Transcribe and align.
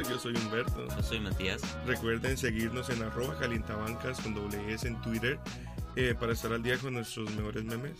Yo 0.00 0.18
soy 0.18 0.34
Humberto. 0.36 0.88
Yo 0.88 1.02
soy 1.02 1.20
Matías. 1.20 1.62
Recuerden 1.86 2.36
seguirnos 2.36 2.88
en 2.90 3.02
arroba 3.02 3.38
calientabancas 3.38 4.20
con 4.20 4.34
doble 4.34 4.72
S 4.72 4.88
en 4.88 5.00
Twitter 5.02 5.38
eh, 5.96 6.14
para 6.18 6.32
estar 6.32 6.52
al 6.52 6.62
día 6.62 6.78
con 6.78 6.94
nuestros 6.94 7.30
mejores 7.34 7.64
memes. 7.64 7.98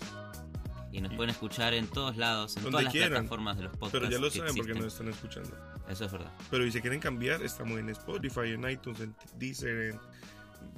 Y 0.93 1.01
nos 1.01 1.15
pueden 1.15 1.31
escuchar 1.31 1.73
en 1.73 1.89
todos 1.89 2.17
lados, 2.17 2.57
en 2.59 2.65
todas 2.65 2.85
las 2.85 2.93
quieran. 2.93 3.11
plataformas 3.13 3.57
de 3.57 3.63
los 3.63 3.73
podcasts. 3.73 3.99
Pero 3.99 4.11
ya 4.11 4.19
lo 4.19 4.31
saben 4.31 4.55
porque 4.55 4.75
nos 4.75 4.93
están 4.93 5.09
escuchando. 5.09 5.57
Eso 5.89 6.05
es 6.05 6.13
verdad. 6.13 6.33
Pero 6.51 6.65
si 6.65 6.73
se 6.73 6.81
quieren 6.83 7.01
cambiar, 7.01 7.43
estamos 7.43 7.79
en 7.79 7.89
Spotify, 7.91 8.53
en 8.53 8.69
iTunes, 8.69 9.01
en 9.01 9.15
Deezer, 9.39 9.93
en, 9.93 10.01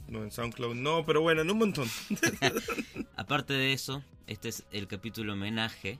no, 0.06 0.22
en 0.22 0.30
SoundCloud. 0.30 0.76
No, 0.76 1.04
pero 1.04 1.20
bueno, 1.20 1.42
en 1.42 1.50
un 1.50 1.58
montón. 1.58 1.88
Aparte 3.16 3.54
de 3.54 3.72
eso, 3.72 4.04
este 4.28 4.48
es 4.48 4.64
el 4.70 4.86
capítulo 4.86 5.32
homenaje. 5.32 5.98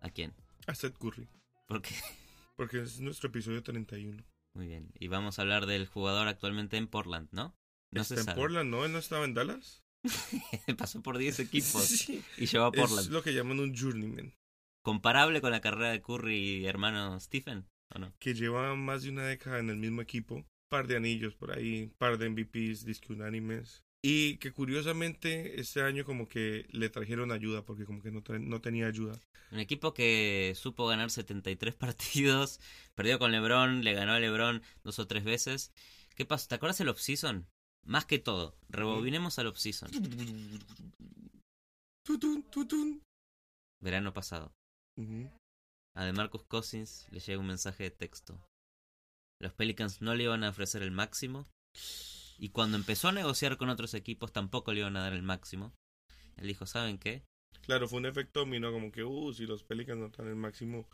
¿A 0.00 0.10
quién? 0.10 0.32
A 0.66 0.74
Seth 0.74 0.96
Curry. 0.96 1.28
Porque. 1.66 1.94
Porque 2.56 2.82
es 2.82 3.00
nuestro 3.00 3.30
episodio 3.30 3.62
31. 3.62 4.22
Muy 4.52 4.66
bien. 4.66 4.92
Y 4.98 5.08
vamos 5.08 5.38
a 5.38 5.42
hablar 5.42 5.64
del 5.64 5.86
jugador 5.86 6.28
actualmente 6.28 6.76
en 6.76 6.88
Portland, 6.88 7.28
¿no? 7.32 7.56
No 7.90 8.02
Está 8.02 8.16
en 8.16 8.24
sabe. 8.24 8.40
Portland, 8.40 8.70
¿no? 8.70 8.84
¿Él 8.84 8.92
no 8.92 8.98
estaba 8.98 9.24
en 9.24 9.32
Dallas? 9.32 9.82
Pasó 10.78 11.02
por 11.02 11.18
10 11.18 11.40
equipos 11.40 11.84
Sí. 11.84 12.22
y 12.38 12.46
llegó 12.46 12.64
a 12.66 12.70
Es 12.72 12.80
Portland. 12.80 13.10
lo 13.10 13.22
que 13.22 13.34
llaman 13.34 13.60
un 13.60 13.74
journeyman. 13.76 14.34
¿Comparable 14.82 15.40
con 15.40 15.50
la 15.50 15.60
carrera 15.60 15.90
de 15.90 16.00
Curry 16.00 16.36
y 16.36 16.66
hermano 16.66 17.18
Stephen? 17.20 17.66
¿O 17.94 17.98
no? 17.98 18.14
Que 18.18 18.34
lleva 18.34 18.74
más 18.76 19.02
de 19.02 19.10
una 19.10 19.24
década 19.26 19.58
en 19.58 19.68
el 19.68 19.76
mismo 19.76 20.00
equipo. 20.00 20.46
Par 20.70 20.86
de 20.86 20.96
anillos 20.96 21.34
por 21.34 21.52
ahí, 21.56 21.90
par 21.98 22.16
de 22.16 22.30
MVPs, 22.30 22.84
disque 22.84 23.12
unánimes. 23.12 23.82
Y 24.02 24.36
que 24.38 24.52
curiosamente 24.52 25.60
este 25.60 25.82
año 25.82 26.04
como 26.06 26.26
que 26.28 26.66
le 26.70 26.88
trajeron 26.88 27.32
ayuda 27.32 27.64
porque 27.66 27.84
como 27.84 28.00
que 28.02 28.10
no, 28.10 28.22
no 28.38 28.60
tenía 28.62 28.86
ayuda. 28.86 29.18
Un 29.50 29.58
equipo 29.58 29.92
que 29.92 30.54
supo 30.56 30.86
ganar 30.86 31.10
73 31.10 31.74
partidos, 31.76 32.60
perdió 32.94 33.18
con 33.18 33.32
LeBron, 33.32 33.84
le 33.84 33.92
ganó 33.92 34.12
a 34.12 34.20
LeBron 34.20 34.62
dos 34.84 34.98
o 35.00 35.06
tres 35.06 35.24
veces. 35.24 35.72
¿Qué 36.14 36.24
pasó? 36.24 36.48
¿Te 36.48 36.54
acuerdas 36.54 36.80
el 36.80 36.88
off-season? 36.88 37.46
Más 37.84 38.04
que 38.06 38.18
todo, 38.18 38.54
rebobinemos 38.68 39.38
al 39.38 39.48
off-season. 39.48 39.90
Verano 43.82 44.12
pasado. 44.12 44.52
A 45.96 46.04
DeMarcus 46.04 46.44
Cousins 46.44 47.06
le 47.10 47.20
llega 47.20 47.40
un 47.40 47.46
mensaje 47.46 47.84
de 47.84 47.90
texto. 47.90 48.40
Los 49.40 49.54
Pelicans 49.54 50.02
no 50.02 50.14
le 50.14 50.24
iban 50.24 50.44
a 50.44 50.50
ofrecer 50.50 50.82
el 50.82 50.90
máximo. 50.90 51.46
Y 52.38 52.50
cuando 52.50 52.76
empezó 52.76 53.08
a 53.08 53.12
negociar 53.12 53.56
con 53.56 53.70
otros 53.70 53.94
equipos 53.94 54.32
tampoco 54.32 54.72
le 54.72 54.80
iban 54.80 54.96
a 54.96 55.02
dar 55.02 55.12
el 55.12 55.22
máximo. 55.22 55.72
Él 56.36 56.46
dijo, 56.46 56.66
¿saben 56.66 56.98
qué? 56.98 57.24
Claro, 57.62 57.88
fue 57.88 57.98
un 57.98 58.06
efecto 58.06 58.40
dominó 58.40 58.72
como 58.72 58.90
que, 58.90 59.04
uh, 59.04 59.32
si 59.32 59.46
los 59.46 59.62
Pelicans 59.62 59.98
no 59.98 60.06
están 60.06 60.26
el 60.28 60.36
máximo, 60.36 60.88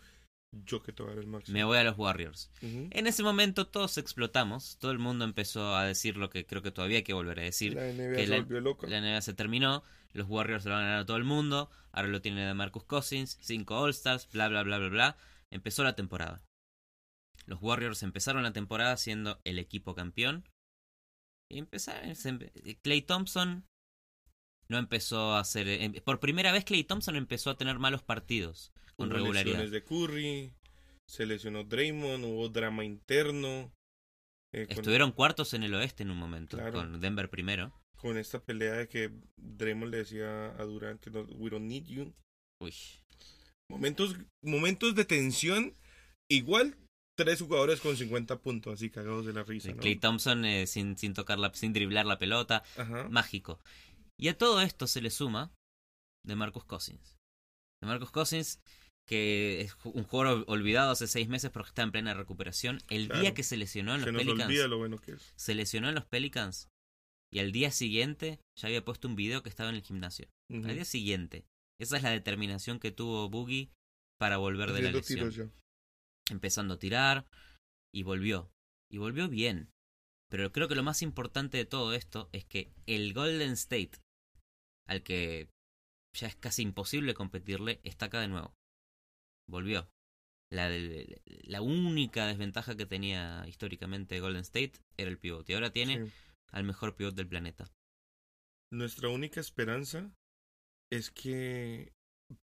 yo 0.65 0.83
que 0.83 0.93
te 0.93 1.03
voy 1.03 1.13
a 1.13 1.15
dar 1.15 1.25
el 1.25 1.31
máximo. 1.31 1.53
Me 1.57 1.65
voy 1.65 1.79
a 1.79 1.85
los 1.85 1.99
Warriors. 1.99 2.51
En 2.63 3.07
ese 3.07 3.23
momento 3.23 3.67
todos 3.67 3.99
explotamos. 3.99 4.79
Todo 4.79 4.91
el 4.91 4.99
mundo 4.99 5.25
empezó 5.25 5.75
a 5.77 5.85
decir 5.85 6.17
lo 6.17 6.31
que 6.31 6.47
creo 6.47 6.63
que 6.63 6.71
todavía 6.71 6.99
hay 6.99 7.03
que 7.05 7.13
volver 7.13 7.41
a 7.41 7.43
decir. 7.43 7.75
La 7.75 7.87
NBA 7.93 8.17
que 8.17 8.23
se 8.25 8.27
la- 8.29 8.37
volvió 8.39 8.61
loca. 8.61 8.87
La 8.87 8.99
NBA 9.01 9.21
se 9.21 9.35
terminó, 9.35 9.83
los 10.13 10.29
Warriors 10.29 10.63
se 10.63 10.69
lo 10.69 10.75
van 10.77 10.85
a 10.85 10.87
ganar 10.87 11.01
a 11.03 11.07
todo 11.07 11.17
el 11.17 11.25
mundo, 11.25 11.71
ahora 11.93 12.09
lo 12.09 12.21
tiene 12.23 12.47
de 12.47 12.55
Marcus 12.55 12.85
Cousins, 12.85 13.39
5 13.41 13.79
All-Stars, 13.79 14.29
bla 14.33 14.49
bla 14.49 14.63
bla 14.63 14.79
bla 14.79 14.89
bla. 14.89 15.17
Empezó 15.51 15.85
la 15.85 15.95
temporada. 15.95 16.43
Los 17.47 17.63
Warriors 17.63 18.03
empezaron 18.03 18.43
la 18.43 18.53
temporada 18.53 18.97
siendo 18.97 19.41
el 19.45 19.59
equipo 19.59 19.95
campeón. 19.95 20.49
Y 21.49 21.59
empezaron. 21.59 22.13
Clay 22.83 23.03
Thompson 23.03 23.65
no 24.69 24.79
empezó 24.79 25.35
a 25.35 25.41
hacer. 25.41 25.69
em- 25.69 25.93
Por 26.05 26.21
primera 26.21 26.53
vez 26.53 26.65
Clay 26.65 26.85
Thompson 26.85 27.17
empezó 27.17 27.51
a 27.51 27.57
tener 27.57 27.79
malos 27.79 28.03
partidos 28.03 28.73
con 28.97 29.09
Hubo 29.09 29.17
regularidad. 29.17 29.59
lesiones 29.59 29.71
de 29.71 29.85
Curry, 29.85 30.53
se 31.09 31.27
lesionó 31.27 31.65
Draymond, 31.65 32.25
hubo 32.25 32.49
drama 32.49 32.85
interno. 32.85 33.73
eh, 34.55 34.67
con, 34.67 34.77
Estuvieron 34.79 35.13
cuartos 35.13 35.53
en 35.55 35.63
el 35.65 35.75
oeste 35.75 36.03
en 36.03 36.11
un 36.11 36.17
momento, 36.19 36.57
Claro. 36.57 36.73
con 36.73 37.01
Denver 37.01 37.29
primero. 37.29 37.73
con 37.99 38.17
esta 38.19 38.41
pelea 38.41 38.75
de 38.75 38.89
que 38.89 39.11
Draymond 39.37 39.91
le 39.91 39.99
decía 39.99 40.47
a 40.59 40.63
Durant 40.65 41.01
que 41.01 41.11
no, 41.11 41.23
we 41.23 41.51
don't 41.51 41.67
need 41.67 41.85
you. 41.87 42.15
Uy. 42.63 42.73
Momentos, 43.71 44.17
momentos 44.43 44.95
de 44.95 45.05
tensión, 45.05 45.75
igual 46.31 46.77
tres 47.19 47.41
jugadores 47.41 47.81
con 47.81 47.97
50 47.97 48.39
puntos, 48.41 48.75
así 48.75 48.91
cagados 48.91 49.27
de 49.27 49.33
la 49.33 49.43
risa. 49.43 49.71
¿no? 49.73 49.79
Clay 49.79 49.97
Thompson 49.97 50.45
eh, 50.45 50.67
sin, 50.67 50.97
sin 50.97 51.15
tocar 51.15 51.39
la, 51.39 51.53
sin 51.55 51.73
driblar 51.73 52.07
la 52.07 52.19
pelota. 52.19 52.63
Ajá. 52.77 53.09
mágico. 53.09 53.59
Y 54.19 54.29
a 54.29 54.39
todo 54.39 54.61
esto 54.63 54.87
se 54.87 55.01
le 55.03 55.11
suma 55.11 55.53
de 56.25 56.37
Marcus 56.37 56.65
Cousins. 56.65 57.17
De 57.83 57.87
Marcus 57.89 58.11
Cousins, 58.11 58.61
que 59.07 59.61
es 59.61 59.77
un 59.85 60.05
jugador 60.05 60.39
ol- 60.39 60.45
olvidado 60.49 60.91
hace 60.93 61.07
seis 61.07 61.29
meses 61.29 61.51
porque 61.51 61.69
está 61.69 61.83
en 61.83 61.93
plena 61.93 62.15
recuperación. 62.15 62.79
El 62.89 63.07
Claro. 63.07 63.21
día 63.21 63.35
que 63.35 63.43
se 63.43 63.57
lesionó 63.57 63.95
en 63.95 64.01
los 64.01 64.07
Se 64.07 64.13
nos 64.13 64.21
Pelicans, 64.23 64.47
olvida 64.49 64.69
lo 64.69 64.79
bueno 64.79 64.99
que 64.99 65.13
es. 65.13 65.33
se 65.37 65.55
lesionó 65.55 65.89
en 65.89 65.95
los 65.95 66.07
Pelicans 66.07 66.69
y 67.33 67.41
al 67.41 67.53
día 67.53 67.71
siguiente 67.71 68.41
ya 68.59 68.69
había 68.69 68.85
puesto 68.85 69.07
un 69.09 69.17
video 69.17 69.43
que 69.43 69.49
estaba 69.51 69.69
en 69.71 69.77
el 69.77 69.83
gimnasio. 69.83 70.29
Al 70.51 70.63
día 70.75 70.85
siguiente. 70.85 71.45
Esa 71.79 71.99
es 71.99 72.03
la 72.03 72.11
determinación 72.11 72.81
que 72.81 72.91
tuvo 72.93 73.29
Boogie 73.29 73.71
para 74.19 74.39
volver 74.39 74.73
de 74.73 74.81
la 74.83 74.91
lesión. 74.93 75.53
Empezando 76.31 76.75
a 76.75 76.79
tirar 76.79 77.27
y 77.95 78.03
volvió. 78.03 78.51
Y 78.91 78.99
volvió 78.99 79.29
bien. 79.29 79.71
Pero 80.31 80.51
creo 80.53 80.69
que 80.69 80.75
lo 80.75 80.83
más 80.83 81.03
importante 81.03 81.59
de 81.59 81.67
todo 81.67 81.93
esto 81.93 82.31
es 82.33 82.45
que 82.47 82.73
el 82.87 83.13
Golden 83.13 83.53
State, 83.53 83.93
al 84.87 85.03
que 85.03 85.49
ya 86.15 86.29
es 86.29 86.37
casi 86.37 86.63
imposible 86.63 87.15
competirle, 87.15 87.81
está 87.85 88.07
acá 88.07 88.21
de 88.21 88.29
nuevo. 88.29 88.55
Volvió. 89.49 89.89
La, 90.51 90.69
del- 90.69 91.21
la 91.27 91.61
única 91.61 92.27
desventaja 92.27 92.77
que 92.77 92.87
tenía 92.87 93.45
históricamente 93.49 94.21
Golden 94.21 94.43
State 94.43 94.75
era 94.97 95.11
el 95.11 95.19
pivot. 95.19 95.49
Y 95.51 95.55
ahora 95.55 95.71
tiene 95.73 96.07
Sí. 96.07 96.13
al 96.53 96.65
mejor 96.65 96.95
pivot 96.97 97.15
del 97.15 97.29
planeta. 97.29 97.71
Nuestra 98.73 99.09
única 99.09 99.41
esperanza 99.41 100.13
es 100.93 101.11
que 101.11 101.93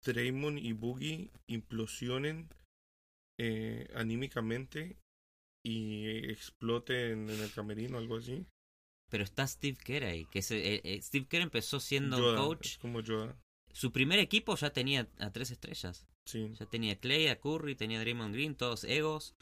Draymond 0.05 0.59
y 0.59 0.73
Boogie 0.73 1.31
implosionen 1.49 2.49
eh, 3.41 3.89
anímicamente 3.95 4.97
y 5.65 6.07
exploten 6.31 7.29
en 7.31 7.41
el 7.41 7.53
camerino, 7.53 7.99
algo 7.99 8.17
así. 8.17 8.47
Pero 9.13 9.25
está 9.25 9.47
Steve 9.47 9.77
Kerr 9.77 10.05
ahí. 10.05 10.25
Que 10.33 10.41
se- 10.41 10.77
eh, 10.77 10.81
eh, 10.85 11.03
Steve 11.03 11.27
Kerr 11.29 11.43
empezó 11.43 11.81
siendo 11.81 12.17
Yoda, 12.19 12.37
coach. 12.39 12.79
como 12.79 13.03
Yoda. 13.03 13.37
Su 13.75 13.93
primer 13.93 14.19
equipo 14.19 14.57
ya 14.57 14.71
tenía 14.71 15.07
a 15.19 15.31
tres 15.31 15.51
estrellas. 15.51 16.07
Sí. 16.25 16.51
Ya 16.59 16.65
tenía 16.65 16.95
a 16.95 16.97
Clay, 16.97 17.27
a 17.29 17.39
Curry, 17.39 17.75
tenía 17.75 17.99
a 17.99 18.01
Draymond 18.01 18.33
Green, 18.35 18.55
todos 18.55 18.85
egos. 18.85 19.35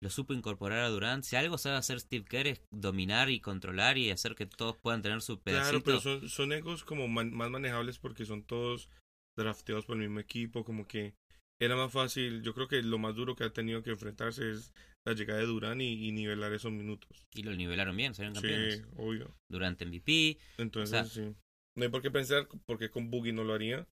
Lo 0.00 0.10
supo 0.10 0.34
incorporar 0.34 0.80
a 0.80 0.90
Durant. 0.90 1.24
Si 1.24 1.36
algo 1.36 1.56
sabe 1.56 1.76
hacer 1.76 2.00
Steve 2.00 2.26
Kerr 2.26 2.48
es 2.48 2.60
dominar 2.70 3.30
y 3.30 3.40
controlar 3.40 3.96
y 3.96 4.10
hacer 4.10 4.34
que 4.34 4.44
todos 4.44 4.76
puedan 4.76 5.00
tener 5.00 5.22
su 5.22 5.40
pedacito. 5.40 5.82
Claro, 5.82 5.82
pero 5.82 6.00
son, 6.20 6.28
son 6.28 6.52
egos 6.52 6.84
como 6.84 7.08
man- 7.08 7.32
más 7.32 7.48
manejables 7.48 7.98
porque 7.98 8.26
son 8.26 8.42
todos 8.44 8.90
drafteados 9.38 9.86
por 9.86 9.96
el 9.96 10.02
mismo 10.02 10.20
equipo, 10.20 10.64
como 10.64 10.86
que 10.86 11.14
era 11.60 11.76
más 11.76 11.92
fácil. 11.92 12.42
Yo 12.42 12.54
creo 12.54 12.68
que 12.68 12.82
lo 12.82 12.98
más 12.98 13.14
duro 13.14 13.34
que 13.36 13.44
ha 13.44 13.52
tenido 13.52 13.82
que 13.82 13.90
enfrentarse 13.90 14.50
es 14.50 14.72
la 15.06 15.14
llegada 15.14 15.40
de 15.40 15.46
Durán 15.46 15.80
y, 15.80 16.08
y 16.08 16.12
nivelar 16.12 16.52
esos 16.52 16.72
minutos. 16.72 17.08
Y 17.34 17.42
lo 17.42 17.54
nivelaron 17.54 17.96
bien, 17.96 18.14
salieron 18.14 18.34
campeones. 18.34 18.76
Sí, 18.78 18.82
obvio. 18.96 19.34
Durant 19.50 19.80
MVP. 19.80 20.38
Entonces, 20.58 21.00
O 21.00 21.04
sea- 21.04 21.24
sí. 21.24 21.34
No 21.76 21.84
hay 21.84 21.90
por 21.90 22.00
qué 22.02 22.10
pensar 22.10 22.48
porque 22.66 22.90
con 22.90 23.10
Boogie 23.10 23.32
no 23.32 23.44
lo 23.44 23.52
haría. 23.54 23.86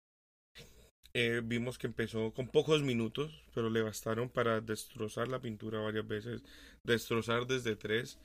Eh, 1.15 1.41
vimos 1.43 1.77
que 1.77 1.85
empezó 1.88 2.33
con 2.33 2.47
pocos 2.47 2.81
minutos, 2.81 3.43
pero 3.53 3.69
le 3.69 3.81
bastaron 3.83 4.29
para 4.29 4.61
destrozar 4.61 5.27
la 5.27 5.41
pintura 5.41 5.79
varias 5.79 6.07
veces, 6.07 6.43
destrozar 6.83 7.45
desde 7.45 7.75
tres. 7.75 8.17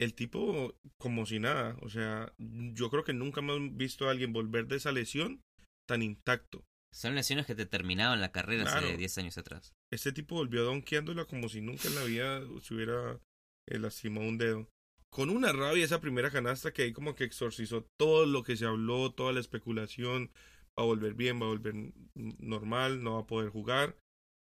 El 0.00 0.12
tipo 0.14 0.74
como 0.98 1.24
si 1.24 1.38
nada, 1.38 1.76
o 1.82 1.88
sea, 1.88 2.32
yo 2.38 2.90
creo 2.90 3.04
que 3.04 3.12
nunca 3.12 3.40
hemos 3.40 3.76
visto 3.76 4.08
a 4.08 4.10
alguien 4.10 4.32
volver 4.32 4.66
de 4.66 4.76
esa 4.76 4.92
lesión 4.92 5.40
tan 5.88 6.02
intacto. 6.02 6.64
Son 6.96 7.14
lesiones 7.14 7.44
que 7.46 7.54
te 7.54 7.66
terminaban 7.66 8.20
la 8.22 8.32
carrera 8.32 8.62
Claro. 8.64 8.86
hace 8.86 8.96
10 8.96 9.18
años 9.18 9.36
atrás. 9.36 9.74
Este 9.92 10.12
tipo 10.12 10.34
volvió 10.36 10.64
donkeándola 10.64 11.26
como 11.26 11.48
si 11.50 11.60
nunca 11.60 11.88
en 11.88 11.94
la 11.94 12.04
vida 12.04 12.40
se 12.62 12.74
hubiera 12.74 13.20
eh, 13.68 13.78
lastimado 13.78 14.26
un 14.26 14.38
dedo. 14.38 14.68
Con 15.12 15.28
una 15.30 15.52
rabia 15.52 15.84
esa 15.84 16.00
primera 16.00 16.30
canasta 16.30 16.72
que 16.72 16.82
ahí 16.82 16.92
como 16.92 17.14
que 17.14 17.24
exorcizó 17.24 17.86
todo 17.98 18.24
lo 18.24 18.42
que 18.42 18.56
se 18.56 18.64
habló, 18.64 19.12
toda 19.12 19.32
la 19.32 19.40
especulación. 19.40 20.30
Va 20.78 20.82
a 20.82 20.86
volver 20.86 21.14
bien, 21.14 21.40
va 21.40 21.44
a 21.46 21.48
volver 21.50 21.74
normal, 22.14 23.02
no 23.02 23.14
va 23.14 23.20
a 23.20 23.26
poder 23.26 23.50
jugar. 23.50 23.96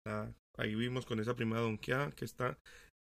Nada, 0.06 0.34
ahí 0.58 0.74
vimos 0.74 1.06
con 1.06 1.20
esa 1.20 1.34
primera 1.36 1.60
donkeada 1.62 2.12
que 2.12 2.24
está 2.24 2.58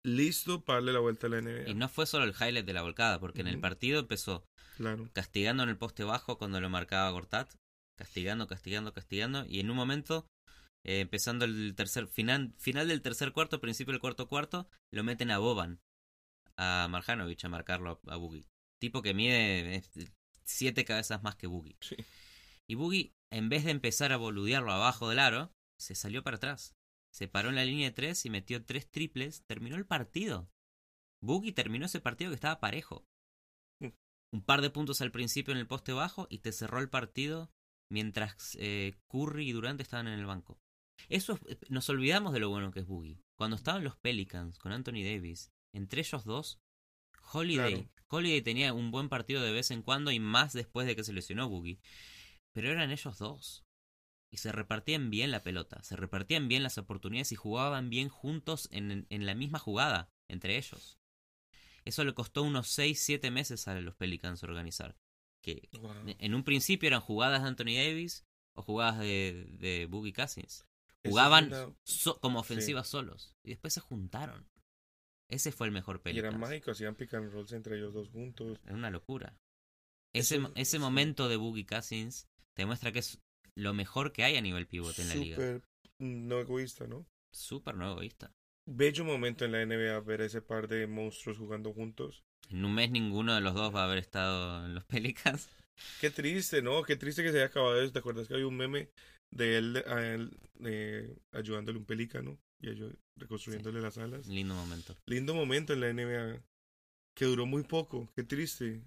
listo 0.05 0.63
para 0.63 0.77
darle 0.77 0.93
la 0.93 0.99
vuelta 0.99 1.27
a 1.27 1.29
la 1.31 1.37
NBA. 1.41 1.69
Y 1.69 1.73
no 1.75 1.89
fue 1.89 2.05
solo 2.05 2.25
el 2.25 2.31
highlight 2.39 2.65
de 2.65 2.73
la 2.73 2.81
volcada, 2.83 3.19
porque 3.19 3.41
en 3.41 3.47
el 3.47 3.59
partido 3.59 3.99
empezó 3.99 4.43
Claro. 4.77 5.09
castigando 5.13 5.63
en 5.63 5.69
el 5.69 5.77
poste 5.77 6.03
bajo 6.03 6.37
cuando 6.37 6.59
lo 6.61 6.69
marcaba 6.69 7.09
Gortat, 7.11 7.53
castigando, 7.97 8.47
castigando, 8.47 8.93
castigando, 8.93 9.45
y 9.45 9.59
en 9.59 9.69
un 9.69 9.77
momento, 9.77 10.27
eh, 10.83 11.01
empezando 11.01 11.45
el 11.45 11.73
tercer 11.75 12.07
final, 12.07 12.53
final 12.57 12.87
del 12.87 13.01
tercer 13.01 13.31
cuarto, 13.31 13.61
principio 13.61 13.93
del 13.93 14.01
cuarto 14.01 14.27
cuarto, 14.27 14.69
lo 14.91 15.03
meten 15.03 15.31
a 15.31 15.37
Boban, 15.37 15.81
a 16.57 16.87
Marjanovic 16.89 17.43
a 17.45 17.49
marcarlo 17.49 18.01
a, 18.07 18.13
a 18.13 18.15
Boogie. 18.17 18.47
Tipo 18.79 19.01
que 19.01 19.13
mide 19.13 19.83
siete 20.43 20.85
cabezas 20.85 21.21
más 21.23 21.35
que 21.35 21.47
Boogie. 21.47 21.77
Sí. 21.81 21.95
Y 22.71 22.75
Boogie, 22.75 23.13
en 23.31 23.49
vez 23.49 23.65
de 23.65 23.71
empezar 23.71 24.13
a 24.13 24.17
boludearlo 24.17 24.71
abajo 24.71 25.09
del 25.09 25.19
aro, 25.19 25.53
se 25.77 25.93
salió 25.93 26.23
para 26.23 26.37
atrás. 26.37 26.73
Se 27.13 27.27
paró 27.27 27.49
en 27.49 27.55
la 27.55 27.65
línea 27.65 27.89
de 27.89 27.93
tres 27.93 28.25
y 28.25 28.29
metió 28.29 28.63
tres 28.63 28.89
triples. 28.89 29.43
Terminó 29.45 29.75
el 29.75 29.85
partido. 29.85 30.49
Boogie 31.21 31.51
terminó 31.51 31.87
ese 31.87 31.99
partido 31.99 32.31
que 32.31 32.35
estaba 32.35 32.61
parejo. 32.61 33.05
Mm. 33.81 33.89
Un 34.31 34.45
par 34.45 34.61
de 34.61 34.69
puntos 34.69 35.01
al 35.01 35.11
principio 35.11 35.51
en 35.51 35.57
el 35.57 35.67
poste 35.67 35.91
bajo 35.91 36.27
y 36.29 36.39
te 36.39 36.53
cerró 36.53 36.79
el 36.79 36.89
partido 36.89 37.51
mientras 37.91 38.57
eh, 38.59 38.93
Curry 39.07 39.49
y 39.49 39.51
Durant 39.51 39.79
estaban 39.81 40.07
en 40.07 40.17
el 40.19 40.25
banco. 40.25 40.59
Eso 41.09 41.37
es- 41.47 41.57
nos 41.69 41.89
olvidamos 41.89 42.33
de 42.33 42.39
lo 42.39 42.49
bueno 42.49 42.71
que 42.71 42.79
es 42.79 42.87
Boogie. 42.87 43.21
Cuando 43.35 43.55
estaban 43.55 43.83
los 43.83 43.97
Pelicans 43.97 44.57
con 44.59 44.71
Anthony 44.71 45.03
Davis, 45.03 45.51
entre 45.73 46.01
ellos 46.01 46.23
dos, 46.25 46.59
Holiday, 47.33 47.73
Claro. 47.75 47.89
Holiday 48.07 48.41
tenía 48.41 48.73
un 48.73 48.91
buen 48.91 49.09
partido 49.09 49.41
de 49.41 49.51
vez 49.51 49.71
en 49.71 49.83
cuando 49.83 50.11
y 50.11 50.19
más 50.19 50.53
después 50.53 50.85
de 50.87 50.95
que 50.95 51.03
se 51.03 51.13
lesionó 51.13 51.47
Boogie. 51.49 51.79
Pero 52.53 52.69
eran 52.69 52.91
ellos 52.91 53.17
dos. 53.17 53.63
Y 54.33 54.37
se 54.37 54.51
repartían 54.53 55.09
bien 55.09 55.29
la 55.31 55.43
pelota, 55.43 55.83
se 55.83 55.97
repartían 55.97 56.47
bien 56.47 56.63
las 56.63 56.77
oportunidades 56.77 57.31
y 57.33 57.35
jugaban 57.35 57.89
bien 57.89 58.07
juntos 58.07 58.69
en, 58.71 59.05
en 59.09 59.25
la 59.25 59.35
misma 59.35 59.59
jugada, 59.59 60.09
entre 60.29 60.57
ellos. 60.57 60.97
Eso 61.83 62.03
le 62.05 62.13
costó 62.13 62.43
unos 62.43 62.67
6-7 62.67 63.29
meses 63.31 63.67
a 63.67 63.79
los 63.81 63.95
Pelicans 63.95 64.43
organizar. 64.43 64.95
Que 65.41 65.69
Wow. 65.79 65.93
en 66.05 66.35
un 66.35 66.43
principio 66.43 66.87
eran 66.87 67.01
jugadas 67.01 67.41
de 67.41 67.47
Anthony 67.47 67.75
Davis 67.75 68.25
o 68.55 68.61
jugadas 68.61 68.99
de, 68.99 69.47
de 69.59 69.85
Boogie 69.87 70.13
Cousins. 70.13 70.65
Jugaban 71.03 71.45
es 71.51 71.59
una- 71.65 71.75
so- 71.83 72.19
como 72.19 72.39
ofensivas 72.39 72.87
solos. 72.87 73.35
Y 73.43 73.49
después 73.49 73.73
se 73.73 73.79
juntaron. 73.79 74.47
Ese 75.29 75.51
fue 75.51 75.67
el 75.67 75.73
mejor 75.73 75.95
Y 75.95 75.99
era 75.99 76.03
Pelicans. 76.29 76.37
mágico, 76.39 76.71
hacían 76.71 76.95
pick 76.95 77.13
and 77.13 77.31
rolls 77.31 77.53
entre 77.53 77.77
ellos 77.77 77.93
dos 77.93 78.09
juntos. 78.09 78.59
Es 78.65 78.71
una 78.71 78.89
locura. 78.91 79.35
Ese, 80.13 80.39
mo- 80.39 80.51
ese 80.55 80.71
sí. 80.77 80.79
momento 80.79 81.29
de 81.29 81.37
Boogie 81.37 81.65
Cousins 81.65 82.27
te 82.53 82.65
muestra 82.65 82.91
que 82.91 82.99
es 82.99 83.19
lo 83.55 83.73
mejor 83.73 84.11
que 84.11 84.23
hay 84.25 84.35
a 84.35 84.41
nivel 84.41 84.67
pivote 84.67 85.01
en 85.01 85.07
la 85.09 85.15
liga. 85.15 85.35
Súper 85.37 85.63
no 85.99 86.39
egoísta, 86.39 86.85
¿no? 86.87 87.07
Súper 87.33 87.75
no 87.75 87.89
egoísta. 87.91 88.33
Bello 88.67 89.05
momento 89.05 89.45
en 89.45 89.53
la 89.53 89.61
NBA 89.65 89.99
ver 90.01 90.21
ese 90.21 90.41
par 90.41 90.67
de 90.67 90.85
monstruos 90.85 91.37
jugando 91.37 91.73
juntos. 91.73 92.23
En 92.51 92.65
un 92.65 92.73
mes 92.73 92.91
ninguno 92.91 93.33
de 93.35 93.41
los 93.41 93.53
dos 93.53 93.73
va 93.73 93.81
a 93.81 93.85
haber 93.85 93.97
estado 93.97 94.65
en 94.65 94.75
los 94.75 94.83
Pelicans. 94.85 95.47
Qué 95.99 96.09
triste, 96.11 96.61
¿no? 96.61 96.83
Qué 96.83 96.95
triste 96.95 97.23
que 97.23 97.31
se 97.31 97.37
haya 97.37 97.47
acabado 97.47 97.81
eso. 97.81 97.91
¿Te 97.91 97.99
acuerdas 97.99 98.27
que 98.27 98.33
había 98.35 98.47
un 98.47 98.57
meme 98.57 98.89
de 99.31 99.57
él, 99.57 99.83
a 99.87 100.05
él, 100.05 100.37
eh, 100.63 101.15
ayudándole 101.31 101.77
un 101.79 101.85
pelícano 101.85 102.37
y 102.61 102.69
reconstruyéndole 103.17 103.81
las 103.81 103.97
alas? 103.97 104.27
Lindo 104.27 104.53
momento. 104.53 104.95
Lindo 105.07 105.33
momento 105.33 105.73
en 105.73 105.79
la 105.79 105.89
NBA 105.93 106.41
que 107.15 107.25
duró 107.25 107.45
muy 107.45 107.63
poco. 107.63 108.09
Qué 108.15 108.23
triste. 108.23 108.81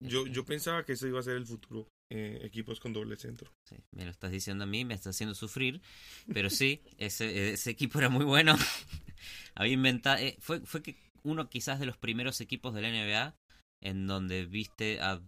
Yo, 0.00 0.24
Sí. 0.24 0.32
yo 0.32 0.44
pensaba 0.44 0.84
que 0.84 0.92
ese 0.92 1.08
iba 1.08 1.20
a 1.20 1.22
ser 1.22 1.36
el 1.36 1.46
futuro. 1.46 1.88
eh, 2.10 2.40
equipos 2.44 2.78
con 2.80 2.92
doble 2.92 3.16
centro. 3.16 3.50
Sí, 3.64 3.76
me 3.92 4.04
lo 4.04 4.10
estás 4.10 4.30
diciendo 4.30 4.64
a 4.64 4.66
mí, 4.66 4.84
me 4.84 4.92
estás 4.94 5.16
haciendo 5.16 5.34
sufrir. 5.34 5.80
Pero 6.32 6.50
sí, 6.50 6.82
ese, 6.98 7.54
ese 7.54 7.70
equipo 7.70 7.98
era 7.98 8.10
muy 8.10 8.24
bueno. 8.26 8.54
Había 9.54 9.72
inventado. 9.72 10.18
eh, 10.18 10.36
fue, 10.38 10.60
fue 10.60 10.82
que 10.82 10.96
uno 11.24 11.48
quizás 11.48 11.80
de 11.80 11.86
los 11.86 11.96
primeros 11.96 12.40
equipos 12.40 12.74
de 12.74 12.82
la 12.82 12.90
NBA 12.90 13.34
en 13.80 14.06
donde 14.06 14.46
viste 14.46 15.00
a 15.00 15.20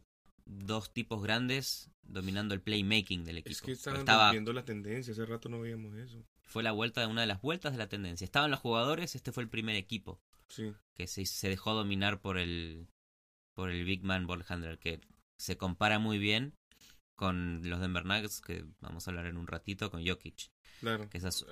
dos 0.44 0.92
tipos 0.92 1.22
grandes 1.22 1.90
dominando 2.02 2.54
el 2.54 2.60
playmaking 2.60 3.24
del 3.24 3.38
equipo. 3.38 3.52
Es 3.52 3.62
que 3.62 3.72
estaban 3.72 4.00
Estaba, 4.00 4.24
rompiendo 4.26 4.52
la 4.52 4.64
tendencia. 4.64 5.12
Hace 5.12 5.26
rato 5.26 5.48
no 5.48 5.60
veíamos 5.60 5.94
eso. 5.96 6.24
fue 6.42 6.62
la 6.62 6.72
vuelta, 6.72 7.06
una 7.08 7.22
de 7.22 7.26
las 7.26 7.40
vueltas 7.42 7.72
de 7.72 7.78
la 7.78 7.88
tendencia. 7.88 8.24
Estaban 8.24 8.50
los 8.50 8.60
jugadores, 8.60 9.14
este 9.16 9.32
fue 9.32 9.42
el 9.42 9.48
primer 9.48 9.74
equipo 9.76 10.20
Sí. 10.48 10.72
que 10.94 11.08
se, 11.08 11.26
se 11.26 11.48
dejó 11.48 11.74
dominar 11.74 12.20
por 12.20 12.38
el 12.38 12.86
por 13.54 13.70
el 13.70 13.84
big 13.84 14.04
man 14.04 14.26
ball 14.28 14.44
handler 14.48 14.78
que 14.78 15.00
se 15.38 15.56
compara 15.56 15.98
muy 15.98 16.18
bien 16.18 16.52
con 17.16 17.68
los 17.68 17.80
Denver 17.80 18.04
Nuggets 18.04 18.40
que 18.42 18.64
vamos 18.80 19.06
a 19.06 19.10
hablar 19.10 19.26
en 19.26 19.38
un 19.38 19.46
ratito 19.46 19.90
con 19.90 20.06
Jokic 20.06 20.50
Claro. 20.80 21.08
que 21.08 21.18
esa 21.18 21.28
es 21.28 21.44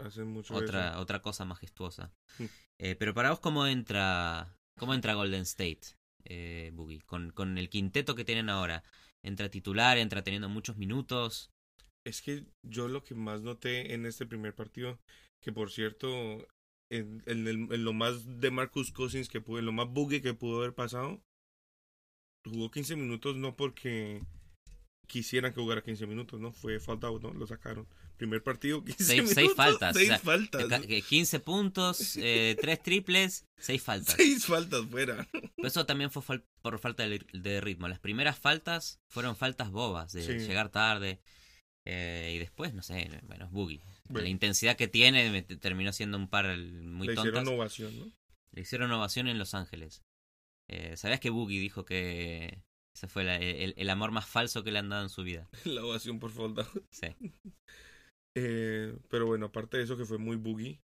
otra 0.50 0.91
eso. 0.91 1.00
otra 1.00 1.23
cosa 1.23 1.44
majestuosa 1.44 2.12
Mm. 2.38 2.44
Eh, 2.81 2.97
pero 2.97 3.15
para 3.15 3.31
vos 3.31 3.41
cómo 3.41 3.67
entra 3.67 4.59
cómo 4.79 4.93
entra 4.94 5.15
Golden 5.15 5.43
State 5.43 5.81
eh, 6.25 6.71
Boogie 6.75 7.00
con, 7.03 7.31
con 7.31 7.59
el 7.59 7.69
quinteto 7.69 8.15
que 8.15 8.25
tienen 8.25 8.49
ahora 8.49 8.82
entra 9.23 9.49
titular 9.50 9.99
entra 9.99 10.23
teniendo 10.25 10.49
muchos 10.49 10.76
minutos 10.76 11.50
Es 12.05 12.21
que 12.23 12.44
yo 12.62 12.88
lo 12.88 13.03
que 13.05 13.15
más 13.15 13.43
noté 13.43 13.94
en 13.94 14.05
este 14.05 14.26
primer 14.26 14.55
partido, 14.55 14.99
que 15.41 15.53
por 15.53 15.70
cierto, 15.70 16.09
en, 16.91 17.23
en 17.27 17.47
el- 17.49 17.73
en 17.73 17.85
lo 17.85 17.93
más 17.94 18.41
de 18.41 18.50
Marcus 18.50 18.91
Cousins 18.93 19.29
que 19.29 19.41
pudo, 19.41 19.59
en 19.61 19.67
lo 19.67 19.73
más 19.73 19.88
buggy 19.88 20.20
que 20.20 20.35
pudo 20.35 20.59
haber 20.59 20.75
pasado, 20.75 21.23
jugó 22.44 22.70
15 22.70 22.97
minutos 22.97 23.37
no 23.37 23.56
porque 23.56 24.20
quisieran 25.06 25.53
que 25.55 25.61
jugara 25.61 25.82
15 25.82 26.06
minutos, 26.06 26.41
¿no? 26.41 26.53
Fue 26.53 26.79
falta 26.81 27.09
¿no? 27.09 27.32
Lo 27.32 27.47
sacaron. 27.47 27.87
Primer 28.16 28.43
partido, 28.43 28.84
15 28.84 29.05
Seis- 29.05 29.22
minutos. 29.22 29.34
seis 29.34 29.50
faltas, 29.56 29.94
Seis 29.96 30.08
o 30.08 30.12
sea, 30.12 30.19
faltas. 30.20 30.64
Ca- 30.66 30.81
que 30.82 31.02
15 31.02 31.40
puntos 31.40 32.16
eh, 32.16 32.56
3 32.61 32.82
triples 32.82 33.44
6 33.58 33.82
faltas 33.82 34.14
Seis 34.16 34.46
faltas 34.46 34.87
fuera. 34.87 35.26
Pero 35.32 35.69
eso 35.69 35.84
también 35.84 36.11
fue 36.11 36.22
fal- 36.22 36.44
por 36.62 36.78
falta 36.78 37.08
de, 37.08 37.26
de 37.32 37.61
ritmo. 37.61 37.88
Las 37.88 37.99
primeras 37.99 38.38
faltas 38.38 39.00
fueron 39.08 39.34
faltas 39.37 39.70
bobas, 39.70 40.12
de 40.12 40.22
Sí. 40.22 40.46
llegar 40.46 40.70
tarde. 40.70 41.20
eh, 41.87 42.32
y 42.34 42.38
después, 42.38 42.72
no 42.72 42.82
sé, 42.82 43.20
bueno, 43.25 43.44
es 43.44 43.50
Boogie. 43.50 43.82
Bueno. 44.05 44.22
La 44.25 44.28
intensidad 44.31 44.75
que 44.76 44.88
tiene 44.88 45.28
me- 45.31 45.43
terminó 45.43 45.93
siendo 45.93 46.17
un 46.17 46.28
par 46.28 46.46
muy 46.56 47.08
Le 47.08 47.14
tontas. 47.14 47.32
hicieron 47.34 47.49
ovación, 47.55 47.99
¿no? 47.99 48.12
Le 48.52 48.62
hicieron 48.62 48.90
ovación 48.93 49.28
en 49.28 49.38
Los 49.38 49.52
Ángeles. 49.55 50.02
Eh, 50.69 50.96
¿Sabías 50.96 51.20
que 51.20 51.28
Boogie 51.28 51.60
dijo 51.60 51.84
que 51.84 52.62
ese 52.94 53.06
fue 53.08 53.25
la- 53.25 53.37
el, 53.37 53.75
el 53.76 53.90
amor 53.90 54.12
más 54.12 54.25
falso 54.26 54.62
que 54.64 54.72
le 54.72 54.78
han 54.78 54.88
dado 54.88 55.02
en 55.02 55.10
su 55.10 55.25
vida? 55.25 55.46
La 55.67 55.84
ovación 55.84 56.19
por 56.20 56.31
falta. 56.31 56.67
Sí. 56.90 57.08
Eh, 58.36 58.96
pero 59.08 59.26
bueno, 59.26 59.46
aparte 59.46 59.76
de 59.76 59.84
eso 59.84 59.96
que 59.96 60.04
fue 60.04 60.19
muy 60.19 60.36
boogie 60.36 60.81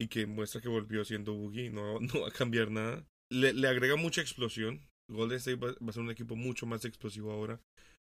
y 0.00 0.08
que 0.08 0.26
muestra 0.26 0.60
que 0.60 0.68
volvió 0.68 1.04
siendo 1.04 1.34
boogie, 1.34 1.70
no, 1.70 2.00
no 2.00 2.22
va 2.22 2.28
a 2.28 2.32
cambiar 2.32 2.70
nada. 2.70 3.06
Le, 3.30 3.52
le 3.52 3.68
agrega 3.68 3.96
mucha 3.96 4.20
explosión. 4.22 4.80
Golden 5.08 5.38
State 5.38 5.56
va, 5.58 5.70
a 5.88 5.92
ser 5.92 6.02
un 6.02 6.10
equipo 6.10 6.36
mucho 6.36 6.66
más 6.66 6.84
explosivo 6.84 7.32
ahora, 7.32 7.60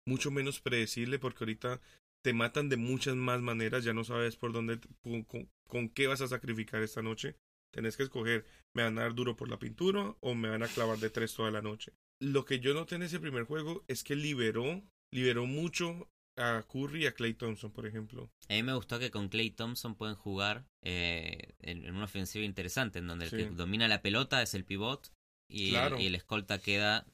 mucho 0.06 0.31
menos 0.31 0.60
predecible 0.60 1.19
porque 1.19 1.44
ahorita 1.44 1.81
te 2.22 2.32
matan 2.32 2.69
de 2.69 2.76
muchas 2.76 3.17
más 3.17 3.41
maneras, 3.43 3.84
ya 3.84 3.94
no 3.94 4.05
sabes 4.05 4.36
por 4.36 4.53
dónde, 4.53 4.81
con, 5.03 5.24
con- 5.24 5.50
con 5.69 5.88
qué 5.91 6.06
vas 6.06 6.20
a 6.20 6.29
sacrificar 6.29 6.82
esta 6.82 7.03
noche. 7.03 7.36
Tenés 7.72 7.96
que 7.96 8.05
escoger, 8.05 8.46
me 8.74 8.84
van 8.84 8.98
a 8.98 9.03
dar 9.03 9.14
duro 9.14 9.36
por 9.36 9.48
la 9.48 9.58
pintura 9.58 10.17
o 10.20 10.34
me 10.34 10.48
van 10.48 10.62
a 10.62 10.69
clavar 10.69 10.98
de 10.98 11.10
tres 11.10 11.34
toda 11.34 11.50
la 11.50 11.62
noche. 11.62 11.93
Lo 12.20 12.44
que 12.44 12.60
yo 12.60 12.74
noté 12.74 12.96
en 12.96 13.03
ese 13.03 13.20
primer 13.20 13.44
juego 13.44 13.84
es 13.88 14.05
que 14.05 14.17
liberó, 14.17 14.82
liberó 15.12 15.46
mucho 15.46 16.08
a 16.36 16.64
Curry 16.70 17.05
y 17.05 17.06
a 17.06 17.12
Clay 17.12 17.34
Thompson, 17.34 17.70
por 17.72 17.86
ejemplo. 17.86 18.31
A 18.48 18.55
mí 18.55 18.62
me 18.62 18.74
gustó 18.74 18.98
que 18.98 19.10
con 19.10 19.29
Clay 19.29 19.50
Thompson 19.50 19.94
pueden 19.94 20.17
jugar 20.17 20.67
eh, 20.82 21.55
en, 21.60 21.84
en 21.84 21.94
una 21.94 22.05
ofensiva 22.05 22.44
interesante, 22.44 22.98
en 22.98 23.06
donde 23.06 23.29
Sí. 23.31 23.36
el 23.36 23.43
que 23.48 23.50
domina 23.55 23.86
la 23.88 24.03
pelota 24.03 24.43
es 24.43 24.55
el 24.55 24.64
pivot 24.64 25.12
y, 25.48 25.70
Claro. 25.70 25.96
el, 25.96 26.03
y 26.03 26.06
el 26.06 26.14
escolta 26.14 26.58
queda. 26.58 27.06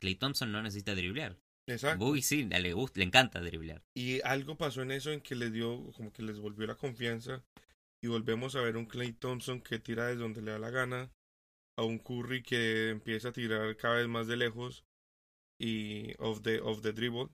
Clay 0.00 0.14
Thompson 0.16 0.50
no 0.52 0.62
necesita 0.62 0.94
driblear. 0.94 1.36
Exacto. 1.66 2.04
Boogie 2.04 2.22
sí, 2.22 2.44
le, 2.44 2.72
gusta, 2.72 2.98
le 2.98 3.04
encanta 3.04 3.40
driblear. 3.40 3.82
Y 3.94 4.20
algo 4.22 4.56
pasó 4.56 4.82
en 4.82 4.90
eso 4.90 5.12
en 5.12 5.20
que 5.20 5.34
les 5.34 5.52
dio, 5.52 5.92
como 5.92 6.12
que 6.12 6.22
les 6.22 6.38
volvió 6.38 6.66
la 6.66 6.74
confianza. 6.76 7.44
Y 8.02 8.06
volvemos 8.08 8.54
a 8.56 8.60
ver 8.62 8.76
un 8.76 8.86
Clay 8.86 9.12
Thompson 9.12 9.60
que 9.60 9.78
tira 9.78 10.06
desde 10.06 10.20
donde 10.22 10.40
le 10.42 10.52
da 10.52 10.58
la 10.58 10.70
gana. 10.70 11.10
A 11.76 11.82
un 11.84 11.98
Curry 11.98 12.42
que 12.42 12.88
empieza 12.90 13.28
a 13.28 13.32
tirar 13.32 13.76
cada 13.76 13.96
vez 13.96 14.08
más 14.08 14.26
de 14.26 14.36
lejos. 14.36 14.84
Y 15.60 16.12
off 16.18 16.42
the, 16.42 16.60
off 16.60 16.80
the 16.82 16.92
dribble. 16.92 17.28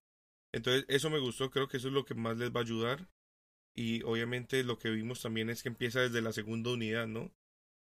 Entonces, 0.56 0.84
eso 0.88 1.10
me 1.10 1.18
gustó. 1.18 1.50
Creo 1.50 1.68
que 1.68 1.76
eso 1.78 1.88
es 1.88 1.94
lo 1.94 2.04
que 2.04 2.14
más 2.14 2.36
les 2.36 2.50
va 2.50 2.60
a 2.60 2.62
ayudar. 2.64 3.08
Y 3.76 4.02
obviamente 4.02 4.62
lo 4.62 4.78
que 4.78 4.90
vimos 4.90 5.20
también 5.20 5.50
es 5.50 5.62
que 5.62 5.68
empieza 5.68 6.00
desde 6.00 6.22
la 6.22 6.32
segunda 6.32 6.70
unidad, 6.70 7.06
¿no? 7.08 7.32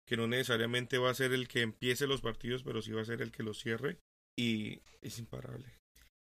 Que 0.06 0.16
no 0.16 0.26
necesariamente 0.26 0.98
va 0.98 1.10
a 1.10 1.14
ser 1.14 1.32
el 1.32 1.48
que 1.48 1.60
empiece 1.60 2.06
los 2.06 2.22
partidos, 2.22 2.62
pero 2.62 2.80
sí 2.82 2.92
va 2.92 3.02
a 3.02 3.06
ser 3.06 3.20
el 3.22 3.30
que 3.30 3.42
los 3.42 3.60
cierre. 3.60 3.98
Y 4.38 4.80
es 5.02 5.18
imparable. 5.18 5.66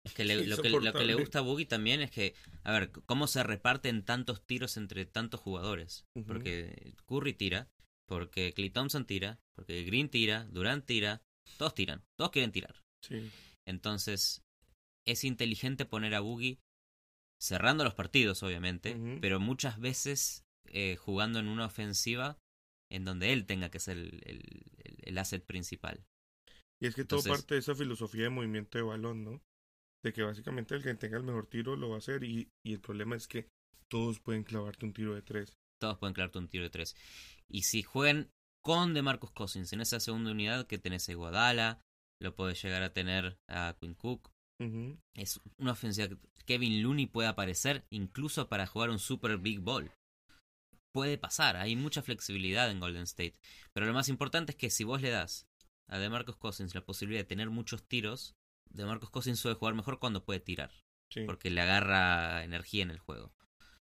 Es 0.05 0.15
que 0.15 0.25
le- 0.25 0.47
lo, 0.47 0.57
que, 0.63 0.71
lo 0.71 0.93
que 0.93 1.05
le 1.05 1.13
gusta 1.21 1.41
a 1.41 1.43
Boogie 1.43 1.67
también 1.67 2.01
es 2.01 2.11
que, 2.11 2.35
a 2.65 2.73
ver, 2.73 2.91
cómo 3.05 3.27
se 3.27 3.43
reparten 3.43 4.05
tantos 4.05 4.45
tiros 4.47 4.79
entre 4.79 5.05
tantos 5.05 5.41
jugadores. 5.41 6.07
Porque 6.27 6.95
Curry 7.07 7.35
tira, 7.35 7.69
porque 8.07 8.55
Clay 8.55 8.71
Thompson 8.71 9.05
tira, 9.05 9.39
porque 9.55 9.83
Green 9.85 10.09
tira, 10.09 10.45
Durant 10.51 10.87
tira, 10.87 11.21
todos 11.59 11.75
tiran, 11.75 12.03
todos 12.17 12.31
quieren 12.31 12.53
tirar. 12.53 12.83
Sí. 13.07 13.31
Entonces, 13.67 14.41
es 15.11 15.25
inteligente 15.25 15.85
poner 15.85 16.15
a 16.15 16.21
Boogie 16.21 16.61
cerrando 17.41 17.85
los 17.85 17.95
partidos, 17.95 18.43
obviamente, 18.43 18.97
pero 19.21 19.39
muchas 19.41 19.79
veces 19.79 20.45
eh, 20.67 20.97
jugando 20.97 21.39
en 21.39 21.49
una 21.49 21.67
ofensiva 21.67 22.39
en 22.91 23.05
donde 23.05 23.33
él 23.33 23.47
tenga 23.47 23.71
que 23.71 23.81
ser 23.81 23.97
el, 23.99 24.21
el, 24.25 24.43
el 25.03 25.19
asset 25.19 25.45
principal. 25.45 26.05
Y 26.81 26.87
es 26.87 26.95
que 26.95 27.05
todo 27.05 27.23
parte 27.23 27.55
de 27.55 27.61
esa 27.61 27.75
filosofía 27.75 28.25
de 28.25 28.31
movimiento 28.31 28.79
de 28.79 28.85
balón, 28.85 29.25
¿no? 29.25 29.43
De 30.03 30.13
que 30.13 30.23
básicamente 30.23 30.75
el 30.75 30.83
que 30.83 30.95
tenga 30.95 31.17
el 31.17 31.25
mejor 31.25 31.47
tiro 31.47 31.77
lo 31.77 31.91
va 31.91 31.97
a 31.97 31.99
hacer 31.99 32.25
y, 32.25 32.51
y 32.65 32.75
el 32.75 32.81
problema 32.81 33.17
es 33.17 33.27
que 33.27 33.49
todos 33.89 34.21
pueden 34.21 34.45
clavarte 34.45 34.87
un 34.87 34.93
tiro 34.93 35.15
de 35.15 35.23
tres. 35.23 35.57
Todos 35.81 35.99
pueden 35.99 36.15
clavarte 36.15 36.39
un 36.39 36.49
tiro 36.49 36.65
de 36.65 36.71
tres. 36.71 36.97
Y 37.49 37.63
si 37.63 37.83
juegan 37.83 38.31
con 38.63 38.95
DeMarcus 38.95 39.31
Cousins 39.33 39.73
en 39.73 39.81
esa 39.81 40.01
segunda 40.01 40.31
unidad 40.31 40.67
que 40.67 40.79
tenés 40.79 41.09
a 41.09 41.13
Iguodala, 41.13 41.81
lo 42.21 42.35
puedes 42.35 42.63
llegar 42.63 42.83
a 42.83 42.93
tener 42.93 43.39
a 43.49 43.77
Quinn 43.81 43.95
Cook. 43.95 44.31
Es 45.15 45.41
una 45.57 45.73
ofensiva 45.73 46.09
que 46.09 46.19
Kevin 46.45 46.83
Looney 46.83 47.07
puede 47.07 47.29
aparecer 47.29 47.87
incluso 47.91 48.49
para 48.49 48.67
jugar 48.67 48.91
un 48.91 48.99
Super 48.99 49.39
Big 49.39 49.61
Ball. 49.61 49.93
Puede 50.93 51.19
pasar, 51.19 51.57
hay 51.57 51.77
mucha 51.77 52.03
flexibilidad 52.03 52.71
en 52.71 52.81
Golden 52.81 53.03
State. 53.03 53.39
Pero 53.73 53.87
lo 53.87 53.93
más 53.93 54.09
importante 54.09 54.53
es 54.53 54.57
que 54.57 54.71
si 54.71 54.85
vos 54.85 55.01
le 55.01 55.11
das 55.11 55.47
a 55.87 55.99
DeMarcus 55.99 56.37
Cousins 56.37 56.75
la 56.75 56.85
posibilidad 56.85 57.21
de 57.21 57.29
tener 57.29 57.51
muchos 57.51 57.87
tiros, 57.87 58.35
DeMarcus 58.71 59.11
Cousins 59.11 59.39
suele 59.39 59.57
jugar 59.57 59.75
mejor 59.75 59.99
cuando 59.99 60.25
puede 60.25 60.41
tirar. 60.41 60.73
Sí. 61.11 61.25
porque 61.25 61.51
le 61.51 61.61
agarra 61.61 62.45
energía 62.45 62.83
en 62.83 62.91
el 62.91 62.99
juego. 62.99 63.33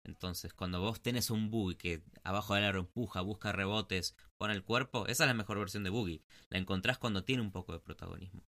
Entonces, 0.04 0.54
cuando 0.54 0.82
vos 0.82 1.02
tenés 1.02 1.30
un 1.30 1.52
Boogie 1.52 1.78
que 1.78 2.04
abajo 2.24 2.56
del 2.56 2.64
aro 2.64 2.80
empuja, 2.80 3.22
busca 3.22 3.52
rebotes, 3.52 4.16
pone 4.38 4.54
el 4.54 4.64
cuerpo, 4.64 5.06
esa 5.08 5.26
es 5.26 5.28
la 5.28 5.34
mejor 5.34 5.60
versión 5.60 5.84
de 5.84 5.92
Boogie. 5.92 6.24
La 6.50 6.58
encontrás 6.58 6.98
cuando 6.98 7.24
tiene 7.24 7.42
un 7.42 7.52
poco 7.52 7.74
de 7.74 7.80
protagonismo. 7.80 8.44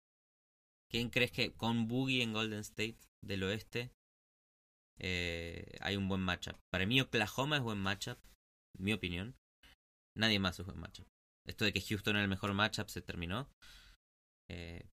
¿Quién 0.91 1.11
crees 1.11 1.31
que 1.33 1.53
con 1.53 1.87
Boogie 1.89 2.23
en 2.23 2.33
Golden 2.33 2.61
State 2.61 2.99
del 3.23 3.43
oeste 3.45 3.91
eh, 4.99 5.77
hay 5.81 5.97
un 5.97 6.09
buen 6.09 6.21
matchup? 6.21 6.57
Para 6.71 6.87
mí 6.87 7.01
Oklahoma 7.01 7.57
es 7.57 7.63
buen 7.63 7.79
matchup, 7.79 8.19
en 8.79 8.85
mi 8.85 8.93
opinión. 8.93 9.37
Nadie 10.17 10.39
más 10.39 10.59
es 10.59 10.67
buen 10.67 10.79
matchup. 10.79 11.07
Esto 11.47 11.65
de 11.65 11.73
que 11.73 11.81
Houston 11.81 12.17
era 12.17 12.23
el 12.23 12.29
mejor 12.29 12.53
matchup 12.55 12.89
se 12.89 13.03
terminó. 13.03 13.49
Eh, 14.51 14.87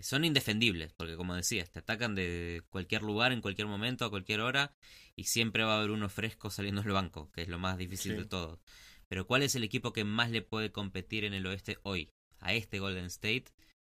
son 0.00 0.24
indefendibles, 0.24 0.92
porque 0.92 1.16
como 1.16 1.34
decías, 1.34 1.70
te 1.70 1.80
atacan 1.80 2.14
de 2.14 2.62
cualquier 2.70 3.02
lugar, 3.02 3.32
en 3.32 3.40
cualquier 3.40 3.66
momento, 3.66 4.04
a 4.04 4.10
cualquier 4.10 4.40
hora, 4.40 4.72
y 5.16 5.24
siempre 5.24 5.64
va 5.64 5.74
a 5.74 5.78
haber 5.78 5.90
uno 5.90 6.08
fresco 6.08 6.50
saliendo 6.50 6.82
del 6.82 6.92
banco, 6.92 7.30
que 7.32 7.42
es 7.42 7.48
lo 7.48 7.58
más 7.58 7.78
difícil 7.78 8.12
Sí. 8.12 8.18
de 8.18 8.24
todo. 8.24 8.60
Pero 9.08 9.26
¿cuál 9.26 9.42
es 9.42 9.54
el 9.56 9.64
equipo 9.64 9.92
que 9.92 10.04
más 10.04 10.30
le 10.30 10.42
puede 10.42 10.70
competir 10.70 11.24
en 11.24 11.34
el 11.34 11.46
oeste 11.46 11.78
hoy? 11.82 12.10
A 12.40 12.54
este 12.54 12.78
Golden 12.78 13.06
State, 13.06 13.46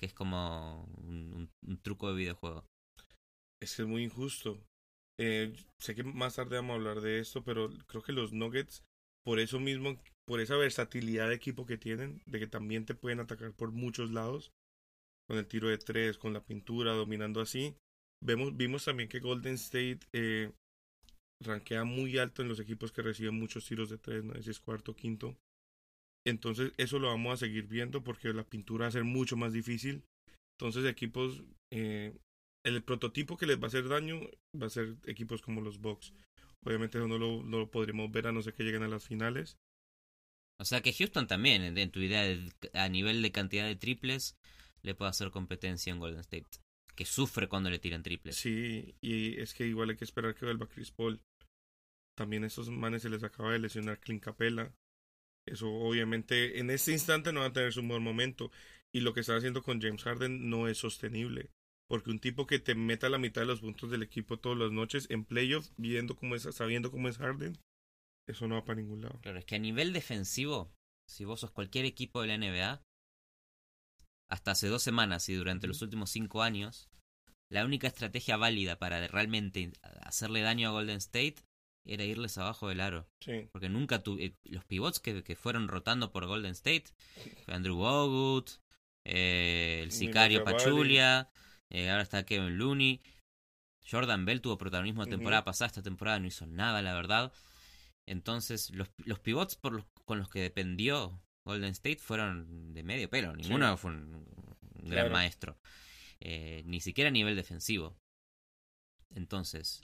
que 0.01 0.07
es 0.07 0.15
como 0.15 0.85
un, 0.97 1.51
truco 1.83 2.09
de 2.09 2.17
videojuego. 2.17 2.65
Es 3.63 3.77
que 3.77 3.83
es 3.83 3.89
muy 3.89 4.03
injusto. 4.03 4.59
Eh, 5.19 5.55
sé 5.79 5.95
que 5.95 6.03
más 6.03 6.37
tarde 6.37 6.57
vamos 6.57 6.73
a 6.73 6.77
hablar 6.77 7.01
de 7.03 7.21
esto, 7.21 7.45
pero 7.45 7.69
creo 7.87 8.03
que 8.03 8.13
los 8.13 8.33
Nuggets, 8.33 8.83
por 9.23 9.39
eso 9.39 9.61
mismo, 9.61 10.01
por 10.27 10.41
esa 10.41 10.57
versatilidad 10.57 11.29
de 11.29 11.35
equipo 11.35 11.67
que 11.67 11.77
tienen, 11.77 12.23
de 12.25 12.39
que 12.39 12.47
también 12.47 12.87
te 12.87 12.95
pueden 12.95 13.21
atacar 13.21 13.53
por 13.53 13.73
muchos 13.73 14.11
lados, 14.11 14.53
con 15.29 15.37
el 15.37 15.47
tiro 15.47 15.69
de 15.69 15.77
tres, 15.77 16.17
con 16.17 16.33
la 16.33 16.43
pintura, 16.43 16.93
dominando 16.93 17.43
así. 17.43 17.77
Vemos, 18.25 18.57
vimos 18.57 18.87
también 18.87 19.11
que 19.11 19.21
Golden 19.21 19.55
State 19.55 20.01
eh, 20.15 20.51
rankea 21.43 21.85
muy 21.85 22.17
alto 22.17 22.41
en 22.41 22.49
los 22.49 22.59
equipos 22.59 22.91
que 22.91 23.03
reciben 23.03 23.39
muchos 23.39 23.67
tiros 23.67 23.91
de 23.91 23.99
tres, 23.99 24.25
no 24.25 24.35
si 24.43 24.51
es 24.51 24.61
cuarto, 24.61 24.97
quinto. 24.97 25.37
Entonces, 26.31 26.73
eso 26.77 26.99
lo 26.99 27.09
vamos 27.09 27.35
a 27.35 27.37
seguir 27.37 27.67
viendo 27.67 28.03
porque 28.03 28.33
la 28.33 28.45
pintura 28.45 28.85
va 28.85 28.89
a 28.89 28.93
ser 28.93 29.05
mucho 29.05 29.37
más 29.37 29.53
difícil. 29.53 30.03
Entonces, 30.59 30.85
equipos 30.85 31.43
eh, 31.73 32.17
el 32.65 32.83
prototipo 32.83 33.37
que 33.37 33.47
les 33.47 33.59
va 33.59 33.65
a 33.65 33.67
hacer 33.69 33.89
daño 33.89 34.21
va 34.61 34.67
a 34.67 34.71
ser 34.71 34.97
equipos 35.07 35.43
como 35.43 35.61
los 35.61 35.79
Bucks. 35.79 36.13
Obviamente 36.65 36.99
eso 36.99 37.09
no 37.09 37.19
lo, 37.19 37.43
no 37.43 37.59
lo 37.59 37.71
podremos 37.71 38.11
ver 38.11 38.27
a 38.27 38.33
no 38.33 38.43
ser 38.43 38.55
que 38.55 38.65
lleguen 38.65 38.83
a 38.83 38.89
las 38.89 39.05
finales. 39.05 39.57
O 40.61 40.65
sea 40.65 40.83
que 40.83 40.93
Houston 40.93 41.27
también, 41.27 41.63
en, 41.79 41.91
tu 41.91 42.01
idea, 42.01 42.23
de- 42.23 42.53
a 42.75 42.89
nivel 42.91 43.23
de 43.23 43.33
cantidad 43.33 43.67
de 43.67 43.77
triples, 43.77 44.37
le 44.83 44.95
puede 44.95 45.09
hacer 45.11 45.31
competencia 45.31 45.91
en 45.93 45.99
Golden 45.99 46.21
State. 46.21 46.49
Que 46.95 47.07
sufre 47.07 47.49
cuando 47.49 47.71
le 47.71 47.79
tiran 47.79 48.03
triples. 48.03 48.37
Sí, 48.37 48.95
y 49.01 49.41
es 49.41 49.55
que 49.55 49.67
igual 49.67 49.89
hay 49.89 49.97
que 49.97 50.05
esperar 50.05 50.35
que 50.35 50.45
vuelva 50.45 50.69
Chris 50.69 50.91
Paul. 50.91 51.19
También 52.15 52.45
a 52.45 52.49
estos 52.49 52.69
manes 52.69 53.01
se 53.01 53.09
les 53.09 53.23
acaba 53.23 53.53
de 53.53 53.59
lesionar 53.59 53.99
Clint 54.01 54.23
Capella. 54.23 54.71
Eso 55.51 55.69
obviamente 55.69 56.61
en 56.61 56.71
este 56.71 56.93
instante 56.93 57.33
no 57.33 57.41
va 57.41 57.47
a 57.47 57.53
tener 57.53 57.73
su 57.73 57.83
buen 57.83 58.03
momento. 58.03 58.51
Y 58.93 59.01
lo 59.01 59.13
que 59.13 59.21
está 59.21 59.37
haciendo 59.37 59.63
con 59.63 59.81
James 59.81 60.03
Harden 60.03 60.49
no 60.49 60.69
es 60.69 60.79
sostenible. 60.79 61.51
Porque 61.89 62.11
un 62.11 62.21
tipo 62.21 62.47
que 62.47 62.59
te 62.59 62.75
meta 62.75 63.09
la 63.09 63.19
mitad 63.19 63.43
de 63.43 63.49
los 63.49 63.61
puntos 63.61 63.91
del 63.91 64.03
equipo 64.03 64.39
todas 64.39 64.59
las 64.59 64.71
noches 64.71 65.07
en 65.11 65.25
playoff, 65.25 65.71
viendo 65.77 66.15
cómo 66.15 66.37
es, 66.37 66.43
sabiendo 66.43 66.91
cómo 66.93 67.09
es 67.09 67.19
Harden, 67.19 67.59
eso 68.29 68.47
no 68.47 68.55
va 68.55 68.65
para 68.65 68.81
ningún 68.81 69.03
lado. 69.03 69.19
Claro, 69.23 69.39
es 69.39 69.45
que 69.45 69.57
a 69.57 69.59
nivel 69.59 69.93
defensivo, 69.93 70.73
si 71.09 71.25
vos 71.25 71.41
sos 71.41 71.51
cualquier 71.51 71.85
equipo 71.85 72.23
de 72.23 72.29
la 72.29 72.39
NBA, 72.39 72.83
hasta 74.31 74.53
hace 74.53 74.69
dos 74.69 74.85
semanas 74.85 75.29
y 75.29 75.35
durante 75.35 75.67
los 75.67 75.83
últimos 75.83 76.11
cinco 76.11 76.43
años, 76.43 76.89
la 77.51 77.65
única 77.65 77.89
estrategia 77.89 78.37
válida 78.37 78.79
para 78.79 79.05
realmente 79.09 79.73
hacerle 80.03 80.43
daño 80.43 80.69
a 80.69 80.73
Golden 80.73 80.99
State 80.99 81.37
era 81.85 82.05
irles 82.05 82.37
abajo 82.39 82.69
del 82.69 82.81
aro. 82.81 83.07
Sí, 83.21 83.49
Porque 83.53 83.69
nunca 83.69 84.03
tu 84.03 84.19
eh, 84.19 84.37
los 84.45 84.65
pivots 84.65 85.01
que, 85.01 85.23
que 85.23 85.37
fueron 85.37 85.69
rotando 85.69 86.13
por 86.13 86.27
Golden 86.27 86.53
State 86.53 86.85
fue 87.45 87.55
Andrew 87.55 87.77
Bogut, 87.77 88.51
eh, 89.05 89.81
el 89.83 89.93
sicario. 89.93 90.45
Pachulia, 90.45 91.31
eh, 91.71 91.91
ahora 91.91 92.03
está 92.03 92.25
Kevin 92.25 92.59
Looney. 92.59 93.01
Jordan 93.91 94.25
Bell 94.25 94.41
tuvo 94.41 94.59
protagonismo 94.59 95.03
la 95.05 95.11
temporada 95.11 95.45
pasada, 95.45 95.67
esta 95.69 95.83
temporada 95.83 96.21
no 96.21 96.27
hizo 96.27 96.47
nada, 96.47 96.81
la 96.83 96.95
verdad. 96.95 97.33
Entonces, 98.07 98.71
los, 98.71 98.89
los 99.05 99.19
pivots 99.21 99.57
por 99.57 99.73
los, 99.73 99.85
con 100.05 100.19
los 100.19 100.29
que 100.29 100.41
dependió 100.41 101.21
Golden 101.45 101.71
State 101.71 101.97
fueron 101.97 102.73
de 102.73 102.83
medio 102.83 103.09
pelo. 103.11 103.35
Ninguno 103.35 103.77
fue 103.77 103.93
un, 103.93 104.15
un 104.15 104.89
gran 104.91 105.07
Claro. 105.07 105.11
maestro. 105.11 105.59
Eh, 106.21 106.63
ni 106.67 106.81
siquiera 106.81 107.09
a 107.09 107.13
nivel 107.13 107.35
defensivo. 107.37 107.97
Entonces, 109.15 109.81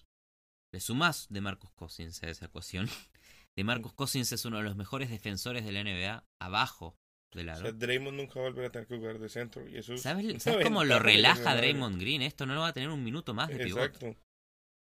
le 0.76 0.80
sumás 0.80 1.26
de 1.30 1.40
Marcus 1.40 1.70
Cousins 1.72 2.22
a 2.22 2.28
esa 2.28 2.44
ecuación. 2.46 2.86
De 3.56 3.64
Marcus 3.64 3.94
Cousins 3.94 4.30
es 4.32 4.44
uno 4.44 4.58
de 4.58 4.64
los 4.64 4.76
mejores 4.76 5.08
defensores 5.08 5.64
de 5.64 5.72
la 5.72 5.82
NBA 5.82 6.22
abajo 6.42 6.98
del 7.32 7.48
O 7.48 7.52
aro. 7.52 7.62
sea, 7.62 7.72
Draymond 7.72 8.14
nunca 8.18 8.34
va 8.38 8.44
a 8.44 8.50
volver 8.50 8.66
a 8.66 8.70
tener 8.70 8.86
que 8.86 8.98
jugar 8.98 9.18
de 9.18 9.30
centro. 9.30 9.66
Y 9.66 9.78
eso 9.78 9.94
es 9.94 10.02
¿Sabes, 10.02 10.26
una 10.26 10.38
¿sabes 10.40 10.62
cómo 10.66 10.84
lo 10.84 10.98
relaja. 10.98 11.56
Draymond 11.56 11.98
Green? 11.98 12.20
Esto 12.20 12.44
no 12.44 12.52
lo 12.54 12.60
va 12.60 12.68
a 12.68 12.72
tener 12.74 12.90
un 12.90 13.02
minuto 13.02 13.32
más 13.32 13.48
de. 13.48 13.62
Exacto. 13.62 14.14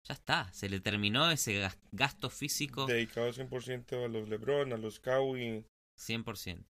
Ya 0.08 0.14
está, 0.14 0.52
se 0.52 0.68
le 0.68 0.80
terminó 0.80 1.30
ese 1.30 1.60
gas- 1.60 1.78
gasto 1.92 2.28
físico 2.30 2.86
Dedicado 2.86 3.30
100% 3.32 4.04
a 4.04 4.08
los 4.08 4.28
LeBron, 4.28 4.72
a 4.72 4.76
los 4.78 4.98
Kawhi. 4.98 5.64
100%. 5.96 6.64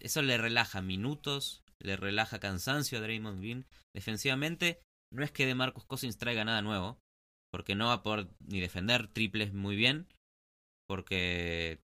Eso 0.00 0.22
le 0.22 0.38
relaja 0.38 0.80
minutos, 0.80 1.62
le 1.80 1.96
relaja 1.96 2.40
cansancio 2.40 2.96
a 2.96 3.02
Draymond 3.02 3.40
Green. 3.40 3.66
Defensivamente, 3.94 4.80
no 5.12 5.22
es 5.22 5.32
que 5.32 5.44
de 5.44 5.54
Marcus 5.54 5.84
Cousins 5.84 6.16
traiga 6.16 6.46
nada 6.46 6.62
nuevo, 6.62 6.98
porque 7.54 7.76
no 7.76 7.86
va 7.86 7.92
a 7.92 8.02
poder 8.02 8.26
ni 8.48 8.58
defender 8.60 9.06
triples 9.06 9.52
muy 9.52 9.76
bien, 9.76 10.08
porque 10.88 11.78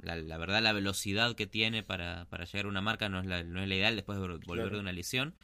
la, 0.00 0.14
la 0.14 0.38
verdad 0.38 0.62
la 0.62 0.72
velocidad 0.72 1.34
que 1.34 1.48
tiene 1.48 1.82
para, 1.82 2.26
para 2.26 2.44
llegar 2.44 2.66
a 2.66 2.68
una 2.68 2.80
marca 2.80 3.08
no 3.08 3.18
es 3.18 3.26
la, 3.26 3.42
no 3.42 3.60
es 3.60 3.68
la 3.68 3.74
ideal 3.74 3.96
después 3.96 4.20
de 4.20 4.24
vol- 4.24 4.46
volver 4.46 4.52
Claro. 4.66 4.76
de 4.76 4.80
una 4.82 4.92
lesión, 4.92 5.34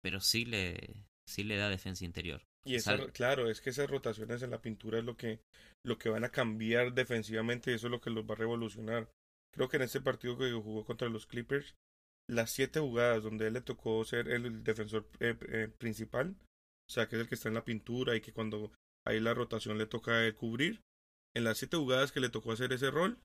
pero 0.00 0.20
sí 0.20 0.44
le, 0.44 1.02
sí 1.26 1.42
le 1.42 1.56
da 1.56 1.68
defensa 1.68 2.04
interior. 2.04 2.42
Y 2.64 2.76
esa, 2.76 2.96
claro, 3.08 3.50
es 3.50 3.60
que 3.60 3.70
esas 3.70 3.90
rotaciones 3.90 4.40
en 4.44 4.50
la 4.52 4.62
pintura 4.62 5.00
es 5.00 5.04
lo 5.04 5.16
que, 5.16 5.40
lo 5.84 5.98
que 5.98 6.10
van 6.10 6.22
a 6.22 6.28
cambiar 6.30 6.94
defensivamente 6.94 7.72
y 7.72 7.74
eso 7.74 7.88
es 7.88 7.90
lo 7.90 8.00
que 8.00 8.10
los 8.10 8.24
va 8.24 8.34
a 8.34 8.38
revolucionar. 8.38 9.08
Creo 9.52 9.68
que 9.68 9.78
en 9.78 9.82
este 9.82 10.00
partido 10.00 10.38
que 10.38 10.52
jugó 10.52 10.84
contra 10.84 11.08
los 11.08 11.26
Clippers, 11.26 11.74
las 12.30 12.52
siete 12.52 12.78
jugadas 12.78 13.24
donde 13.24 13.48
él 13.48 13.54
le 13.54 13.62
tocó 13.62 14.04
ser 14.04 14.28
el 14.28 14.62
defensor 14.62 15.08
eh, 15.18 15.36
eh, 15.48 15.68
principal, 15.76 16.36
o 16.88 16.92
sea, 16.92 17.08
que 17.08 17.16
es 17.16 17.22
el 17.22 17.28
que 17.28 17.34
está 17.34 17.48
en 17.48 17.54
la 17.54 17.64
pintura 17.64 18.16
y 18.16 18.20
que 18.20 18.32
cuando 18.32 18.72
hay 19.06 19.20
la 19.20 19.34
rotación 19.34 19.78
le 19.78 19.86
toca 19.86 20.24
él 20.24 20.34
cubrir, 20.34 20.80
en 21.34 21.44
las 21.44 21.58
siete 21.58 21.76
jugadas 21.76 22.12
que 22.12 22.20
le 22.20 22.30
tocó 22.30 22.52
hacer 22.52 22.72
ese 22.72 22.90
rol, 22.90 23.18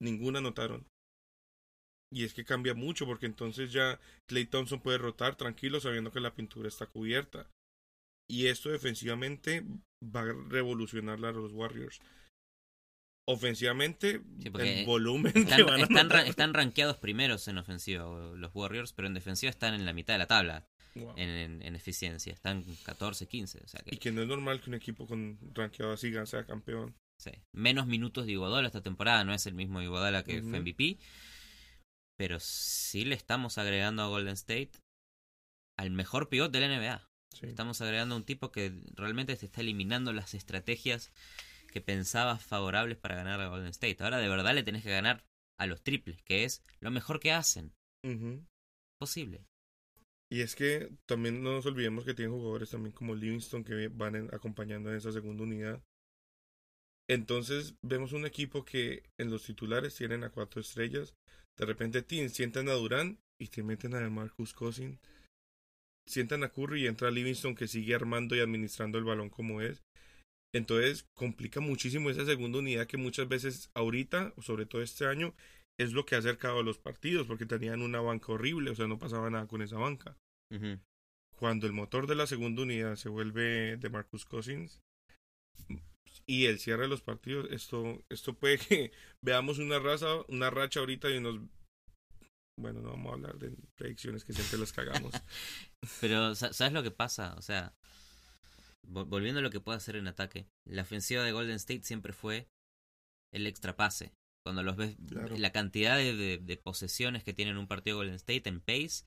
ninguna 0.00 0.38
anotaron. 0.38 0.86
Y 2.10 2.24
es 2.24 2.32
que 2.32 2.44
cambia 2.44 2.74
mucho 2.74 3.06
porque 3.06 3.26
entonces 3.26 3.72
ya 3.72 4.00
Clay 4.26 4.46
Thompson 4.46 4.80
puede 4.80 4.98
rotar 4.98 5.36
tranquilo 5.36 5.78
sabiendo 5.80 6.10
que 6.10 6.20
la 6.20 6.34
pintura 6.34 6.68
está 6.68 6.86
cubierta. 6.86 7.50
Y 8.30 8.46
esto 8.46 8.70
defensivamente 8.70 9.64
va 10.02 10.22
a 10.22 10.32
revolucionar 10.48 11.22
a 11.24 11.32
los 11.32 11.52
Warriors. 11.52 12.00
Ofensivamente, 13.30 14.22
Sí, 14.40 14.50
el 14.58 14.86
volumen 14.86 15.32
Están, 15.36 15.56
que 15.58 15.62
van 15.62 15.80
a 15.80 15.82
están, 15.82 15.96
ra- 15.96 16.00
anotar. 16.16 16.26
están 16.28 16.54
rankeados 16.54 16.96
primeros 16.96 17.46
en 17.48 17.58
ofensiva 17.58 18.04
los 18.34 18.54
Warriors, 18.54 18.92
pero 18.94 19.06
en 19.06 19.12
defensiva 19.14 19.50
están 19.50 19.74
en 19.74 19.84
la 19.84 19.92
mitad 19.92 20.14
de 20.14 20.18
la 20.18 20.26
tabla 20.26 20.66
Wow. 20.94 21.12
en, 21.18 21.28
en- 21.28 21.62
en 21.62 21.76
eficiencia. 21.76 22.32
Están 22.32 22.64
14, 22.84 23.26
15. 23.28 23.60
O 23.62 23.68
sea 23.68 23.80
que, 23.82 23.94
Y 23.94 23.98
que 23.98 24.10
no 24.12 24.22
es 24.22 24.28
normal 24.28 24.60
que 24.62 24.70
un 24.70 24.74
equipo 24.74 25.06
con 25.06 25.38
rankeado 25.54 25.92
así 25.92 26.10
sea 26.24 26.44
campeón. 26.46 26.94
sí. 27.18 27.30
Menos 27.52 27.86
minutos 27.86 28.24
de 28.26 28.32
Iguodala 28.32 28.66
esta 28.66 28.80
temporada. 28.82 29.22
No 29.24 29.34
es 29.34 29.46
el 29.46 29.54
mismo 29.54 29.82
Iguodala 29.82 30.24
que 30.24 30.40
fue 30.42 30.58
MVP. 30.60 30.98
Pero 32.16 32.40
sí 32.40 33.04
le 33.04 33.14
estamos 33.14 33.58
agregando 33.58 34.02
a 34.02 34.08
Golden 34.08 34.32
State 34.34 34.72
al 35.76 35.90
mejor 35.90 36.28
pivot 36.30 36.50
de 36.50 36.60
la 36.60 36.66
NBA. 36.68 37.08
Sí. 37.38 37.46
Estamos 37.46 37.80
agregando 37.82 38.14
a 38.14 38.18
un 38.18 38.24
tipo 38.24 38.50
que 38.50 38.72
realmente 38.94 39.36
te 39.36 39.44
está 39.46 39.60
eliminando 39.60 40.12
las 40.14 40.32
estrategias 40.34 41.12
que 41.70 41.80
pensabas 41.80 42.44
favorables 42.44 42.98
para 42.98 43.16
ganar 43.16 43.40
a 43.40 43.48
Golden 43.48 43.68
State. 43.68 44.02
Ahora 44.02 44.18
de 44.18 44.28
verdad 44.28 44.54
le 44.54 44.62
tenés 44.62 44.82
que 44.82 44.90
ganar 44.90 45.24
a 45.58 45.66
los 45.66 45.82
triples, 45.82 46.22
que 46.22 46.44
es 46.44 46.62
lo 46.80 46.90
mejor 46.90 47.20
que 47.20 47.32
hacen. 47.32 47.72
Posible. 49.00 49.44
Y 50.30 50.42
es 50.42 50.54
que 50.54 50.90
también 51.06 51.42
no 51.42 51.52
nos 51.52 51.66
olvidemos 51.66 52.04
que 52.04 52.14
tienen 52.14 52.34
jugadores 52.34 52.70
también 52.70 52.92
como 52.92 53.14
Livingston 53.14 53.64
que 53.64 53.88
van 53.88 54.14
en- 54.14 54.34
acompañando 54.34 54.90
en 54.90 54.96
esa 54.96 55.12
segunda 55.12 55.44
unidad. 55.44 55.82
Entonces 57.08 57.74
vemos 57.82 58.12
un 58.12 58.26
equipo 58.26 58.64
que 58.64 59.02
en 59.18 59.30
los 59.30 59.44
titulares 59.44 59.94
tienen 59.94 60.24
a 60.24 60.30
cuatro 60.30 60.60
estrellas. 60.60 61.14
De 61.56 61.64
repente 61.64 62.02
tin, 62.02 62.28
sientan 62.28 62.68
a 62.68 62.72
Durán 62.72 63.18
y 63.40 63.48
te 63.48 63.62
meten 63.62 63.94
a 63.94 64.10
Marcus 64.10 64.52
Cousin. 64.52 64.98
Sientan 66.06 66.44
a 66.44 66.50
Curry 66.50 66.84
y 66.84 66.86
entra 66.86 67.10
Livingston 67.10 67.54
que 67.54 67.66
sigue 67.66 67.94
armando 67.94 68.36
y 68.36 68.40
administrando 68.40 68.98
el 68.98 69.04
balón 69.04 69.30
como 69.30 69.60
es. 69.62 69.82
Entonces 70.54 71.06
complica 71.14 71.60
muchísimo 71.60 72.10
esa 72.10 72.24
segunda 72.24 72.58
unidad 72.58 72.86
que 72.86 72.96
muchas 72.96 73.28
veces 73.28 73.70
ahorita, 73.74 74.32
sobre 74.40 74.66
todo 74.66 74.82
este 74.82 75.06
año, 75.06 75.34
es 75.78 75.92
lo 75.92 76.06
que 76.06 76.14
ha 76.14 76.18
acercado 76.18 76.60
a 76.60 76.62
los 76.62 76.78
partidos 76.78 77.26
porque 77.26 77.46
tenían 77.46 77.82
una 77.82 78.00
banca 78.00 78.32
horrible, 78.32 78.70
o 78.70 78.74
sea, 78.74 78.86
no 78.88 78.98
pasaba 78.98 79.30
nada 79.30 79.46
con 79.46 79.62
esa 79.62 79.76
banca 79.76 80.16
cuando 81.38 81.66
el 81.66 81.72
motor 81.72 82.06
de 82.06 82.14
la 82.16 82.26
segunda 82.26 82.62
unidad 82.62 82.96
se 82.96 83.08
vuelve 83.08 83.76
de 83.76 83.90
Marcus 83.90 84.24
Cousins 84.24 84.80
y 86.26 86.46
el 86.46 86.58
cierre 86.58 86.82
de 86.82 86.88
los 86.88 87.00
partidos, 87.02 87.46
esto, 87.50 88.02
esto 88.08 88.34
puede 88.34 88.58
que 88.58 88.92
veamos 89.22 89.58
una 89.58 89.78
raza, 89.78 90.06
una 90.28 90.50
racha 90.50 90.80
ahorita 90.80 91.10
y 91.10 91.18
unos 91.18 91.40
bueno, 92.60 92.80
no 92.80 92.90
vamos 92.90 93.12
a 93.12 93.14
hablar 93.14 93.38
de 93.38 93.54
predicciones 93.76 94.24
que 94.24 94.32
siempre 94.32 94.58
las 94.58 94.72
cagamos. 94.72 95.12
Pero, 96.00 96.34
sa- 96.34 96.52
¿sabes 96.52 96.72
lo 96.72 96.82
que 96.82 96.90
pasa? 96.90 97.34
O 97.38 97.42
sea, 97.42 97.72
volviendo 98.82 99.40
a 99.40 99.42
lo 99.42 99.50
que 99.50 99.60
puede 99.60 99.76
hacer 99.78 99.96
en 99.96 100.06
ataque, 100.08 100.48
la 100.64 100.82
ofensiva 100.82 101.22
de 101.22 101.32
Golden 101.32 101.56
State 101.56 101.82
siempre 101.84 102.12
fue 102.12 102.48
el 103.32 103.46
extra 103.46 103.76
pase. 103.76 104.12
Cuando 104.44 104.62
los 104.62 104.76
ves, 104.76 104.96
Claro. 105.06 105.36
la 105.36 105.52
cantidad 105.52 105.96
de, 105.96 106.14
de- 106.16 106.38
de 106.38 106.56
posesiones 106.56 107.22
que 107.24 107.34
tienen 107.34 107.58
un 107.58 107.66
partido 107.66 107.96
Golden 107.98 108.14
State 108.14 108.48
en 108.48 108.60
pace 108.60 109.04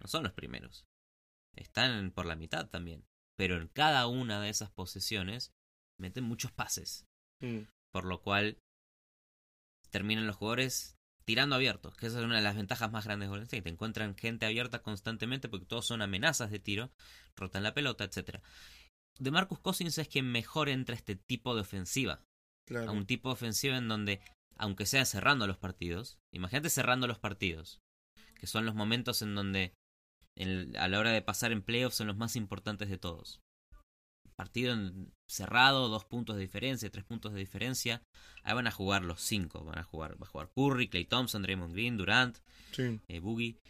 no 0.00 0.06
son 0.08 0.22
los 0.22 0.32
primeros. 0.32 0.86
Están 1.56 2.10
por 2.12 2.26
la 2.26 2.36
mitad 2.36 2.68
también. 2.68 3.04
Pero 3.36 3.56
en 3.60 3.68
cada 3.68 4.06
una 4.06 4.40
de 4.40 4.50
esas 4.50 4.70
posesiones 4.70 5.52
meten 5.98 6.24
muchos 6.24 6.52
pases. 6.52 7.06
Mm, 7.40 7.62
Por 7.92 8.04
lo 8.04 8.20
cual 8.22 8.58
terminan 9.90 10.26
los 10.26 10.36
jugadores 10.36 10.96
tirando 11.24 11.54
abiertos, 11.56 11.96
que 11.96 12.06
esa 12.06 12.18
es 12.18 12.24
una 12.24 12.36
de 12.36 12.42
las 12.42 12.56
ventajas 12.56 12.90
más 12.92 13.04
grandes 13.04 13.26
de 13.26 13.30
Golden 13.30 13.44
State. 13.44 13.68
Encuentran 13.68 14.16
gente 14.16 14.46
abierta 14.46 14.82
constantemente 14.82 15.48
porque 15.48 15.66
todos 15.66 15.86
son 15.86 16.02
amenazas 16.02 16.50
de 16.50 16.58
tiro, 16.58 16.92
rotan 17.36 17.62
la 17.62 17.72
pelota, 17.74 18.04
etcétera. 18.04 18.42
De 19.18 19.30
Marcus 19.30 19.58
Cousins 19.60 19.96
es 19.98 20.08
quien 20.08 20.30
mejor 20.30 20.68
entra 20.68 20.94
este 20.94 21.16
tipo 21.16 21.54
de 21.54 21.60
ofensiva. 21.62 22.22
claro. 22.66 22.88
A 22.90 22.92
un 22.92 23.06
tipo 23.06 23.28
de 23.28 23.34
ofensiva 23.34 23.76
en 23.76 23.88
donde, 23.88 24.20
aunque 24.56 24.86
sea 24.86 25.04
cerrando 25.04 25.46
los 25.46 25.58
partidos, 25.58 26.18
imagínate 26.32 26.70
cerrando 26.70 27.06
los 27.06 27.18
partidos, 27.18 27.80
que 28.40 28.46
son 28.46 28.64
los 28.66 28.74
momentos 28.74 29.20
en 29.22 29.34
donde 29.34 29.74
en- 30.36 30.76
a 30.76 30.88
la 30.88 30.98
hora 30.98 31.10
de 31.12 31.22
pasar 31.22 31.52
en 31.52 31.62
playoffs 31.62 31.96
son 31.96 32.06
los 32.08 32.16
más 32.16 32.34
importantes 32.36 32.88
de 32.88 32.98
todos. 32.98 33.40
Partido 34.36 34.72
en- 34.72 35.12
cerrado, 35.30 35.88
dos 35.88 36.04
puntos 36.06 36.34
de 36.36 36.42
diferencia, 36.42 36.90
tres 36.90 37.04
puntos 37.04 37.32
de 37.34 37.38
diferencia. 37.38 38.02
Ahí 38.42 38.54
van 38.54 38.66
a 38.66 38.72
jugar 38.72 39.04
los 39.04 39.20
cinco. 39.20 39.62
Van 39.64 39.78
a 39.78 39.84
jugar, 39.84 40.20
va 40.20 40.26
a 40.26 40.30
jugar 40.30 40.50
Curry, 40.56 40.88
Clay 40.88 41.04
Thompson, 41.04 41.42
Draymond 41.42 41.72
Green, 41.72 41.96
Durant, 41.96 42.38
Sí, 42.72 42.98
eh, 43.06 43.20
Boogie. 43.20 43.60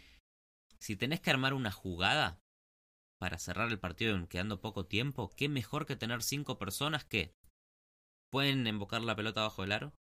Si 0.79 0.95
tenés 0.95 1.19
que 1.21 1.29
armar 1.29 1.53
una 1.53 1.71
jugada 1.71 2.39
para 3.19 3.37
cerrar 3.39 3.69
el 3.71 3.79
partido 3.79 4.15
en- 4.15 4.27
quedando 4.27 4.61
poco 4.61 4.85
tiempo, 4.85 5.31
qué 5.35 5.49
mejor 5.49 5.85
que 5.85 5.95
tener 5.95 6.21
cinco 6.23 6.57
personas 6.57 7.05
que 7.05 7.33
pueden 8.31 8.67
embocar 8.67 9.01
la 9.01 9.15
pelota 9.15 9.41
bajo 9.41 9.63
el 9.63 9.71
aro, 9.71 9.93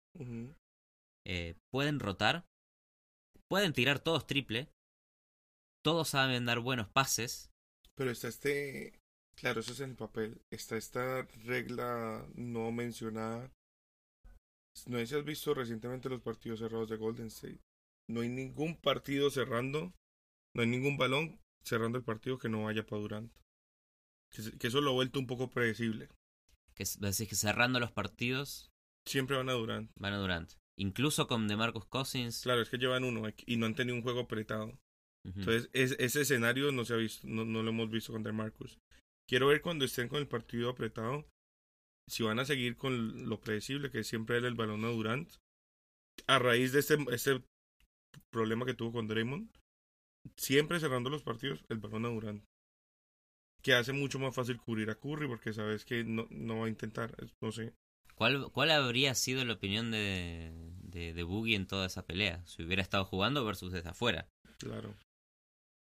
eh, 1.26 1.56
pueden 1.72 2.00
rotar, 2.00 2.46
pueden 3.48 3.74
tirar 3.74 4.00
todos 4.00 4.28
triple, 4.28 4.70
todos 5.84 6.10
saben 6.10 6.46
dar 6.46 6.60
buenos 6.60 6.88
pases. 6.90 7.52
Pero 7.96 8.12
está 8.12 8.28
este, 8.28 9.00
claro, 9.36 9.60
eso 9.62 9.74
es 9.74 9.80
en 9.80 9.92
el 9.92 9.96
papel. 9.96 10.42
Está 10.52 10.78
esta 10.78 11.24
regla 11.46 12.26
no 12.36 12.72
mencionada. 12.72 13.52
No 14.92 14.98
sé 15.00 15.08
si 15.08 15.16
has 15.16 15.26
visto 15.26 15.54
recientemente 15.54 16.10
los 16.10 16.22
partidos 16.22 16.60
cerrados 16.60 16.90
de 16.90 16.98
Golden 16.98 17.28
State. 17.28 17.60
No 18.08 18.22
hay 18.22 18.30
ningún 18.30 18.76
partido 18.78 19.30
cerrando, 19.32 19.94
no 20.56 20.62
hay 20.64 20.68
ningún 20.68 20.98
balón 20.98 21.40
cerrando 21.64 21.98
el 21.98 22.04
partido 22.04 22.38
que 22.38 22.50
no 22.50 22.64
vaya 22.64 22.86
para 22.86 23.02
Durant. 23.02 23.32
Que, 24.32 24.58
que 24.58 24.68
eso 24.68 24.82
lo 24.82 24.92
ha 24.92 24.94
vuelto 24.94 25.20
un 25.20 25.28
poco 25.28 25.50
predecible. 25.50 26.10
Que 26.76 26.86
decir, 27.00 27.28
que 27.28 27.36
cerrando 27.36 27.80
los 27.80 27.92
partidos 27.92 28.70
Siempre 29.06 29.36
van 29.38 29.50
a 29.50 29.54
Durant. 29.54 29.92
van 30.00 30.14
a 30.14 30.18
Durant. 30.18 30.52
Incluso 30.80 31.28
con 31.28 31.48
DeMarcus 31.48 31.86
Cousins. 31.86 32.42
Claro, 32.42 32.62
es 32.62 32.70
que 32.70 32.78
llevan 32.78 33.04
uno 33.04 33.24
y 33.46 33.58
no 33.58 33.66
han 33.68 33.76
tenido 33.76 33.96
un 33.96 34.02
juego 34.02 34.22
apretado. 34.22 34.68
Ujú. 35.26 35.40
Entonces, 35.40 35.70
es- 35.74 35.96
ese 36.00 36.22
escenario 36.22 36.72
no 36.72 36.84
se 36.86 36.94
ha 36.94 36.98
visto, 36.98 37.28
no, 37.28 37.46
no 37.46 37.62
lo 37.64 37.70
hemos 37.70 37.90
visto 37.92 38.12
con 38.12 38.24
DeMarcus. 38.24 38.80
Quiero 39.30 39.48
ver 39.48 39.62
cuando 39.62 39.86
estén 39.86 40.08
con 40.10 40.20
el 40.20 40.28
partido 40.28 40.70
apretado, 40.70 41.26
si 42.10 42.24
van 42.24 42.40
a 42.40 42.46
seguir 42.46 42.76
con 42.76 43.30
lo 43.30 43.40
predecible, 43.40 43.92
que 43.92 44.04
siempre 44.04 44.36
darle 44.36 44.50
el 44.50 44.56
balón 44.56 44.84
a 44.84 44.90
Durant, 44.90 45.30
a 46.28 46.40
raíz 46.40 46.72
de 46.74 46.80
este, 46.80 46.98
este 47.12 47.42
problema 48.32 48.66
que 48.66 48.74
tuvo 48.74 48.92
con 48.92 49.08
Draymond, 49.08 49.50
siempre 50.36 50.80
cerrando 50.80 51.10
los 51.10 51.24
partidos, 51.24 51.64
el 51.70 51.80
balón 51.80 52.06
a 52.06 52.10
Durant. 52.10 52.44
Que 53.62 53.74
hace 53.74 53.94
mucho 53.94 54.20
más 54.20 54.36
fácil 54.36 54.58
cubrir 54.58 54.90
a 54.90 54.96
Curry 54.96 55.28
porque 55.28 55.54
sabes 55.54 55.86
que 55.86 56.04
no, 56.04 56.28
no 56.30 56.60
va 56.60 56.66
a 56.66 56.70
intentar, 56.70 57.16
no 57.40 57.52
sé. 57.52 57.74
¿Cuál, 58.16 58.52
¿Cuál 58.52 58.72
habría 58.72 59.16
sido 59.16 59.44
la 59.46 59.54
opinión 59.54 59.90
de, 59.92 60.52
de, 60.82 61.14
de 61.14 61.24
Boogie 61.24 61.56
en 61.56 61.66
toda 61.66 61.88
esa 61.88 62.06
pelea? 62.06 62.46
Si 62.46 62.62
hubiera 62.64 62.82
estado 62.82 63.06
jugando 63.06 63.46
versus 63.46 63.72
desde 63.72 63.90
afuera. 63.90 64.28
Claro. 64.60 64.96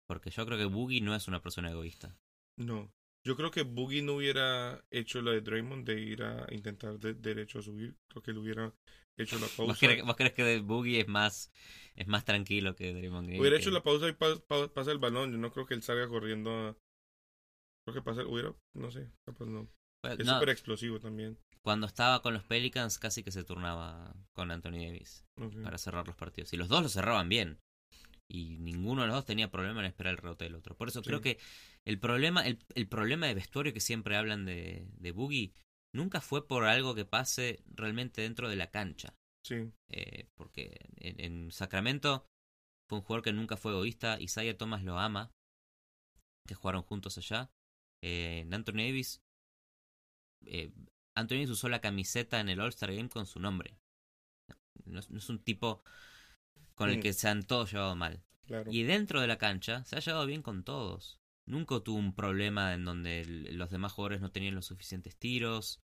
Porque 0.06 0.30
yo 0.30 0.44
creo 0.46 0.58
que 0.58 0.66
Boogie 0.66 1.00
no 1.00 1.14
es 1.14 1.26
una 1.28 1.40
persona 1.40 1.70
egoísta. 1.70 2.16
No. 2.56 2.92
Yo 3.26 3.36
creo 3.36 3.50
que 3.50 3.62
Boogie 3.62 4.02
no 4.02 4.14
hubiera 4.14 4.82
hecho 4.90 5.20
lo 5.20 5.30
de 5.30 5.40
Draymond 5.42 5.86
de 5.86 6.00
ir 6.00 6.22
a 6.22 6.46
intentar 6.52 6.98
de 6.98 7.14
derecho 7.14 7.58
a 7.58 7.62
subir. 7.62 7.94
Creo 8.08 8.22
que 8.22 8.30
él 8.30 8.38
hubiera 8.38 8.74
hecho 9.18 9.36
la 9.38 9.46
pausa. 9.46 9.64
¿Vos 9.64 9.78
crees, 9.78 10.02
vos 10.04 10.16
crees 10.16 10.32
que 10.32 10.60
Boogie 10.60 11.00
es 11.00 11.08
más, 11.08 11.52
es 11.96 12.06
más 12.06 12.24
tranquilo 12.24 12.74
que 12.74 12.94
Draymond 12.94 13.26
Green? 13.26 13.40
Hubiera 13.40 13.56
que- 13.56 13.62
hecho 13.62 13.70
la 13.70 13.82
pausa 13.82 14.08
y 14.08 14.12
pa- 14.12 14.38
pa- 14.48 14.72
pasa 14.72 14.90
el 14.92 14.98
balón. 14.98 15.32
Yo 15.32 15.38
no 15.38 15.52
creo 15.52 15.66
que 15.66 15.74
él 15.74 15.82
salga 15.82 16.08
corriendo 16.08 16.50
a... 16.50 16.76
Creo 17.84 17.94
que 17.94 18.02
pasa... 18.02 18.24
Hubiera... 18.26 18.54
No 18.74 18.90
sé. 18.90 19.10
Capaz 19.26 19.44
no. 19.46 19.68
Bueno, 20.02 20.16
Es 20.18 20.26
no, 20.26 20.34
súper 20.34 20.48
explosivo 20.48 20.98
también. 20.98 21.38
cuando 21.62 21.86
estaba 21.86 22.22
con 22.22 22.32
los 22.32 22.44
Pelicans 22.44 22.98
casi 22.98 23.22
que 23.22 23.30
se 23.32 23.44
turnaba 23.44 24.14
con 24.32 24.50
Anthony 24.50 24.86
Davis 24.86 25.26
para 25.62 25.76
cerrar 25.76 26.06
los 26.06 26.16
partidos. 26.16 26.54
Y 26.54 26.56
los 26.56 26.68
dos 26.68 26.82
lo 26.82 26.88
cerraban 26.88 27.28
bien. 27.28 27.58
Y 28.32 28.58
ninguno 28.58 29.02
de 29.02 29.08
los 29.08 29.16
dos 29.16 29.24
tenía 29.24 29.50
problema 29.50 29.80
en 29.80 29.86
esperar 29.86 30.12
el 30.12 30.18
rebote 30.18 30.44
del 30.44 30.54
otro. 30.54 30.76
Por 30.76 30.88
eso 30.88 31.02
Sí. 31.02 31.08
creo 31.08 31.20
que 31.20 31.38
el 31.84 31.98
problema, 31.98 32.46
el, 32.46 32.58
el 32.74 32.86
problema 32.86 33.26
de 33.26 33.34
vestuario 33.34 33.72
que 33.72 33.80
siempre 33.80 34.16
hablan 34.16 34.44
de, 34.44 34.86
de 34.92 35.10
Boogie 35.12 35.52
nunca 35.92 36.20
fue 36.20 36.46
por 36.46 36.64
algo 36.64 36.94
que 36.94 37.04
pase 37.04 37.64
realmente 37.66 38.22
dentro 38.22 38.48
de 38.48 38.56
la 38.56 38.70
cancha. 38.70 39.16
Sí. 39.44 39.72
Eh, 39.88 40.28
porque 40.34 40.76
en, 40.96 41.18
en 41.20 41.50
Sacramento 41.50 42.26
fue 42.88 42.98
un 42.98 43.04
jugador 43.04 43.24
que 43.24 43.32
nunca 43.32 43.56
fue 43.56 43.72
egoísta. 43.72 44.20
Isaiah 44.20 44.56
Thomas 44.56 44.84
lo 44.84 44.98
ama. 44.98 45.32
Que 46.46 46.54
jugaron 46.54 46.82
juntos 46.82 47.18
allá. 47.18 47.50
Eh, 48.02 48.40
en 48.40 48.54
Anthony 48.54 48.74
Davis. 48.86 49.22
eh, 50.46 50.72
Anthony 51.16 51.34
Davis 51.36 51.50
usó 51.50 51.68
la 51.68 51.80
camiseta 51.80 52.38
en 52.40 52.48
el 52.48 52.60
All-Star 52.60 52.94
Game 52.94 53.08
con 53.08 53.26
su 53.26 53.40
nombre. 53.40 53.76
No 54.84 55.00
no 55.08 55.18
es 55.18 55.28
un 55.28 55.38
tipo 55.42 55.82
con 56.80 56.90
el 56.90 57.00
que 57.02 57.12
se 57.12 57.28
han 57.28 57.42
todos 57.44 57.72
llevado 57.72 57.94
mal. 57.96 58.22
Claro. 58.46 58.70
Y 58.72 58.82
dentro 58.82 59.20
de 59.20 59.26
la 59.28 59.38
cancha 59.38 59.84
se 59.84 59.96
ha 59.96 60.00
llevado 60.00 60.26
bien 60.26 60.42
con 60.42 60.64
todos. 60.64 61.20
Nunca 61.46 61.80
tuvo 61.80 61.98
un 61.98 62.14
problema 62.14 62.74
en 62.74 62.84
donde 62.84 63.24
los 63.26 63.70
demás 63.70 63.92
jugadores 63.92 64.20
no 64.20 64.30
tenían 64.30 64.54
los 64.54 64.66
suficientes 64.66 65.16
tiros. 65.16 65.80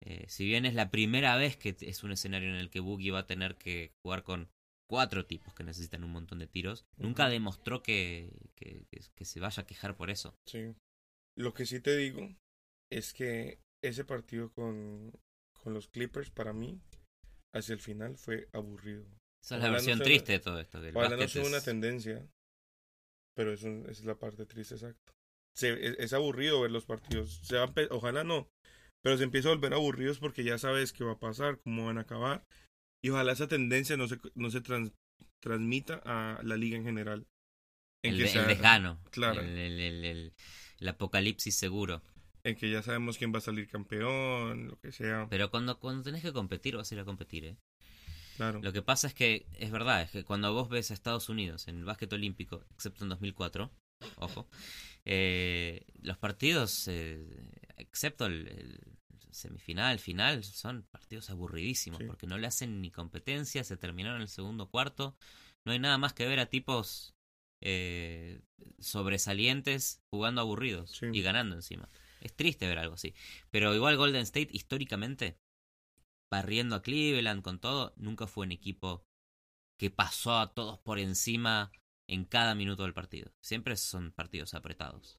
Eh, 0.00 0.24
si 0.28 0.44
bien 0.46 0.64
es 0.64 0.74
la 0.74 0.90
primera 0.90 1.36
vez 1.36 1.56
que 1.56 1.76
es 1.80 2.04
un 2.04 2.12
escenario 2.12 2.48
en 2.48 2.54
el 2.56 2.70
que 2.70 2.80
Boogie 2.80 3.10
va 3.10 3.20
a 3.20 3.26
tener 3.26 3.56
que 3.56 3.92
jugar 4.02 4.22
con 4.22 4.48
cuatro 4.88 5.26
tipos 5.26 5.52
que 5.54 5.64
necesitan 5.64 6.04
un 6.04 6.12
montón 6.12 6.38
de 6.38 6.46
tiros, 6.46 6.86
nunca 6.96 7.28
demostró 7.28 7.82
que, 7.82 8.30
que, 8.54 8.86
que- 8.90 9.02
que 9.14 9.24
se 9.24 9.40
vaya 9.40 9.62
a 9.62 9.66
quejar 9.66 9.96
por 9.96 10.10
eso. 10.10 10.34
Sí. 10.46 10.74
Lo 11.36 11.52
que 11.52 11.66
sí 11.66 11.80
te 11.80 11.96
digo 11.96 12.34
es 12.90 13.12
que 13.12 13.60
ese 13.82 14.04
partido 14.04 14.50
con, 14.52 15.12
con 15.62 15.74
los 15.74 15.88
Clippers 15.88 16.30
para 16.30 16.52
mí 16.52 16.80
hacia 17.54 17.74
el 17.74 17.80
final 17.80 18.16
fue 18.16 18.48
aburrido. 18.52 19.04
Esa 19.56 19.56
es 19.56 19.62
la 19.62 19.70
versión 19.70 19.98
triste 20.00 20.32
de 20.32 20.38
todo 20.40 20.60
esto. 20.60 20.78
Ojalá 20.94 21.16
no 21.16 21.28
sea 21.28 21.44
una 21.44 21.60
tendencia, 21.60 22.26
pero 23.34 23.52
es 23.52 23.62
un- 23.62 23.86
es 23.88 24.04
la 24.04 24.14
parte 24.18 24.46
triste, 24.46 24.74
exacto. 24.74 25.12
Se, 25.56 25.72
es, 25.72 25.96
es 25.98 26.12
aburrido 26.12 26.60
ver 26.60 26.70
los 26.70 26.84
partidos. 26.84 27.40
Se 27.42 27.56
va 27.56 27.72
ojalá 27.90 28.24
no, 28.24 28.48
pero 29.02 29.16
se 29.16 29.24
empieza 29.24 29.48
a 29.48 29.54
volver 29.54 29.74
aburridos 29.74 30.18
porque 30.18 30.44
ya 30.44 30.58
sabes 30.58 30.92
qué 30.92 31.04
va 31.04 31.12
a 31.12 31.18
pasar, 31.18 31.58
cómo 31.60 31.86
van 31.86 31.98
a 31.98 32.02
acabar. 32.02 32.44
Y 33.02 33.10
ojalá 33.10 33.32
esa 33.32 33.48
tendencia 33.48 33.96
no 33.96 34.08
se, 34.08 34.18
no 34.34 34.50
se 34.50 34.60
trans- 34.60 34.92
transmita 35.40 36.00
a 36.04 36.40
la 36.42 36.56
liga 36.56 36.76
en 36.76 36.84
general. 36.84 37.26
En 38.04 38.14
el, 38.14 38.18
que, 38.22 38.28
sea- 38.28 38.42
el 38.42 38.48
desgano. 38.48 39.00
Claro. 39.10 39.40
El, 39.40 39.56
el- 39.58 39.80
el- 39.80 40.04
el- 40.04 40.34
el 40.80 40.88
apocalipsis 40.88 41.56
seguro. 41.56 42.02
en 42.44 42.54
que 42.56 42.70
ya 42.70 42.82
sabemos 42.82 43.18
quién 43.18 43.32
va 43.34 43.38
a 43.38 43.42
salir 43.42 43.68
campeón, 43.68 44.68
lo 44.68 44.78
que 44.80 44.90
sea. 44.92 45.26
Pero 45.28 45.50
cuando, 45.50 45.78
cuando 45.80 46.04
tenés 46.04 46.22
que 46.22 46.32
competir, 46.32 46.76
vas 46.76 46.90
a 46.90 46.94
ir 46.94 47.00
a 47.00 47.04
competir, 47.04 47.44
¿eh? 47.44 47.56
Claro. 48.38 48.60
Lo 48.62 48.72
que 48.72 48.80
pasa 48.82 49.06
es 49.08 49.12
que, 49.14 49.46
es 49.58 49.70
verdad, 49.70 50.00
es 50.02 50.10
que 50.10 50.24
cuando 50.24 50.52
vos 50.54 50.70
ves 50.70 50.90
a 50.90 50.94
Estados 50.94 51.28
Unidos 51.28 51.68
en 51.68 51.76
el 51.76 51.84
básquet 51.84 52.10
olímpico, 52.12 52.64
excepto 52.72 53.04
en 53.04 53.10
2004, 53.10 53.70
ojo, 54.16 54.48
eh, 55.04 55.84
los 56.00 56.16
partidos, 56.16 56.88
eh, 56.88 57.50
excepto 57.76 58.24
el, 58.26 58.48
el 58.48 58.80
semifinal, 59.32 59.98
final, 59.98 60.42
son 60.44 60.84
partidos 60.90 61.28
aburridísimos, 61.30 61.98
Sí. 61.98 62.06
porque 62.06 62.26
no 62.26 62.38
le 62.38 62.46
hacen 62.46 62.80
ni 62.80 62.90
competencia, 62.90 63.62
se 63.64 63.76
terminaron 63.76 64.22
el 64.22 64.28
segundo 64.28 64.70
cuarto, 64.70 65.16
no 65.66 65.72
hay 65.72 65.78
nada 65.78 65.98
más 65.98 66.12
que 66.14 66.26
ver 66.26 66.40
a 66.40 66.46
tipos 66.46 67.14
eh, 67.60 68.40
sobresalientes 68.78 70.00
jugando 70.10 70.40
aburridos 70.40 70.92
Sí. 70.92 71.06
y 71.12 71.22
ganando 71.22 71.56
encima. 71.56 71.88
Es 72.20 72.34
triste 72.34 72.66
ver 72.68 72.78
algo 72.78 72.94
así. 72.94 73.14
Pero 73.50 73.74
igual 73.74 73.96
Golden 73.96 74.22
State, 74.22 74.48
históricamente, 74.52 75.36
barriendo 76.30 76.76
a 76.76 76.82
Cleveland 76.82 77.42
con 77.42 77.58
todo, 77.58 77.92
nunca 77.96 78.26
fue 78.26 78.46
un 78.46 78.52
equipo 78.52 79.04
que 79.78 79.90
pasó 79.90 80.38
a 80.38 80.52
todos 80.54 80.78
por 80.78 80.98
encima 80.98 81.70
en 82.08 82.24
cada 82.24 82.54
minuto 82.54 82.82
del 82.82 82.94
partido. 82.94 83.30
Siempre 83.44 83.76
son 83.76 84.12
partidos 84.12 84.54
apretados. 84.54 85.18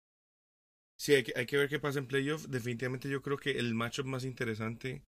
Sí, 1.00 1.14
hay 1.14 1.24
que, 1.24 1.34
hay 1.36 1.46
que 1.46 1.58
ver 1.58 1.70
qué 1.70 1.80
pasa 1.80 2.00
en 2.00 2.08
playoff. 2.08 2.48
Definitivamente 2.48 3.10
yo 3.10 3.22
creo 3.22 3.38
que 3.38 3.52
el 3.52 3.74
matchup 3.74 4.06
más 4.06 4.26
interesante 4.26 5.04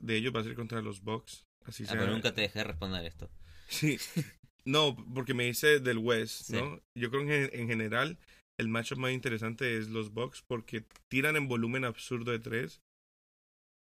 de 0.00 0.16
ellos 0.16 0.34
va 0.34 0.40
a 0.40 0.44
ser 0.44 0.54
contra 0.56 0.82
los 0.82 1.02
Bucks. 1.02 1.44
Así 1.64 1.84
Ah, 1.84 1.88
sea. 1.88 2.00
pero 2.00 2.12
nunca 2.12 2.34
te 2.34 2.40
dejé 2.40 2.64
responder 2.64 3.04
esto. 3.04 3.30
Sí. 3.68 3.98
No, 4.66 4.94
porque 5.14 5.32
me 5.32 5.44
dice 5.46 5.80
del 5.80 5.96
West, 5.96 6.42
Sí. 6.42 6.52
¿no? 6.52 6.82
Yo 6.94 7.10
creo 7.10 7.24
que 7.24 7.44
en, 7.44 7.60
en 7.60 7.66
general 7.66 8.18
el 8.58 8.68
matchup 8.68 8.98
más 8.98 9.10
interesante 9.10 9.78
es 9.78 9.88
los 9.88 10.12
Bucks 10.12 10.42
porque 10.46 10.84
tiran 11.08 11.36
en 11.36 11.48
volumen 11.48 11.84
absurdo 11.86 12.30
de 12.30 12.40
tres 12.40 12.82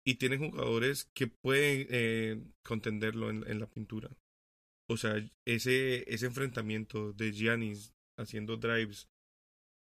y 0.07 0.15
tienen 0.15 0.51
jugadores 0.51 1.11
que 1.15 1.27
pueden 1.27 1.87
eh, 1.91 2.41
contenderlo 2.63 3.29
en, 3.29 3.45
en 3.51 3.59
la 3.61 3.67
pintura. 3.67 4.09
O 4.89 4.97
sea, 4.97 5.15
ese, 5.45 6.05
ese 6.13 6.27
enfrentamiento 6.27 7.13
de 7.13 7.33
Giannis 7.33 7.93
haciendo 8.17 8.57
drives 8.57 9.09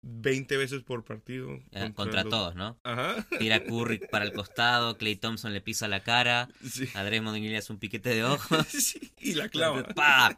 20 0.04 0.56
veces 0.56 0.82
por 0.82 1.04
partido. 1.04 1.58
Eh, 1.70 1.92
contra 1.94 2.24
los- 2.24 2.30
todos, 2.30 2.54
¿no? 2.56 2.78
Ajá. 2.82 3.26
Tira 3.38 3.64
Curry 3.64 3.98
para 4.10 4.24
el 4.24 4.32
costado, 4.32 4.98
Clay 4.98 5.16
Thompson 5.16 5.52
le 5.54 5.60
pisa 5.62 5.88
la 5.88 6.02
cara, 6.02 6.48
Sí. 6.62 6.88
a 6.94 7.04
Draymond 7.04 7.36
Green 7.38 7.52
le 7.52 7.58
hace 7.58 7.72
un 7.72 7.78
piquete 7.78 8.10
de 8.10 8.24
ojo. 8.24 8.62
Sí, 8.64 9.12
Y 9.18 9.34
la 9.34 9.48
clava. 9.48 9.82
¡Pa! 9.94 10.36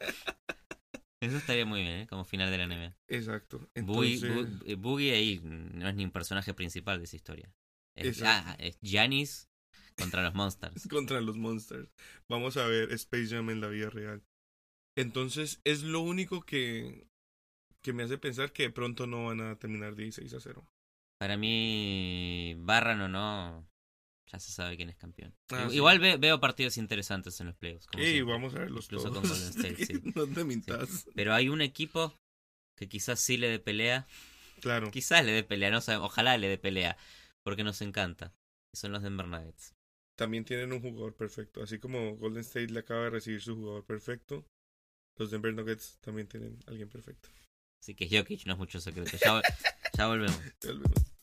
Eso 1.21 1.39
estaría 1.39 1.65
muy 1.65 1.81
bien, 1.81 2.01
¿eh? 2.03 2.07
Como 2.07 2.25
final 2.25 2.51
de 2.51 2.59
la 2.59 2.67
NBA. 2.67 2.97
Exacto. 3.09 3.67
Boogie, 3.83 4.15
Entonces, 4.27 4.77
Boogie 4.77 5.13
ahí 5.15 5.41
no 5.43 5.89
es 5.89 5.95
ni 5.95 6.05
un 6.05 6.11
personaje 6.11 6.53
principal 6.53 6.99
de 6.99 7.05
esa 7.05 7.17
historia. 7.17 7.51
Es, 7.97 8.23
ah, 8.23 8.57
es 8.59 8.79
Giannis 8.83 9.49
contra 9.97 10.23
los 10.23 10.35
Monsters. 10.35 10.87
contra 10.91 11.21
los 11.21 11.37
Monsters. 11.37 11.89
Vamos 12.29 12.57
a 12.57 12.67
ver 12.67 12.93
Space 12.93 13.29
Jam 13.29 13.51
en 13.51 13.61
la 13.61 13.69
vida 13.69 13.91
real. 13.91 14.23
Entonces, 14.97 15.61
es 15.65 15.83
lo 15.83 16.01
único 16.01 16.43
que, 16.43 17.09
que 17.83 17.93
me 17.93 18.05
hace 18.05 18.19
pensar 18.19 18.53
que 18.53 18.65
de 18.65 18.71
pronto 18.71 19.07
no 19.07 19.27
van 19.27 19.41
a 19.41 19.57
terminar 19.59 19.95
16 19.97 20.33
a 20.35 20.41
0. 20.41 20.67
Para 21.19 21.37
mí, 21.37 22.55
barran 22.59 23.01
o 23.01 23.09
no, 23.09 23.67
ya 24.31 24.39
se 24.39 24.53
sabe 24.53 24.77
quién 24.77 24.91
es 24.91 24.97
campeón. 24.97 25.35
Ah, 25.51 25.69
Igual 25.73 25.97
sí. 25.97 26.03
Ve- 26.03 26.17
veo 26.17 26.41
partidos 26.41 26.77
interesantes 26.77 27.41
en 27.41 27.47
los 27.49 27.57
playoffs. 27.57 27.87
como 27.87 28.03
vamos 28.27 28.55
a 28.55 28.61
verlos 28.61 28.85
Incluso 28.87 29.09
todos. 29.11 29.23
con 29.23 29.31
Golden 29.31 29.49
State, 29.77 29.87
sí. 29.87 30.01
no 30.15 30.27
te 30.27 30.45
mintas. 30.45 31.07
Pero 31.15 31.35
hay 31.35 31.49
un 31.49 31.61
equipo 31.61 32.15
que 32.77 32.89
quizás 32.89 33.21
sí 33.21 33.37
le 33.37 33.49
dé 33.49 33.59
pelea. 33.59 34.07
Claro. 34.61 34.91
Quizás 34.91 35.25
le 35.25 35.33
dé 35.33 35.43
pelea, 35.45 35.71
no 35.71 35.81
sabemos. 35.81 36.07
Ojalá 36.07 36.37
le 36.39 36.49
dé 36.49 36.59
pelea. 36.59 36.97
Porque 37.43 37.65
nos 37.65 37.81
encanta. 37.83 38.33
Y 38.73 38.77
son 38.77 38.93
los 38.93 39.03
Denver 39.03 39.27
Nuggets. 39.27 39.75
También 40.17 40.45
tienen 40.45 40.73
un 40.73 40.81
jugador 40.81 41.15
perfecto. 41.15 41.63
Así 41.63 41.79
como 41.79 42.17
Golden 42.17 42.43
State 42.43 42.69
le 42.69 42.81
acaba 42.81 43.05
de 43.05 43.11
recibir 43.11 43.41
su 43.41 43.57
jugador 43.57 43.85
perfecto, 43.85 44.47
los 45.17 45.31
Denver 45.31 45.53
Nuggets 45.55 45.99
también 46.01 46.29
tienen 46.29 46.59
alguien 46.67 46.89
perfecto. 46.89 47.29
Así 47.81 47.95
que 47.95 48.09
Jokic 48.09 48.47
no 48.47 48.53
es 48.55 48.59
mucho 48.59 48.81
secreto. 48.81 49.17
Ya, 49.17 49.41
vol- 49.41 49.43
ya 49.97 50.07
volvemos. 50.07 50.39
Ya 50.63 50.71
volvemos. 50.73 51.14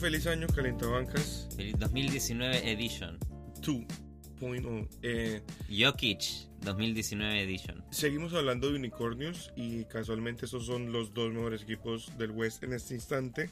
Feliz 0.00 0.26
año, 0.26 0.46
Calentabancas 0.48 1.48
Feliz 1.56 1.74
2019 1.78 2.70
Edition. 2.72 3.18
2.0. 3.60 4.88
Eh, 5.02 5.42
Jokic 5.70 6.48
2019 6.62 7.42
Edition. 7.42 7.84
Seguimos 7.90 8.32
hablando 8.34 8.70
de 8.70 8.76
unicornios 8.76 9.52
y 9.56 9.84
casualmente 9.84 10.46
esos 10.46 10.66
son 10.66 10.92
los 10.92 11.12
dos 11.14 11.32
mejores 11.32 11.62
equipos 11.62 12.16
del 12.18 12.30
West 12.32 12.62
en 12.64 12.72
este 12.72 12.94
instante. 12.94 13.50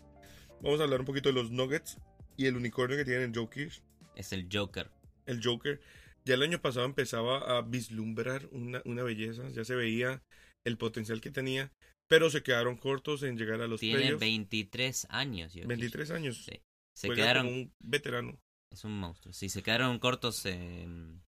Vamos 0.62 0.80
a 0.80 0.84
hablar 0.84 1.00
un 1.00 1.06
poquito 1.06 1.28
de 1.28 1.34
los 1.34 1.50
Nuggets 1.50 1.98
y 2.36 2.46
el 2.46 2.56
unicornio 2.56 2.96
que 2.96 3.04
tienen 3.04 3.34
Jokic, 3.34 3.82
Es 4.16 4.32
el 4.32 4.48
Joker. 4.52 4.90
el 5.26 5.40
Joker. 5.44 5.80
Ya 6.24 6.34
el 6.34 6.42
año 6.42 6.60
pasado 6.60 6.86
empezaba 6.86 7.56
a 7.58 7.62
vislumbrar 7.62 8.48
una, 8.52 8.82
una 8.84 9.02
belleza, 9.02 9.48
ya 9.50 9.64
se 9.64 9.74
veía 9.74 10.22
el 10.64 10.76
potencial 10.76 11.20
que 11.20 11.30
tenía, 11.30 11.72
pero 12.10 12.28
se 12.28 12.42
quedaron 12.42 12.76
cortos 12.76 13.22
en 13.22 13.38
llegar 13.38 13.60
a 13.62 13.68
los 13.68 13.78
Tiene 13.78 14.00
playoffs. 14.00 14.20
23 14.20 15.06
años. 15.10 15.52
Jokic. 15.52 15.68
23 15.68 16.10
años. 16.10 16.36
Sí. 16.44 16.60
Se 16.92 17.06
Juega 17.06 17.22
quedaron. 17.22 17.46
como 17.46 17.56
un 17.58 17.72
veterano 17.78 18.38
Es 18.72 18.84
un 18.84 18.98
monstruo. 18.98 19.32
Sí, 19.32 19.48
se 19.48 19.62
quedaron 19.62 19.98
cortos 20.00 20.44
en. 20.44 21.22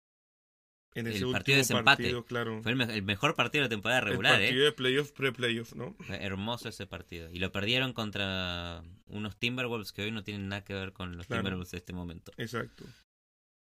en 0.95 1.07
El 1.07 1.13
ese 1.13 1.25
partido 1.27 1.55
de 1.55 1.61
desempate. 1.61 2.03
partido, 2.03 2.25
claro. 2.25 2.61
Fue 2.63 2.71
el, 2.71 2.77
me- 2.77 2.93
el 2.93 3.03
mejor 3.03 3.35
partido 3.35 3.61
de 3.61 3.65
la 3.67 3.69
temporada 3.69 3.99
el 4.01 4.07
regular, 4.07 4.33
partido 4.39 4.61
¿eh? 4.61 4.65
de 4.65 4.71
playoff 4.71 5.11
pre-playoff, 5.11 5.73
¿no? 5.75 5.93
Fue 5.99 6.17
hermoso 6.21 6.67
ese 6.67 6.87
partido. 6.87 7.29
Y 7.31 7.37
lo 7.39 7.51
perdieron 7.51 7.93
contra 7.93 8.83
unos 9.05 9.37
Timberwolves 9.37 9.91
que 9.93 10.01
hoy 10.01 10.11
no 10.11 10.23
tienen 10.23 10.49
nada 10.49 10.63
que 10.63 10.73
ver 10.73 10.91
con 10.93 11.15
los 11.15 11.27
Claro. 11.27 11.41
Timberwolves 11.43 11.71
de 11.71 11.77
este 11.77 11.93
momento. 11.93 12.31
Exacto. 12.37 12.83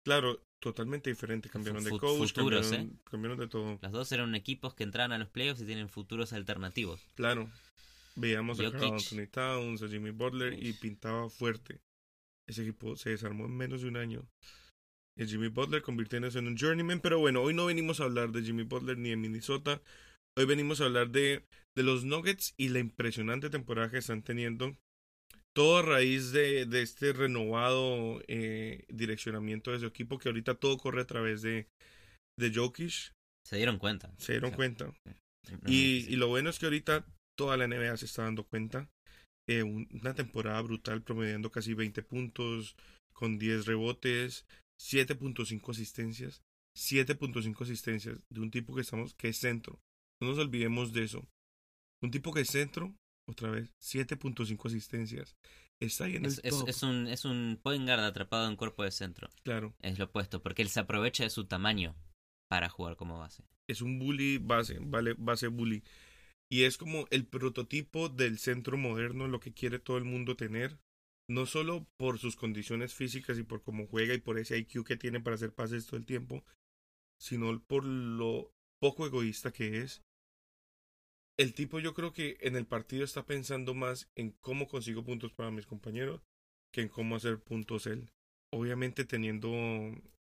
Claro, 0.04 0.42
totalmente 0.60 1.10
diferente. 1.10 1.50
Cambiaron 1.50 1.84
de 1.84 1.92
coach, 1.92 2.34
futuros, 2.34 2.68
cambiaron, 2.68 3.00
cambiaron 3.04 3.40
de 3.40 3.48
todo. 3.48 3.80
Los 3.82 3.92
dos 3.92 4.12
eran 4.12 4.34
equipos 4.36 4.74
que 4.74 4.84
entraban 4.84 5.12
a 5.12 5.18
los 5.18 5.30
playoffs 5.30 5.62
y 5.62 5.66
tienen 5.66 5.90
futuros 5.90 6.34
alternativos. 6.34 7.02
Claro. 7.16 7.50
Veíamos 8.16 8.60
a 8.60 8.66
Jokic. 8.66 8.84
Anthony 8.84 9.28
Towns, 9.32 9.82
a 9.84 9.88
Jimmy 9.88 10.12
Butler 10.12 10.54
y 10.54 10.74
pintaba 10.74 11.30
fuerte. 11.30 11.80
Ese 12.48 12.64
equipo 12.64 12.96
se 12.96 13.12
desarmó 13.12 13.46
en 13.46 13.56
menos 13.56 13.82
de 13.82 13.88
un 13.88 13.98
año. 13.98 14.28
El 15.18 15.28
Jimmy 15.28 15.48
Butler 15.48 15.82
convirtiéndose 15.82 16.40
en 16.40 16.48
un 16.48 16.58
journeyman. 16.58 17.00
Pero 17.00 17.20
bueno, 17.20 17.42
hoy 17.42 17.54
no 17.54 17.66
venimos 17.66 18.00
a 18.00 18.06
hablar 18.06 18.32
de 18.32 18.42
Jimmy 18.42 18.64
Butler 18.64 18.98
ni 18.98 19.10
de 19.10 19.18
Minnesota. 19.18 19.82
Hoy 20.38 20.46
venimos 20.46 20.82
a 20.82 20.86
hablar 20.86 21.10
de, 21.12 21.46
de 21.76 21.84
los 21.84 22.04
Nuggets 22.04 22.54
y 22.58 22.70
la 22.70 22.80
impresionante 22.80 23.50
temporada 23.50 23.92
que 23.92 24.00
están 24.00 24.24
teniendo. 24.24 24.76
Todo 25.54 25.80
a 25.80 25.82
raíz 25.82 26.32
de, 26.32 26.66
de 26.66 26.82
este 26.82 27.12
renovado 27.14 28.22
eh, 28.28 28.86
direccionamiento 28.90 29.72
de 29.72 29.80
su 29.80 29.86
equipo 29.86 30.18
que 30.18 30.30
ahorita 30.30 30.56
todo 30.56 30.78
corre 30.78 31.02
a 31.02 31.08
través 31.08 31.42
de, 31.42 31.68
de 32.40 32.52
Jokic. 32.54 33.12
Se 33.46 33.58
dieron 33.58 33.78
cuenta. 33.78 34.14
Se 34.18 34.34
dieron 34.34 34.48
O 34.48 34.52
sea, 34.52 34.56
cuenta. 34.58 34.94
Y, 35.68 36.06
y 36.08 36.16
lo 36.16 36.28
bueno 36.30 36.50
es 36.50 36.60
que 36.60 36.66
ahorita 36.68 37.06
toda 37.38 37.58
la 37.58 37.66
NBA 37.68 37.98
se 37.98 38.06
está 38.06 38.24
dando 38.24 38.46
cuenta. 38.46 38.90
Eh, 39.50 39.64
un- 39.64 39.90
una 39.92 40.14
temporada 40.14 40.62
brutal, 40.62 41.02
promediando 41.02 41.52
casi 41.52 41.74
20 41.74 42.02
puntos, 42.04 42.76
con 43.14 43.38
10 43.40 43.66
rebotes, 43.66 44.46
7.5 44.80 45.72
asistencias. 45.72 46.42
7.5 46.78 47.64
asistencias 47.64 48.18
de 48.30 48.40
un 48.40 48.52
tipo 48.52 48.74
que 48.74 48.82
estamos 48.82 49.14
que 49.16 49.28
es 49.30 49.38
centro. 49.38 49.80
No 50.22 50.30
nos 50.30 50.38
olvidemos 50.38 50.94
de 50.94 51.04
eso. 51.04 51.28
Un 52.02 52.12
tipo 52.12 52.32
que 52.34 52.42
es 52.42 52.50
centro, 52.50 52.96
otra 53.32 53.50
vez, 53.52 53.74
7.5 53.80 54.68
asistencias. 54.68 55.36
Está 55.80 56.06
ahí 56.06 56.16
en 56.18 56.26
Es, 56.26 56.38
el 56.40 56.46
es- 56.46 56.60
top. 56.60 56.70
es 56.70 56.84
un, 56.84 57.08
es 57.08 57.26
un 57.26 57.60
point 57.62 57.86
guard 57.86 58.02
atrapado 58.04 58.48
en 58.48 58.56
cuerpo 58.56 58.84
de 58.84 58.92
centro. 58.92 59.30
Claro, 59.44 59.74
Es 59.82 59.98
lo 59.98 60.06
opuesto, 60.06 60.42
porque 60.44 60.62
él 60.62 60.70
se 60.70 60.80
aprovecha 60.80 61.24
de 61.24 61.30
su 61.32 61.46
tamaño 61.46 61.96
para 62.50 62.70
jugar 62.70 62.96
como 62.98 63.18
base. 63.20 63.44
es 63.68 63.82
un 63.82 63.98
bully 64.00 64.38
base, 64.38 64.78
vale, 64.82 65.16
base 65.18 65.48
bully. 65.48 65.84
Y 66.50 66.64
es 66.64 66.78
como 66.78 67.08
el 67.10 67.26
prototipo 67.26 68.10
del 68.10 68.38
centro 68.38 68.78
moderno, 68.78 69.28
lo 69.28 69.40
que 69.40 69.54
quiere 69.54 69.80
todo 69.80 69.98
el 69.98 70.04
mundo 70.04 70.36
tener. 70.36 70.78
No 71.30 71.46
solo 71.46 71.88
por 71.98 72.20
sus 72.20 72.36
condiciones 72.36 72.94
físicas 72.94 73.38
y 73.40 73.44
por 73.44 73.64
cómo 73.64 73.88
juega 73.88 74.14
y 74.14 74.18
por 74.20 74.38
ese 74.38 74.58
IQ 74.58 74.84
que 74.84 74.98
tiene 74.98 75.22
para 75.22 75.36
hacer 75.36 75.54
pases 75.54 75.86
todo 75.86 75.96
el 75.98 76.06
tiempo, 76.06 76.44
sino 77.18 77.58
por 77.64 77.86
lo 77.86 78.52
poco 78.80 79.06
egoísta 79.08 79.52
que 79.54 79.80
es. 79.80 80.02
El 81.38 81.54
tipo 81.54 81.80
yo 81.80 81.94
creo 81.94 82.14
que 82.14 82.38
en 82.42 82.56
el 82.56 82.66
partido 82.66 83.04
está 83.04 83.26
pensando 83.26 83.74
más 83.74 84.10
en 84.16 84.32
cómo 84.42 84.68
consigo 84.68 85.04
puntos 85.04 85.32
para 85.34 85.52
mis 85.52 85.66
compañeros 85.66 86.22
que 86.72 86.82
en 86.82 86.90
cómo 86.90 87.16
hacer 87.16 87.40
puntos 87.42 87.88
él. 87.88 88.12
Obviamente 88.54 89.06
teniendo 89.06 89.50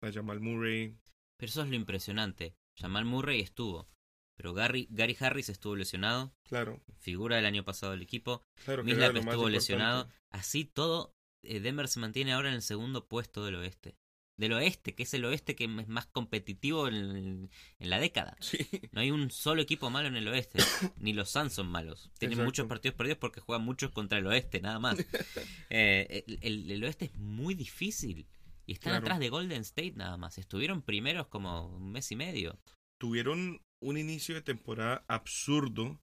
a 0.01 0.11
Jamal 0.11 0.39
Murray, 0.39 0.97
Pero 1.37 1.49
eso 1.49 1.63
es 1.63 1.69
lo 1.69 1.75
impresionante. 1.75 2.55
Jamal 2.77 3.05
Murray 3.05 3.41
estuvo. 3.41 3.89
Pero 4.37 4.53
Gary, 4.53 4.87
Gary 4.89 5.15
Harris 5.19 5.49
estuvo 5.49 5.75
lesionado, 5.75 6.33
Claro, 6.43 6.81
figura 6.97 7.35
del 7.35 7.45
año 7.45 7.63
pasado 7.63 7.91
del 7.91 8.01
equipo. 8.01 8.41
claro. 8.63 8.83
que 8.83 8.91
Mislap 8.91 9.15
estuvo 9.15 9.49
lesionado. 9.49 10.09
Así 10.29 10.65
todo, 10.65 11.13
eh, 11.43 11.59
Denver 11.59 11.87
se 11.87 11.99
mantiene 11.99 12.33
ahora 12.33 12.49
en 12.49 12.55
el 12.55 12.61
segundo 12.61 13.07
puesto 13.07 13.45
del 13.45 13.55
oeste. 13.55 13.97
Del 14.37 14.53
oeste, 14.53 14.95
que 14.95 15.03
es 15.03 15.13
el 15.13 15.25
oeste 15.25 15.55
que 15.55 15.65
es 15.65 15.87
más 15.87 16.07
competitivo 16.07 16.87
en, 16.87 17.49
en 17.79 17.89
la 17.89 17.99
década. 17.99 18.35
Sí, 18.39 18.57
No 18.91 19.01
hay 19.01 19.11
un 19.11 19.29
solo 19.29 19.61
equipo 19.61 19.89
malo 19.91 20.07
en 20.07 20.15
el 20.15 20.27
oeste. 20.27 20.57
Ni 20.97 21.13
los 21.13 21.29
Suns 21.29 21.53
son 21.53 21.67
malos. 21.67 22.09
Tienen 22.17 22.33
Exacto. 22.33 22.45
muchos 22.47 22.67
partidos 22.67 22.95
perdidos 22.95 23.19
porque 23.19 23.41
juegan 23.41 23.63
muchos 23.65 23.91
contra 23.91 24.17
el 24.17 24.25
oeste, 24.27 24.61
nada 24.61 24.79
más. 24.79 24.97
Eh, 25.69 26.23
el, 26.27 26.39
el- 26.41 26.71
el 26.71 26.83
oeste 26.83 27.05
es 27.05 27.15
muy 27.15 27.53
difícil. 27.55 28.27
Y 28.65 28.73
están 28.73 28.91
Claro. 28.91 29.03
atrás 29.05 29.19
de 29.19 29.29
Golden 29.29 29.61
State 29.61 29.93
nada 29.95 30.17
más. 30.17 30.37
Estuvieron 30.37 30.81
primeros 30.81 31.27
como 31.27 31.67
un 31.67 31.91
mes 31.91 32.11
y 32.11 32.15
medio. 32.15 32.59
tuvieron 32.99 33.61
un 33.81 33.97
inicio 33.97 34.35
de 34.35 34.41
temporada 34.41 35.03
absurdo 35.07 35.99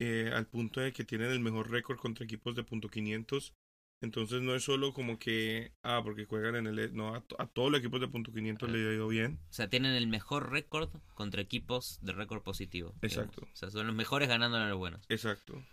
eh, 0.00 0.30
al 0.34 0.46
punto 0.46 0.80
de 0.80 0.92
que 0.92 1.04
tienen 1.04 1.30
el 1.30 1.40
mejor 1.40 1.70
récord 1.70 1.98
contra 1.98 2.24
equipos 2.24 2.54
de 2.56 2.62
punto 2.64 2.88
500. 2.88 3.54
Entonces 4.00 4.42
no 4.42 4.54
es 4.54 4.62
solo 4.62 4.92
como 4.92 5.18
que, 5.18 5.72
ah, 5.82 6.00
porque 6.04 6.24
juegan 6.24 6.54
en 6.54 6.66
el... 6.68 6.94
No, 6.94 7.14
a, 7.16 7.20
to- 7.20 7.34
a 7.40 7.48
todos 7.48 7.70
los 7.72 7.80
equipos 7.80 8.00
de 8.00 8.06
punto 8.08 8.32
500 8.32 8.70
le 8.70 8.88
ha 8.88 8.94
ido 8.94 9.08
bien. 9.08 9.40
O 9.50 9.52
sea, 9.52 9.68
tienen 9.68 9.94
el 9.94 10.06
mejor 10.06 10.50
récord 10.52 10.90
contra 11.14 11.42
equipos 11.42 11.98
de 12.02 12.12
récord 12.12 12.42
positivo. 12.42 12.94
digamos. 13.02 13.12
Exacto. 13.34 13.48
O 13.52 13.56
sea, 13.56 13.70
son 13.70 13.86
los 13.88 13.96
mejores 13.96 14.28
ganando 14.28 14.56
a 14.56 14.68
los 14.68 14.78
buenos. 14.78 15.04
Exacto. 15.08 15.64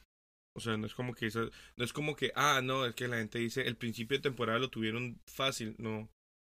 O 0.58 0.60
sea, 0.60 0.76
no 0.78 0.88
es 0.88 0.96
como 0.96 1.14
que 1.14 1.30
no 1.78 1.84
es 1.86 1.94
como 1.94 2.16
que, 2.16 2.32
ah, 2.36 2.62
no, 2.64 2.86
es 2.86 2.96
que 2.96 3.08
la 3.08 3.18
gente 3.18 3.38
dice, 3.40 3.68
el 3.68 3.76
principio 3.76 4.18
de 4.18 4.24
temporada 4.24 4.58
lo 4.58 4.70
tuvieron 4.70 5.20
fácil. 5.28 5.76
No. 5.78 6.10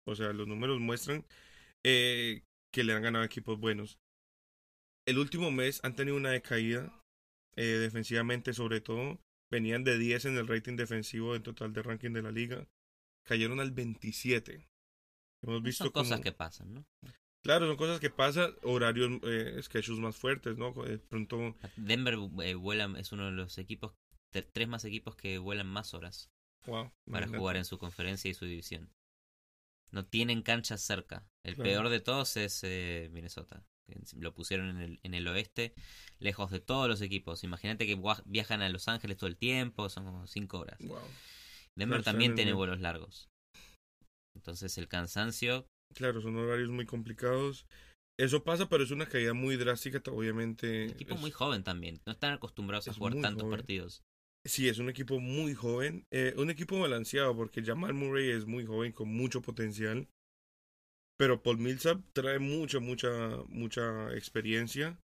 O 0.08 0.16
sea, 0.16 0.32
los 0.32 0.48
números 0.48 0.80
muestran 0.80 1.26
eh, 1.86 2.44
que 2.72 2.84
le 2.86 2.94
han 2.94 3.02
ganado 3.02 3.26
equipos 3.26 3.60
buenos. 3.60 3.98
El 5.06 5.18
último 5.18 5.52
mes 5.52 5.82
han 5.84 5.96
tenido 5.96 6.16
una 6.16 6.30
decaída, 6.32 6.94
eh, 7.58 7.64
defensivamente 7.64 8.54
sobre 8.54 8.80
todo. 8.80 9.20
Venían 9.50 9.84
de 9.84 9.98
10 9.98 10.26
en 10.26 10.38
el 10.38 10.48
rating 10.48 10.76
defensivo 10.76 11.36
en 11.36 11.44
total 11.44 11.74
de 11.74 11.82
ranking 11.82 12.12
de 12.12 12.22
la 12.22 12.32
liga. 12.32 12.68
Cayeron 13.24 13.60
al 13.60 13.72
27. 13.72 14.68
Hemos 15.44 15.62
visto 15.62 15.86
Son 15.86 15.94
cosas 15.94 16.12
como- 16.14 16.24
que 16.24 16.32
pasan, 16.32 16.74
¿no? 16.74 16.86
Claro, 17.44 17.68
son 17.68 17.78
cosas 17.78 18.00
que 18.02 18.10
pasan, 18.10 18.54
horarios, 18.64 19.22
eh, 19.24 19.58
sketches 19.64 19.98
más 20.00 20.18
fuertes, 20.18 20.58
¿no? 20.58 20.74
Pronto, 21.08 21.56
Denver 21.78 22.16
eh, 22.44 22.56
vuela, 22.56 22.92
es 22.98 23.12
uno 23.14 23.26
de 23.26 23.32
los 23.32 23.58
equipos, 23.58 23.94
tres 24.32 24.68
más 24.68 24.84
equipos 24.84 25.16
que 25.16 25.38
vuelan 25.38 25.68
más 25.68 25.94
horas 25.94 26.30
wow. 26.66 26.92
para 27.06 27.26
imagínate. 27.26 27.38
jugar 27.38 27.56
en 27.58 27.66
su 27.66 27.78
conferencia 27.78 28.30
y 28.30 28.34
su 28.34 28.46
división. 28.46 28.92
No 29.92 30.06
tienen 30.06 30.42
canchas 30.42 30.82
cerca. 30.82 31.26
El 31.44 31.56
Claro. 31.56 31.70
peor 31.70 31.90
de 31.90 32.02
todos 32.02 32.36
es 32.36 32.62
eh, 32.64 33.08
Minnesota. 33.14 33.66
Lo 34.18 34.34
pusieron 34.34 34.70
en 34.70 34.78
el, 34.78 35.00
en 35.04 35.14
el 35.14 35.28
oeste, 35.28 35.74
lejos 36.20 36.52
de 36.52 36.60
todos 36.60 36.88
los 36.90 37.02
equipos. 37.02 37.44
Imagínate 37.44 37.86
que 37.88 38.00
viajan 38.26 38.62
a 38.62 38.70
Los 38.70 38.88
Ángeles 38.88 39.18
todo 39.18 39.28
el 39.30 39.38
tiempo, 39.38 39.90
son 39.90 40.06
como 40.06 40.28
cinco 40.28 40.60
horas. 40.60 40.78
Wow. 40.80 41.00
Denver 41.76 42.00
Claro, 42.02 42.04
también 42.04 42.36
tiene 42.36 42.52
el- 42.52 42.56
vuelos 42.58 42.80
largos. 42.80 43.30
Entonces 44.36 44.78
el 44.78 44.88
cansancio, 44.88 45.68
Claro, 45.96 46.22
son 46.22 46.36
horarios 46.36 46.70
muy 46.70 46.86
complicados. 46.86 47.66
Eso 48.20 48.44
pasa, 48.44 48.68
pero 48.68 48.84
es 48.84 48.92
una 48.92 49.06
caída 49.08 49.34
muy 49.34 49.56
drástica, 49.56 50.02
obviamente. 50.12 50.86
equipo 50.88 51.16
es- 51.16 51.22
muy 51.22 51.32
joven 51.32 51.64
también. 51.64 52.02
No 52.06 52.12
están 52.12 52.34
acostumbrados 52.34 52.88
a 52.88 52.94
jugar 52.94 53.14
tantos 53.22 53.44
joven. 53.44 53.58
partidos. 53.60 54.04
Sí, 54.46 54.68
es 54.68 54.80
un 54.80 54.90
equipo 54.90 55.20
muy 55.20 55.54
joven. 55.54 56.06
eh, 56.12 56.34
un 56.38 56.50
equipo 56.50 56.80
balanceado, 56.80 57.36
porque 57.36 57.64
Jamal 57.64 57.94
Murray 57.94 58.30
es 58.32 58.46
muy 58.46 58.66
joven, 58.66 58.92
con 58.92 59.08
mucho 59.10 59.42
potencial. 59.42 60.08
Pero 61.18 61.42
Paul 61.42 61.58
Millsap 61.58 62.02
trae 62.14 62.40
mucha, 62.40 62.80
mucha, 62.80 63.38
mucha 63.50 64.14
experiencia. 64.14 65.00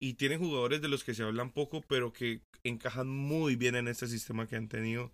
Y 0.00 0.14
tiene 0.14 0.36
jugadores 0.36 0.80
de 0.82 0.88
los 0.88 1.02
que 1.02 1.14
se 1.14 1.22
hablan 1.22 1.50
poco, 1.50 1.80
pero 1.82 2.12
que 2.12 2.42
encajan 2.62 3.08
muy 3.08 3.56
bien 3.56 3.74
en 3.74 3.88
este 3.88 4.06
sistema 4.06 4.46
que 4.46 4.56
han 4.56 4.68
tenido. 4.68 5.12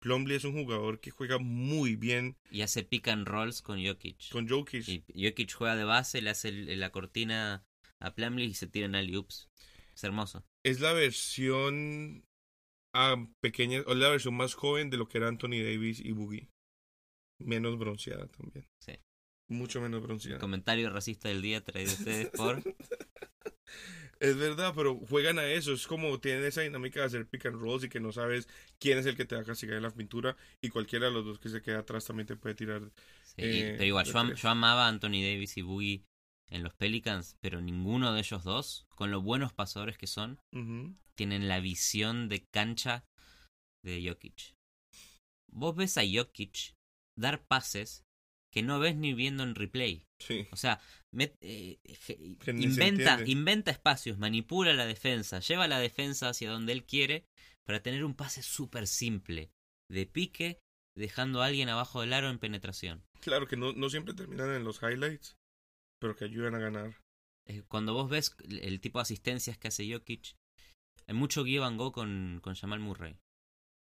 Plumlee 0.00 0.36
es 0.36 0.44
un 0.44 0.54
jugador 0.54 0.98
que 1.00 1.10
juega 1.10 1.36
muy 1.38 1.94
bien 1.94 2.36
Y 2.50 2.62
hace 2.62 2.82
pick 2.84 3.08
and 3.08 3.28
rolls 3.28 3.60
con 3.60 3.84
Jokic. 3.84 4.30
con 4.30 4.48
Jokic. 4.48 4.88
Y 4.88 5.04
Jokic 5.28 5.52
juega 5.52 5.76
de 5.76 5.84
base, 5.84 6.22
le 6.22 6.30
hace 6.30 6.52
la 6.52 6.90
cortina 6.90 7.64
a 8.00 8.14
Plumlee 8.14 8.46
y 8.46 8.54
se 8.54 8.66
tiran 8.66 8.94
alley 8.94 9.16
oops. 9.16 9.50
Es 9.94 10.04
hermoso. 10.04 10.42
es 10.64 10.80
la 10.80 10.94
versión 10.94 12.24
ah, 12.94 13.16
pequeña, 13.42 13.82
o 13.86 13.94
la 13.94 14.08
versión 14.08 14.34
más 14.34 14.54
joven 14.54 14.88
de 14.88 14.96
lo 14.96 15.06
que 15.06 15.18
era 15.18 15.28
Anthony 15.28 15.62
Davis 15.62 16.00
y 16.00 16.12
Boogie. 16.12 16.48
Menos 17.38 17.78
bronceada 17.78 18.26
también. 18.28 18.66
Sí. 18.82 18.92
Mucho 19.50 19.80
menos 19.82 20.00
bronceada. 20.02 20.38
Comentario 20.38 20.88
racista 20.90 21.28
del 21.28 21.42
día 21.42 21.62
traído 21.62 21.90
a 21.90 21.94
ustedes 21.94 22.30
por. 22.30 22.62
Es 24.20 24.36
verdad, 24.36 24.74
pero 24.76 24.96
juegan 25.08 25.38
a 25.38 25.46
eso. 25.46 25.72
Es 25.72 25.86
como 25.86 26.20
tienen 26.20 26.44
esa 26.44 26.60
dinámica 26.60 27.00
de 27.00 27.06
hacer 27.06 27.26
pick 27.26 27.46
and 27.46 27.56
rolls 27.58 27.84
y 27.84 27.88
que 27.88 28.00
no 28.00 28.12
sabes 28.12 28.48
quién 28.78 28.98
es 28.98 29.06
el 29.06 29.16
que 29.16 29.24
te 29.24 29.34
va 29.34 29.40
a 29.40 29.44
castigar 29.44 29.76
en 29.78 29.82
la 29.82 29.90
pintura. 29.94 30.36
Y 30.60 30.68
cualquiera 30.68 31.06
de 31.06 31.12
los 31.12 31.24
dos 31.24 31.38
que 31.38 31.48
se 31.48 31.62
queda 31.62 31.78
atrás 31.78 32.04
también 32.04 32.26
te 32.26 32.36
puede 32.36 32.54
tirar. 32.54 32.82
Sí, 33.22 33.34
y- 33.38 33.60
Eh, 33.62 33.74
pero 33.78 33.84
igual, 33.84 34.04
de 34.04 34.12
yo, 34.12 34.18
am- 34.18 34.34
yo 34.34 34.48
amaba 34.50 34.84
a 34.84 34.88
Anthony 34.88 35.22
Davis 35.22 35.56
y 35.56 35.62
Boogie 35.62 36.04
en 36.50 36.62
los 36.62 36.74
Pelicans, 36.74 37.36
pero 37.40 37.62
ninguno 37.62 38.12
de 38.12 38.20
ellos 38.20 38.44
dos, 38.44 38.86
con 38.94 39.10
lo 39.10 39.22
buenos 39.22 39.54
pasadores 39.54 39.96
que 39.96 40.06
son, 40.06 40.38
tienen 41.16 41.48
la 41.48 41.60
visión 41.60 42.28
de 42.28 42.44
cancha 42.52 43.04
de 43.82 44.06
Jokic. 44.06 44.52
Vos 45.50 45.74
ves 45.76 45.96
a 45.96 46.02
Jokic 46.02 46.74
dar 47.18 47.46
pases 47.46 48.02
que 48.52 48.62
no 48.62 48.78
ves 48.78 48.96
ni 48.96 49.14
viendo 49.14 49.42
en 49.42 49.54
replay. 49.54 50.04
Sí. 50.18 50.46
O 50.52 50.56
sea, 50.56 50.80
met- 51.14 51.36
eh, 51.40 51.78
se 52.00 52.14
inventa, 52.52 53.22
inventa 53.26 53.70
espacios, 53.70 54.18
manipula 54.18 54.72
la 54.72 54.86
defensa, 54.86 55.40
lleva 55.40 55.68
la 55.68 55.78
defensa 55.78 56.28
hacia 56.28 56.50
donde 56.50 56.72
él 56.72 56.84
quiere 56.84 57.24
para 57.64 57.82
tener 57.82 58.04
un 58.04 58.14
pase 58.14 58.42
súper 58.42 58.86
simple, 58.86 59.50
de 59.90 60.06
pique, 60.06 60.58
dejando 60.96 61.42
a 61.42 61.46
alguien 61.46 61.68
abajo 61.68 62.00
del 62.00 62.12
aro 62.12 62.28
en 62.28 62.38
penetración. 62.38 63.04
Claro 63.20 63.46
que 63.46 63.56
no, 63.56 63.72
no 63.72 63.88
siempre 63.90 64.14
terminan 64.14 64.50
en 64.54 64.64
los 64.64 64.82
highlights, 64.82 65.36
pero 66.00 66.16
que 66.16 66.24
ayudan 66.24 66.54
a 66.54 66.58
ganar. 66.58 66.96
Eh, 67.46 67.62
Cuando 67.68 67.94
vos 67.94 68.10
ves 68.10 68.34
el 68.48 68.80
tipo 68.80 68.98
de 68.98 69.02
asistencias 69.02 69.56
que 69.58 69.68
hace 69.68 69.90
Jokic, 69.90 70.34
hay 71.06 71.14
mucho 71.14 71.44
give 71.44 71.64
and 71.64 71.78
go 71.78 71.92
con, 71.92 72.40
con 72.42 72.54
Jamal 72.54 72.80
Murray. 72.80 73.18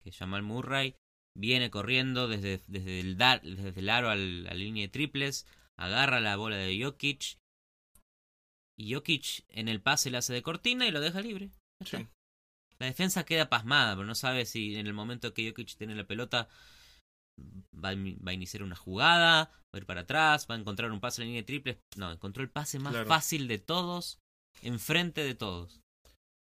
Que 0.03 0.11
Jamal 0.11 0.43
Murray 0.43 0.95
viene 1.37 1.69
corriendo 1.69 2.27
desde, 2.27 2.61
desde, 2.67 2.99
el, 2.99 3.17
dar, 3.17 3.41
desde 3.41 3.79
el 3.79 3.89
aro 3.89 4.09
al- 4.09 4.47
a 4.47 4.51
la 4.51 4.53
línea 4.55 4.83
de 4.87 4.91
triples, 4.91 5.45
agarra 5.77 6.19
la 6.19 6.35
bola 6.35 6.57
de 6.57 6.83
Jokic, 6.83 7.37
y 8.79 8.93
Jokic 8.93 9.43
en 9.49 9.67
el 9.67 9.81
pase 9.81 10.11
le 10.11 10.17
hace 10.17 10.33
de 10.33 10.43
cortina 10.43 10.87
y 10.87 10.91
lo 10.91 10.99
deja 10.99 11.21
libre. 11.21 11.49
Sí. 11.85 11.97
La 12.79 12.85
defensa 12.85 13.25
queda 13.25 13.49
pasmada, 13.49 13.95
pero 13.95 14.05
no 14.05 14.13
sabe 14.15 14.45
si 14.45 14.75
en 14.75 14.85
el 14.87 14.93
momento 14.93 15.33
que 15.33 15.47
Jokic 15.49 15.75
tiene 15.77 15.95
la 15.95 16.05
pelota 16.05 16.47
va 17.73 17.89
a, 17.89 17.95
va 17.95 18.31
a 18.31 18.33
iniciar 18.33 18.61
una 18.63 18.75
jugada, 18.75 19.45
va 19.45 19.69
a 19.73 19.77
ir 19.77 19.85
para 19.85 20.01
atrás, 20.01 20.47
va 20.49 20.55
a 20.55 20.59
encontrar 20.59 20.91
un 20.91 20.99
pase 20.99 21.21
en 21.21 21.25
la 21.25 21.27
línea 21.29 21.41
de 21.41 21.45
triples. 21.47 21.77
No, 21.95 22.11
encontró 22.11 22.43
el 22.43 22.49
pase 22.49 22.77
más 22.79 22.93
Claro. 22.93 23.07
fácil 23.07 23.47
de 23.47 23.57
todos, 23.57 24.19
enfrente 24.61 25.23
de 25.23 25.33
todos. 25.35 25.81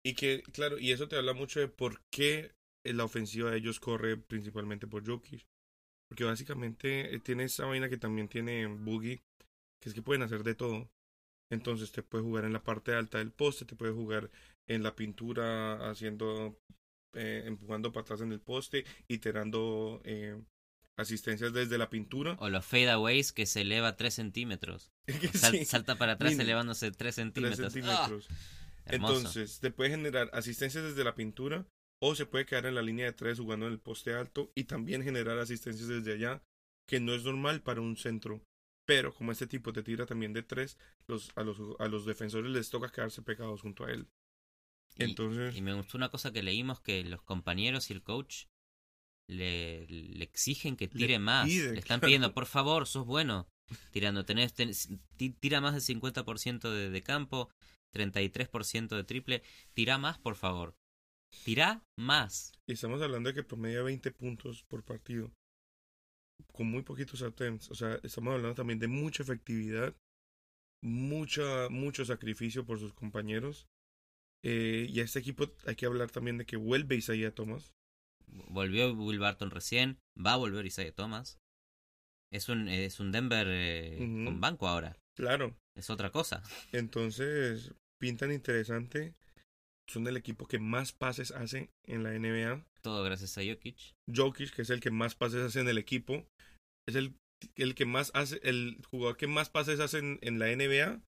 Y 0.05 0.13
que, 0.15 0.43
claro, 0.53 0.77
y 0.79 0.91
eso 0.91 1.07
te 1.07 1.17
habla 1.17 1.33
mucho 1.33 1.59
de 1.59 1.67
por 1.67 2.01
qué 2.11 2.51
la 2.83 3.03
ofensiva 3.03 3.51
de 3.51 3.57
ellos 3.57 3.79
corre 3.79 4.17
principalmente 4.17 4.87
por 4.87 5.05
Jokic. 5.05 5.45
Porque 6.09 6.23
básicamente 6.23 7.13
eh, 7.13 7.19
tiene 7.19 7.43
esa 7.43 7.65
vaina 7.65 7.87
que 7.89 7.97
también 7.97 8.27
tiene 8.27 8.65
Boogie, 8.67 9.21
que 9.81 9.89
es 9.89 9.93
que 9.95 10.01
pueden 10.01 10.23
hacer 10.23 10.43
de 10.43 10.55
todo. 10.55 10.89
Entonces 11.51 11.91
te 11.91 12.03
puede 12.03 12.23
jugar 12.23 12.45
en 12.45 12.53
la 12.53 12.63
parte 12.63 12.93
alta 12.93 13.17
del 13.19 13.31
poste, 13.31 13.65
te 13.65 13.75
puede 13.75 13.91
jugar 13.93 14.29
en 14.67 14.83
la 14.83 14.95
pintura 14.95 15.89
haciendo, 15.89 16.59
eh, 17.15 17.43
empujando 17.45 17.91
para 17.91 18.03
atrás 18.03 18.21
en 18.21 18.31
el 18.31 18.39
poste 18.39 18.85
y 19.07 19.17
tirando 19.19 20.01
eh, 20.03 20.39
asistencias 20.97 21.53
desde 21.53 21.77
la 21.77 21.89
pintura. 21.89 22.35
O 22.39 22.49
los 22.49 22.65
fadeaways 22.65 23.31
que 23.31 23.45
se 23.45 23.61
eleva 23.61 23.95
3 23.95 24.13
centímetros. 24.13 24.91
Sal- 25.33 25.57
Sí, 25.57 25.65
Salta 25.65 25.95
para 25.97 26.13
atrás 26.13 26.31
Mínimo. 26.31 26.43
elevándose 26.43 26.87
3 26.91 26.97
tres 26.97 27.15
centímetros. 27.15 27.73
centímetros. 27.73 28.27
¡Ah! 28.29 28.35
Entonces, 28.91 29.59
te 29.59 29.69
puede 29.71 29.91
generar 29.91 30.29
asistencias 30.33 30.83
desde 30.83 31.03
la 31.03 31.13
pintura 31.15 31.67
o 32.01 32.15
se 32.15 32.25
puede 32.25 32.45
quedar 32.45 32.65
en 32.65 32.75
la 32.75 32.81
línea 32.81 33.05
de 33.05 33.13
tres 33.13 33.39
jugando 33.39 33.67
en 33.67 33.73
el 33.73 33.79
poste 33.79 34.13
alto 34.13 34.51
y 34.55 34.63
también 34.65 35.03
generar 35.03 35.37
asistencias 35.37 35.87
desde 35.87 36.13
allá, 36.13 36.41
que 36.87 36.99
no 36.99 37.13
es 37.13 37.23
normal 37.23 37.61
para 37.61 37.81
un 37.81 37.97
centro. 37.97 38.41
Pero 38.85 39.13
como 39.13 39.31
este 39.31 39.45
tipo 39.47 39.71
te 39.73 39.83
tira 39.83 40.05
también 40.05 40.33
de 40.33 40.41
tres, 40.41 40.77
los, 41.07 41.31
a, 41.35 41.43
los, 41.43 41.57
a 41.79 41.87
los 41.87 42.05
defensores 42.05 42.49
les 42.51 42.69
toca 42.69 42.91
quedarse 42.91 43.21
pegados 43.21 43.61
junto 43.61 43.85
a 43.85 43.91
él. 43.91 44.07
Y- 44.95 45.03
Entonces, 45.03 45.55
Y 45.55 45.61
me 45.61 45.73
gustó 45.73 45.97
una 45.97 46.09
cosa 46.09 46.31
que 46.31 46.41
leímos 46.41 46.81
que 46.81 47.03
los 47.03 47.21
compañeros 47.21 47.89
y 47.89 47.93
el 47.93 48.01
coach 48.01 48.45
le, 49.27 49.85
le 49.87 50.23
exigen 50.23 50.75
que 50.75 50.87
tire 50.87 51.19
más. 51.19 51.47
le 51.47 51.65
están 51.79 51.99
claro. 51.99 52.01
pidiendo, 52.07 52.33
por 52.33 52.45
favor, 52.47 52.87
sos 52.87 53.05
bueno. 53.05 53.47
Tirando, 53.91 54.25
tenés, 54.25 54.55
tenés- 54.55 54.89
ti- 55.17 55.29
tira 55.39 55.61
más 55.61 55.73
del 55.73 55.83
50% 55.83 56.71
de, 56.71 56.89
de 56.89 57.03
campo, 57.03 57.51
33% 57.93 58.95
de 58.95 59.03
triple. 59.03 59.43
Tira 59.75 59.99
más, 59.99 60.17
por 60.17 60.35
favor. 60.35 60.73
Tira 61.43 61.83
más. 61.97 62.51
estamos 62.67 63.01
hablando 63.01 63.29
de 63.29 63.35
que 63.35 63.43
promedia 63.43 63.81
20 63.81 64.11
puntos 64.11 64.63
por 64.63 64.83
partido. 64.83 65.31
Con 66.53 66.67
muy 66.67 66.83
poquitos 66.83 67.21
attempts. 67.21 67.69
O 67.71 67.75
sea, 67.75 67.99
estamos 68.03 68.33
hablando 68.33 68.55
también 68.55 68.79
de 68.79 68.87
mucha 68.87 69.23
efectividad. 69.23 69.95
mucha, 70.81 71.67
mucho 71.69 72.05
sacrificio 72.05 72.65
por 72.65 72.79
sus 72.79 72.93
compañeros. 72.93 73.67
Eh, 74.43 74.87
y 74.89 74.99
a 75.01 75.03
este 75.03 75.19
equipo 75.19 75.51
hay 75.65 75.75
que 75.75 75.85
hablar 75.85 76.09
también 76.11 76.37
de 76.37 76.45
que 76.45 76.55
vuelve 76.55 76.95
Isaiah 76.95 77.33
Thomas. 77.33 77.73
Volvió 78.27 78.93
Will 78.93 79.19
Barton 79.19 79.51
recién, 79.51 79.99
va 80.15 80.33
a 80.33 80.37
volver 80.37 80.65
Isaiah 80.65 80.93
Thomas. 80.93 81.39
Es 82.31 82.47
un, 82.47 82.69
es 82.69 82.99
un 82.99 83.11
Denver 83.11 83.47
eh, 83.49 83.97
con 83.97 84.39
banco 84.39 84.67
ahora. 84.67 84.95
Claro. 85.15 85.57
Es 85.75 85.89
otra 85.89 86.11
cosa. 86.11 86.43
Entonces, 86.71 87.73
pintan 87.99 88.31
interesante. 88.31 89.15
Son 89.89 90.07
el 90.07 90.17
equipo 90.17 90.45
que 90.47 90.59
más 90.59 90.93
pases 90.93 91.31
hace 91.31 91.69
en 91.85 92.03
la 92.03 92.11
NBA. 92.11 92.63
Todo 92.81 93.03
gracias 93.03 93.37
a 93.37 93.41
Jokic. 93.43 93.77
Jokic, 94.13 94.53
que 94.53 94.61
es 94.61 94.69
el 94.69 94.79
que 94.81 94.91
más 94.91 95.15
pases 95.15 95.41
hace 95.43 95.59
en 95.61 95.67
el 95.67 95.77
equipo, 95.77 96.25
es 96.87 96.95
el, 96.95 97.15
el 97.55 97.73
que 97.75 97.85
más 97.85 98.11
hace, 98.13 98.39
el 98.43 98.81
jugador 98.89 99.17
que 99.17 99.27
más 99.27 99.49
pases 99.49 99.79
hace 99.79 99.97
en, 99.99 100.19
en 100.21 100.37
la 100.39 100.47
NBA, 100.47 101.01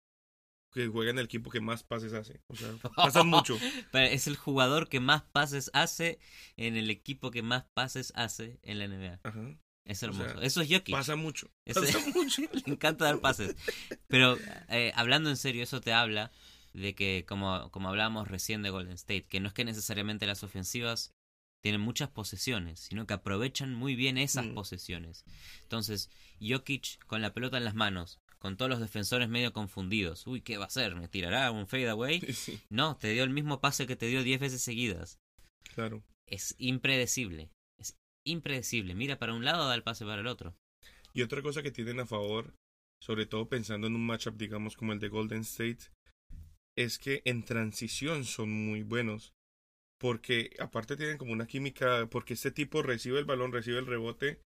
que 0.74 0.88
juega 0.88 1.12
en 1.12 1.20
el 1.20 1.26
equipo 1.26 1.52
que 1.52 1.62
más 1.62 1.84
pases 1.84 2.14
hace. 2.14 2.42
O 2.48 2.56
sea, 2.56 2.74
pasan 2.96 3.28
mucho. 3.28 3.58
Pero 3.92 4.08
es 4.08 4.26
el 4.28 4.36
jugador 4.36 4.90
que 4.90 5.00
más 5.00 5.22
pases 5.22 5.70
hace 5.74 6.18
en 6.58 6.76
el 6.76 6.90
equipo 6.90 7.30
que 7.30 7.44
más 7.44 7.66
pases 7.76 8.12
hace 8.16 8.58
en 8.64 8.80
la 8.80 8.88
NBA. 8.88 9.20
Ajá. 9.24 9.58
Es 9.86 10.02
O 10.04 10.08
hermoso. 10.08 10.30
sea, 10.30 10.44
Eso 10.44 10.62
es 10.62 10.70
Jokic. 10.72 10.94
Pasa 10.96 11.16
mucho. 11.16 11.52
Pasa 11.66 12.00
mucho. 12.14 12.42
Le 12.66 12.74
encanta 12.74 13.06
dar 13.06 13.20
pases. 13.20 13.56
Pero 14.08 14.38
eh, 14.70 14.92
hablando 14.96 15.30
en 15.30 15.38
serio, 15.38 15.64
eso 15.64 15.82
te 15.82 15.92
habla 15.92 16.32
de 16.74 16.96
que, 16.96 17.26
como, 17.28 17.70
como 17.72 17.90
hablábamos 17.90 18.28
recién 18.28 18.62
de 18.64 18.70
Golden 18.70 18.94
State, 18.94 19.28
que 19.28 19.40
no 19.40 19.48
es 19.48 19.54
que 19.54 19.66
necesariamente 19.66 20.26
las 20.28 20.44
ofensivas 20.44 21.14
tienen 21.62 21.82
muchas 21.82 22.10
posesiones, 22.10 22.80
sino 22.80 23.06
que 23.06 23.14
aprovechan 23.14 23.74
muy 23.74 23.96
bien 23.96 24.18
esas 24.18 24.46
Mm. 24.48 24.54
posesiones. 24.56 25.26
Entonces, 25.62 26.10
Jokic 26.42 27.04
con 27.06 27.22
la 27.22 27.34
pelota 27.34 27.58
en 27.58 27.66
las 27.66 27.76
manos, 27.76 28.20
con 28.40 28.58
todos 28.58 28.70
los 28.70 28.80
defensores 28.80 29.30
medio 29.30 29.54
confundidos. 29.54 30.26
Uy, 30.26 30.42
¿qué 30.42 30.58
va 30.58 30.64
a 30.64 30.68
hacer? 30.68 30.96
¿Me 30.96 31.08
tirará 31.08 31.52
un 31.52 31.68
fade 31.68 31.90
away? 31.90 32.20
Sí, 32.36 32.60
No, 32.70 32.98
te 32.98 33.10
dio 33.10 33.24
el 33.24 33.30
mismo 33.30 33.60
pase 33.62 33.86
que 33.86 33.96
te 33.96 34.08
dio 34.08 34.24
10 34.24 34.40
veces 34.40 34.62
seguidas. 34.64 35.20
claro. 35.76 36.04
Es 36.26 36.56
impredecible. 36.58 37.52
Es 37.78 37.96
impredecible. 38.26 38.96
Mira 38.96 39.20
para 39.20 39.34
un 39.34 39.44
lado, 39.46 39.68
da 39.68 39.76
el 39.76 39.84
pase 39.84 40.06
para 40.06 40.22
el 40.22 40.28
otro. 40.28 40.56
Y 41.14 41.22
otra 41.24 41.42
cosa 41.42 41.62
que 41.62 41.72
tienen 41.72 42.00
a 42.00 42.06
favor, 42.08 42.56
sobre 43.02 43.26
todo 43.26 43.50
pensando 43.50 43.86
en 43.88 43.96
un 43.96 44.06
matchup, 44.06 44.38
digamos, 44.38 44.76
como 44.78 44.94
el 44.94 45.00
de 45.00 45.10
Golden 45.10 45.42
State, 45.42 45.92
es 46.84 47.00
que 47.00 47.22
en 47.26 47.44
transición 47.44 48.26
son 48.26 48.52
muy 48.52 48.84
buenos. 48.84 49.34
Porque 50.00 50.56
aparte 50.60 50.98
tienen 50.98 51.18
como 51.18 51.32
una 51.32 51.46
química, 51.46 52.08
porque 52.10 52.34
este 52.34 52.50
tipo 52.52 52.82
recibe 52.82 53.20
el 53.20 53.26
balón, 53.26 53.52
recibe 53.52 53.78
el 53.78 53.86
rebote, 53.86 54.42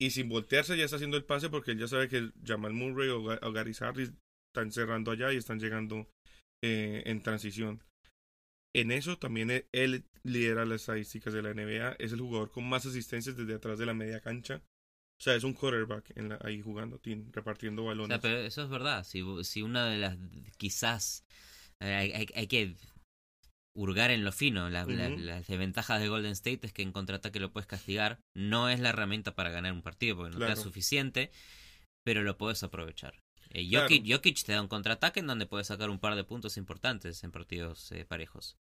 y 0.00 0.10
sin 0.10 0.28
voltearse 0.30 0.76
ya 0.78 0.84
está 0.84 0.96
haciendo 0.96 1.16
el 1.18 1.24
pase 1.24 1.50
porque 1.50 1.72
él 1.72 1.78
ya 1.78 1.88
sabe 1.88 2.08
que 2.08 2.30
Jamal 2.44 2.72
Murray 2.72 3.10
o, 3.10 3.18
o 3.22 3.52
Gary 3.52 3.72
Harris 3.78 4.12
están 4.50 4.72
cerrando 4.72 5.10
allá 5.10 5.32
y 5.32 5.36
están 5.36 5.60
llegando 5.60 6.08
eh, 6.62 7.02
en 7.06 7.22
transición. 7.22 7.82
En 8.74 8.90
eso 8.90 9.18
también 9.18 9.50
e- 9.50 9.66
él 9.72 10.04
lidera 10.24 10.64
las 10.64 10.80
estadísticas 10.80 11.32
de 11.32 11.42
la 11.42 11.50
NBA. 11.54 11.96
Es 11.98 12.12
el 12.12 12.20
jugador 12.20 12.50
con 12.50 12.68
más 12.68 12.86
asistencias 12.86 13.36
desde 13.36 13.54
atrás 13.54 13.78
de 13.78 13.86
la 13.86 13.94
media 13.94 14.20
cancha. 14.20 14.62
O 15.20 15.22
sea, 15.22 15.36
es 15.36 15.44
un 15.44 15.52
quarterback 15.52 16.12
ahí 16.44 16.60
jugando, 16.60 17.00
repartiendo 17.30 17.82
O 17.82 17.86
balones. 17.86 18.08
sea, 18.08 18.20
pero 18.20 18.38
eso 18.40 18.64
es 18.64 18.68
verdad. 18.70 19.04
Si, 19.04 19.22
si 19.44 19.62
una 19.62 19.86
de 19.86 19.98
las. 19.98 20.18
Quizás. 20.56 21.24
Eh, 21.82 21.94
Hay, 21.94 22.12
hay- 22.12 22.28
hay 22.34 22.46
que 22.46 22.76
hurgar 23.76 24.10
en 24.10 24.24
lo 24.24 24.32
fino. 24.32 24.70
La- 24.70 24.84
las 24.86 25.46
desventajas 25.46 26.00
de 26.00 26.08
Golden 26.08 26.32
State 26.32 26.60
es 26.66 26.72
que 26.72 26.82
en 26.82 26.92
contraataque 26.92 27.40
lo 27.40 27.52
puedes 27.52 27.66
castigar. 27.66 28.20
No 28.36 28.68
es 28.68 28.80
la 28.80 28.90
herramienta 28.90 29.34
para 29.34 29.50
ganar 29.50 29.72
un 29.72 29.82
partido 29.82 30.16
porque 30.16 30.30
no 30.30 30.36
te 30.38 30.44
Claro. 30.46 30.56
da 30.56 30.62
suficiente. 30.62 31.30
Pero 32.04 32.22
lo 32.22 32.36
puedes 32.36 32.62
aprovechar. 32.62 33.18
Eh, 33.50 33.66
Claro. 33.68 33.88
Jokic 34.06 34.44
te 34.44 34.52
da 34.52 34.60
un 34.60 34.68
contraataque 34.68 35.20
en 35.20 35.26
donde 35.26 35.46
puedes 35.46 35.68
sacar 35.68 35.88
un 35.90 35.98
par 35.98 36.14
de 36.16 36.24
puntos 36.24 36.56
importantes 36.56 37.24
en 37.24 37.30
partidos 37.32 37.90
eh, 37.92 38.04
parejos. 38.04 38.56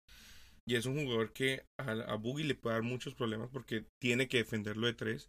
Y 0.67 0.75
es 0.75 0.85
un 0.87 0.97
jugador 1.03 1.33
que 1.33 1.65
a, 1.79 1.93
a 1.93 2.17
Boogie 2.17 2.45
le 2.45 2.55
puede 2.55 2.75
dar 2.75 2.83
muchos 2.83 3.15
problemas 3.15 3.49
porque 3.51 3.87
tiene 4.03 4.29
que 4.29 4.39
defenderlo 4.39 4.87
de 4.87 4.95
tres. 4.95 5.29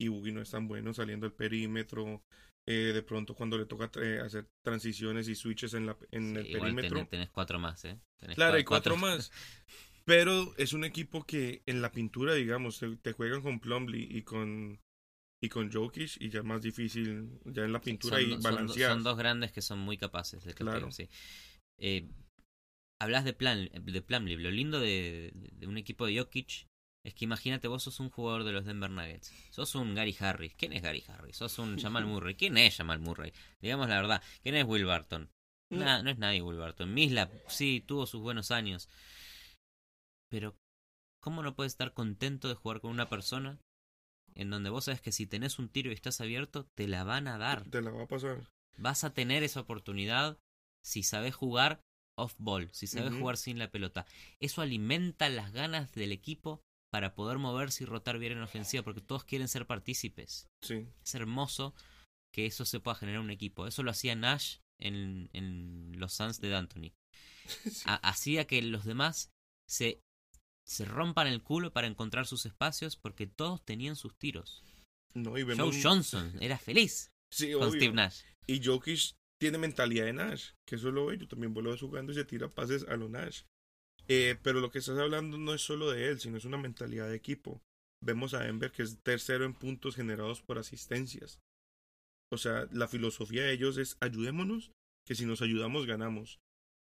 Y 0.00 0.08
Boogie 0.08 0.32
no 0.32 0.40
es 0.40 0.50
tan 0.50 0.68
bueno 0.68 0.94
saliendo 0.94 1.26
del 1.26 1.34
perímetro. 1.36 2.22
Eh, 2.66 2.92
de 2.92 3.02
pronto 3.02 3.34
cuando 3.34 3.58
le 3.58 3.66
toca 3.66 3.90
eh, 4.00 4.20
hacer 4.20 4.48
transiciones 4.62 5.28
y 5.28 5.34
switches 5.34 5.74
en, 5.74 5.86
la, 5.86 5.96
en 6.10 6.36
el 6.36 6.46
igual 6.46 6.62
perímetro. 6.62 6.96
tenés, 6.96 7.10
tenés 7.10 7.30
cuatro 7.30 7.58
más, 7.58 7.84
¿eh? 7.84 7.98
Tenés 8.18 8.36
Claro, 8.36 8.56
hay 8.56 8.64
cuatro 8.64 8.96
más. 8.96 9.32
Pero 10.04 10.54
es 10.56 10.72
un 10.72 10.84
equipo 10.84 11.24
que 11.24 11.62
en 11.66 11.82
la 11.82 11.92
pintura, 11.92 12.34
digamos, 12.34 12.78
te, 12.78 12.96
te 12.96 13.12
juegan 13.12 13.42
con 13.42 13.60
Plumlee 13.60 14.08
y 14.10 14.22
con 14.22 14.80
y 15.42 15.48
con 15.48 15.72
Jokic 15.72 16.20
y 16.20 16.28
ya 16.28 16.40
es 16.40 16.44
más 16.44 16.60
difícil 16.60 17.40
ya 17.46 17.64
en 17.64 17.72
la 17.72 17.80
pintura 17.80 18.18
son, 18.18 18.28
y 18.28 18.32
son 18.32 18.42
balancear. 18.42 18.92
son 18.92 19.02
dos 19.02 19.16
grandes 19.16 19.52
que 19.52 19.62
son 19.62 19.78
muy 19.78 19.96
capaces 19.96 20.44
de 20.44 20.54
sí. 20.90 21.08
Eh, 21.78 22.10
hablas 23.00 23.24
de 23.24 23.32
plan 23.32 23.70
de 23.72 24.02
Plumlee. 24.02 24.36
Lo 24.36 24.50
lindo 24.50 24.78
de, 24.80 25.32
de 25.34 25.66
un 25.66 25.78
equipo 25.78 26.06
de 26.06 26.18
Jokic 26.18 26.66
es 27.02 27.14
que 27.14 27.24
imagínate 27.24 27.68
vos 27.68 27.82
sos 27.82 27.98
un 28.00 28.10
jugador 28.10 28.44
de 28.44 28.52
los 28.52 28.64
Denver 28.64 28.90
Nuggets. 28.90 29.32
Sos 29.50 29.74
un 29.74 29.94
Gary 29.94 30.14
Harris. 30.18 30.54
¿Quién 30.54 30.72
es 30.74 30.82
Gary 30.82 31.02
Harris? 31.08 31.36
Sos 31.36 31.58
un 31.58 31.78
Jamal 31.78 32.04
Murray. 32.06 32.34
¿Quién 32.34 32.58
es 32.58 32.76
Jamal 32.76 32.98
Murray? 32.98 33.32
Digamos 33.60 33.88
la 33.88 33.96
verdad. 33.96 34.22
¿Quién 34.42 34.54
es 34.56 34.64
Will 34.66 34.84
Barton? 34.84 35.30
Nah, 35.70 36.02
no 36.02 36.10
es 36.10 36.18
nadie 36.18 36.42
Will 36.42 36.58
Barton. 36.58 36.92
Mislap, 36.92 37.32
sí, 37.48 37.82
tuvo 37.86 38.04
sus 38.06 38.20
buenos 38.20 38.50
años. 38.50 38.88
Pero, 40.28 40.56
¿cómo 41.20 41.42
no 41.42 41.54
puedes 41.54 41.72
estar 41.72 41.94
contento 41.94 42.48
de 42.48 42.54
jugar 42.54 42.80
con 42.80 42.90
una 42.90 43.08
persona 43.08 43.60
en 44.34 44.50
donde 44.50 44.70
vos 44.70 44.86
sabes 44.86 45.00
que 45.00 45.12
si 45.12 45.26
tenés 45.26 45.58
un 45.58 45.68
tiro 45.68 45.90
y 45.90 45.94
estás 45.94 46.20
abierto, 46.20 46.68
te 46.74 46.88
la 46.88 47.04
van 47.04 47.28
a 47.28 47.38
dar? 47.38 47.68
Te 47.70 47.82
la 47.82 47.92
va 47.92 48.02
a 48.02 48.08
pasar. 48.08 48.50
Vas 48.78 49.04
a 49.04 49.14
tener 49.14 49.42
esa 49.44 49.60
oportunidad 49.60 50.38
si 50.82 51.02
sabes 51.04 51.34
jugar 51.34 51.82
off-ball, 52.16 52.68
si 52.72 52.86
sabes 52.86 53.14
jugar 53.14 53.36
sin 53.36 53.58
la 53.58 53.70
pelota. 53.70 54.06
Eso 54.40 54.62
alimenta 54.62 55.28
las 55.28 55.52
ganas 55.52 55.92
del 55.92 56.12
equipo 56.12 56.62
para 56.92 57.14
poder 57.14 57.38
moverse 57.38 57.84
y 57.84 57.86
rotar 57.86 58.18
bien 58.18 58.32
en 58.32 58.42
ofensiva, 58.42 58.82
porque 58.82 59.00
todos 59.00 59.24
quieren 59.24 59.48
ser 59.48 59.66
partícipes. 59.66 60.48
Sí. 60.62 60.86
Es 61.04 61.14
hermoso 61.14 61.74
que 62.34 62.46
eso 62.46 62.64
se 62.64 62.80
pueda 62.80 62.96
generar 62.96 63.20
en 63.20 63.26
un 63.26 63.30
equipo. 63.30 63.66
Eso 63.66 63.82
lo 63.82 63.90
hacía 63.90 64.14
Nash 64.16 64.58
en, 64.80 65.28
en 65.32 65.92
los 65.98 66.12
Suns 66.14 66.40
de 66.40 66.48
D'Antoni. 66.48 66.92
Ha- 67.86 67.96
Hacía 68.08 68.46
que 68.46 68.62
los 68.62 68.84
demás 68.84 69.30
se, 69.68 70.00
se 70.66 70.84
rompan 70.84 71.26
el 71.26 71.42
culo 71.42 71.72
para 71.72 71.86
encontrar 71.88 72.26
sus 72.26 72.46
espacios 72.46 72.96
porque 72.96 73.26
todos 73.26 73.64
tenían 73.64 73.96
sus 73.96 74.16
tiros. 74.16 74.62
No, 75.14 75.36
y 75.36 75.42
vemos 75.42 75.74
Joe 75.74 75.82
Johnson 75.82 76.32
era 76.40 76.56
feliz 76.58 77.10
Sí, 77.32 77.52
con 77.52 77.62
obvio. 77.64 77.80
Steve 77.80 77.94
Nash. 77.94 78.20
Y 78.46 78.64
Jokic 78.64 79.14
tiene 79.40 79.58
mentalidad 79.58 80.04
de 80.04 80.12
Nash, 80.12 80.50
que 80.66 80.76
eso 80.76 80.90
lo 80.92 81.06
ve, 81.06 81.18
yo 81.18 81.26
también 81.26 81.54
vuelvo 81.54 81.76
jugando 81.78 82.12
y 82.12 82.14
se 82.14 82.24
tira 82.24 82.48
pases 82.48 82.84
a 82.88 82.96
lo 82.96 83.08
Nash. 83.08 83.42
Eh, 84.12 84.36
pero 84.42 84.60
lo 84.60 84.72
que 84.72 84.80
estás 84.80 84.98
hablando 84.98 85.38
no 85.38 85.54
es 85.54 85.62
solo 85.62 85.88
de 85.92 86.08
él, 86.08 86.18
sino 86.18 86.36
es 86.36 86.44
una 86.44 86.58
mentalidad 86.58 87.08
de 87.08 87.14
equipo. 87.14 87.62
Vemos 88.02 88.34
a 88.34 88.40
Denver 88.40 88.72
que 88.72 88.82
es 88.82 88.98
tercero 89.02 89.44
en 89.44 89.54
puntos 89.54 89.94
generados 89.94 90.42
por 90.42 90.58
asistencias. 90.58 91.38
O 92.32 92.36
sea, 92.36 92.66
la 92.72 92.88
filosofía 92.88 93.44
de 93.44 93.52
ellos 93.52 93.78
es 93.78 93.96
ayudémonos, 94.00 94.72
que 95.06 95.14
si 95.14 95.26
nos 95.26 95.42
ayudamos 95.42 95.86
ganamos. 95.86 96.40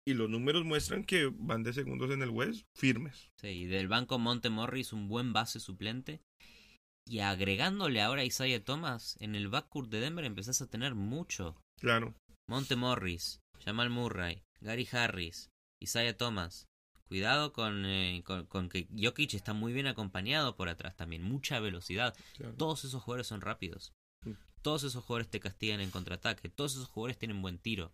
Y 0.05 0.13
los 0.13 0.29
números 0.29 0.63
muestran 0.63 1.03
que 1.03 1.31
van 1.33 1.63
de 1.63 1.73
segundos 1.73 2.11
en 2.11 2.21
el 2.21 2.29
West 2.29 2.67
firmes. 2.75 3.31
Sí, 3.41 3.47
y 3.47 3.65
del 3.65 3.87
banco 3.87 4.19
Monte 4.19 4.51
Morris 4.51 4.93
un 4.93 5.07
buen 5.07 5.33
base 5.33 5.59
suplente. 5.59 6.21
Y 7.05 7.19
agregándole 7.19 8.01
ahora 8.01 8.21
a 8.21 8.25
Isaiah 8.25 8.63
Thomas, 8.63 9.17
en 9.19 9.33
el 9.33 9.47
backcourt 9.47 9.89
de 9.89 10.01
Denver 10.01 10.23
empezás 10.23 10.61
a 10.61 10.69
tener 10.69 10.93
mucho. 10.93 11.59
Claro, 11.79 12.13
Monte 12.47 12.75
Morris, 12.75 13.39
Jamal 13.65 13.89
Murray, 13.89 14.43
Gary 14.61 14.87
Harris, 14.91 15.49
Isaiah 15.81 16.15
Thomas. 16.15 16.67
Cuidado 17.07 17.53
con, 17.53 17.85
eh, 17.85 18.21
con, 18.25 18.45
con 18.47 18.69
que 18.69 18.87
Jokic 18.95 19.33
está 19.33 19.53
muy 19.53 19.73
bien 19.73 19.87
acompañado 19.87 20.55
por 20.55 20.69
atrás 20.69 20.95
también. 20.95 21.23
Mucha 21.23 21.59
velocidad. 21.59 22.15
claro. 22.35 22.53
Todos 22.55 22.83
esos 22.85 23.01
jugadores 23.03 23.27
son 23.27 23.41
rápidos. 23.41 23.93
Mm. 24.25 24.31
Todos 24.61 24.83
esos 24.83 25.03
jugadores 25.03 25.29
te 25.29 25.39
castigan 25.39 25.79
en 25.79 25.91
contraataque. 25.91 26.49
Todos 26.49 26.73
esos 26.73 26.87
jugadores 26.87 27.17
tienen 27.17 27.41
buen 27.41 27.57
tiro. 27.59 27.93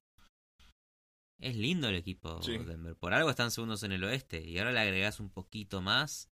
Es 1.40 1.56
lindo 1.56 1.90
el 1.90 1.96
equipo 1.96 2.42
Sí. 2.42 2.58
Denver. 2.58 2.96
Por 2.96 3.14
algo 3.14 3.30
están 3.30 3.52
segundos 3.52 3.84
en 3.84 3.92
el 3.92 4.04
oeste. 4.04 4.42
Y 4.48 4.58
ahora 4.60 4.72
le 4.72 4.80
agregás 4.80 5.20
un 5.20 5.30
poquito 5.30 5.82
más. 5.82 6.30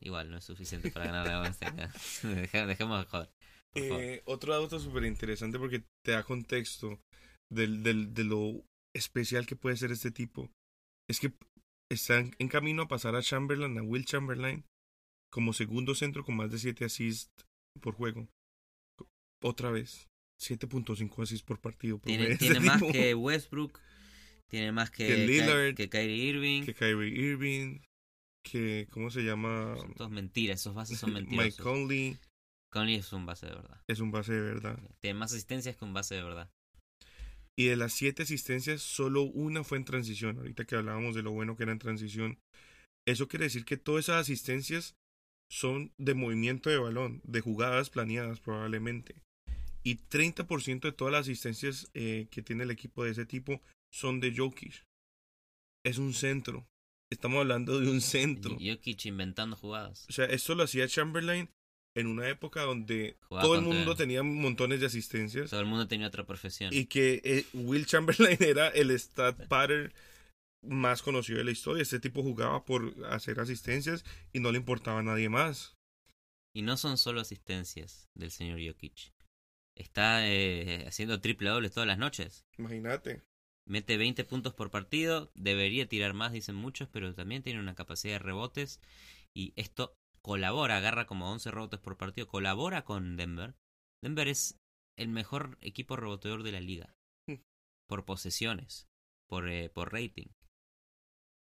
Igual 0.00 0.30
no 0.30 0.38
es 0.38 0.44
suficiente 0.44 0.90
para 0.90 1.06
ganar 1.06 1.26
la. 1.26 1.90
Deje- 2.22 2.66
Dejemos 2.66 3.00
de 3.04 3.10
joder. 3.10 3.30
Eh, 3.74 4.22
otro 4.26 4.60
dato 4.60 4.78
súper 4.78 5.04
interesante 5.04 5.58
porque 5.58 5.84
te 6.04 6.12
da 6.12 6.22
contexto 6.24 7.00
del, 7.50 7.82
del, 7.82 8.12
de 8.12 8.24
lo 8.24 8.64
especial 8.94 9.46
que 9.46 9.56
puede 9.56 9.76
ser 9.76 9.90
este 9.92 10.10
tipo. 10.10 10.50
Es 11.08 11.18
que 11.20 11.32
está 11.94 12.18
en, 12.18 12.48
camino 12.48 12.82
a 12.82 12.88
pasar 12.88 13.16
a 13.16 13.22
Chamberlain, 13.22 13.78
a 13.78 13.82
Will 13.82 14.04
Chamberlain, 14.04 14.64
como 15.30 15.52
segundo 15.52 15.94
centro 15.94 16.24
con 16.24 16.36
más 16.36 16.50
de 16.50 16.58
7 16.58 16.84
assists 16.84 17.30
por 17.80 17.94
juego. 17.94 18.28
Otra 19.42 19.70
vez, 19.70 20.08
7.5 20.40 21.22
assists 21.22 21.44
por 21.44 21.60
partido. 21.60 21.98
por 21.98 22.06
Tiene, 22.06 22.36
tiene 22.36 22.60
más 22.60 22.80
tipo, 22.80 22.92
que 22.92 23.14
Westbrook. 23.14 23.78
Tiene 24.50 24.72
más 24.72 24.90
que, 24.90 25.06
Que 25.06 25.26
Lillard. 25.26 25.74
que 25.74 25.88
Kyrie 25.88 26.24
Irving. 26.28 26.64
que 26.64 26.74
Kyrie 26.74 27.08
Irving, 27.08 27.80
que, 28.44 28.86
¿cómo 28.90 29.10
se 29.10 29.22
llama? 29.22 29.76
Son 29.78 29.94
todos 29.94 30.10
mentiras. 30.10 30.60
Esos 30.60 30.74
bases 30.74 30.98
son 30.98 31.12
Mike 31.14 31.26
mentirosos. 31.30 31.62
Conley 31.64 32.18
Conley 32.72 32.94
es 32.96 33.12
un 33.12 33.26
base 33.26 33.46
de 33.46 33.54
verdad. 33.54 33.82
es 33.86 34.00
un 34.00 34.10
base 34.10 34.32
de 34.32 34.40
verdad. 34.40 34.78
Tiene 35.00 35.18
más 35.18 35.32
asistencias 35.32 35.76
que 35.76 35.84
un 35.84 35.92
base 35.92 36.14
de 36.14 36.22
verdad. 36.22 36.50
Y 37.56 37.66
de 37.66 37.76
las 37.76 37.92
siete 37.92 38.22
asistencias, 38.22 38.80
solo 38.80 39.22
una 39.22 39.64
fue 39.64 39.78
en 39.78 39.84
transición. 39.84 40.38
Ahorita 40.38 40.64
que 40.64 40.76
hablábamos 40.76 41.14
de 41.14 41.22
lo 41.22 41.32
bueno 41.32 41.56
que 41.56 41.64
era 41.64 41.72
en 41.72 41.78
transición. 41.78 42.38
Eso 43.06 43.28
quiere 43.28 43.44
decir 43.44 43.64
que 43.64 43.76
todas 43.76 44.06
esas 44.06 44.22
asistencias 44.22 44.96
son 45.50 45.92
de 45.98 46.14
movimiento 46.14 46.70
de 46.70 46.78
balón, 46.78 47.20
de 47.24 47.40
jugadas 47.40 47.90
planeadas 47.90 48.40
probablemente. 48.40 49.22
Y 49.84 49.96
30% 49.96 50.80
de 50.80 50.92
todas 50.92 51.12
las 51.12 51.22
asistencias 51.22 51.90
eh, 51.94 52.28
que 52.30 52.42
tiene 52.42 52.62
el 52.62 52.70
equipo 52.70 53.04
de 53.04 53.10
ese 53.10 53.26
tipo 53.26 53.60
son 53.92 54.20
de 54.20 54.34
Jokic. 54.34 54.84
Es 55.84 55.98
un 55.98 56.14
centro. 56.14 56.66
Estamos 57.10 57.40
hablando 57.40 57.80
de 57.80 57.90
un 57.90 58.00
centro. 58.00 58.56
Jokic 58.58 59.04
inventando 59.06 59.56
jugadas. 59.56 60.06
O 60.08 60.12
sea, 60.12 60.24
esto 60.26 60.54
lo 60.54 60.62
hacía 60.62 60.88
Chamberlain 60.88 61.50
en 61.94 62.06
una 62.06 62.28
época 62.28 62.62
donde 62.62 63.16
Jugaba 63.28 63.46
todo 63.46 63.54
el 63.56 63.62
mundo 63.62 63.94
tenía 63.94 64.22
montones 64.22 64.80
de 64.80 64.86
asistencias 64.86 65.50
Todo 65.50 65.60
el 65.60 65.66
mundo 65.66 65.86
tenía 65.88 66.06
otra 66.06 66.24
profesión. 66.24 66.72
y 66.72 66.86
que 66.86 67.20
eh, 67.24 67.46
Will 67.52 67.86
Chamberlain 67.86 68.38
era 68.40 68.68
el 68.68 68.90
stat 68.92 69.46
pattern 69.48 69.92
más 70.64 71.02
conocido 71.02 71.38
de 71.38 71.44
la 71.44 71.50
historia. 71.50 71.82
Este 71.82 72.00
tipo 72.00 72.22
jugaba 72.22 72.64
por 72.64 72.94
hacer 73.06 73.40
asistencias 73.40 74.04
y 74.32 74.40
no 74.40 74.52
le 74.52 74.58
importaba 74.58 75.00
a 75.00 75.02
nadie 75.02 75.28
más. 75.28 75.76
Y 76.54 76.62
no 76.62 76.76
son 76.76 76.98
solo 76.98 77.20
asistencias 77.20 78.08
del 78.14 78.30
señor 78.30 78.60
Jokic. 78.64 79.12
Está 79.76 80.28
eh, 80.28 80.84
haciendo 80.86 81.20
triple 81.20 81.48
dobles 81.48 81.72
todas 81.72 81.86
las 81.86 81.98
noches. 81.98 82.44
Imagínate. 82.58 83.22
Mete 83.66 83.96
20 83.96 84.24
puntos 84.24 84.54
por 84.54 84.70
partido. 84.70 85.32
Debería 85.34 85.88
tirar 85.88 86.14
más, 86.14 86.32
dicen 86.32 86.54
muchos, 86.54 86.88
pero 86.88 87.14
también 87.14 87.42
tiene 87.42 87.58
una 87.60 87.74
capacidad 87.74 88.14
de 88.14 88.18
rebotes. 88.18 88.80
Y 89.34 89.52
esto 89.56 89.96
colabora, 90.22 90.78
agarra 90.78 91.06
como 91.06 91.30
11 91.30 91.50
rebotes 91.50 91.80
por 91.80 91.96
partido. 91.96 92.26
Colabora 92.26 92.84
con 92.84 93.16
Denver. 93.16 93.54
Denver 94.02 94.28
es 94.28 94.58
el 94.96 95.08
mejor 95.08 95.58
equipo 95.60 95.96
reboteador 95.96 96.42
de 96.42 96.52
la 96.52 96.60
liga. 96.60 96.96
Hmm. 97.28 97.42
Por 97.88 98.04
posesiones. 98.04 98.88
Por, 99.28 99.48
eh, 99.48 99.68
por 99.68 99.92
rating. 99.92 100.28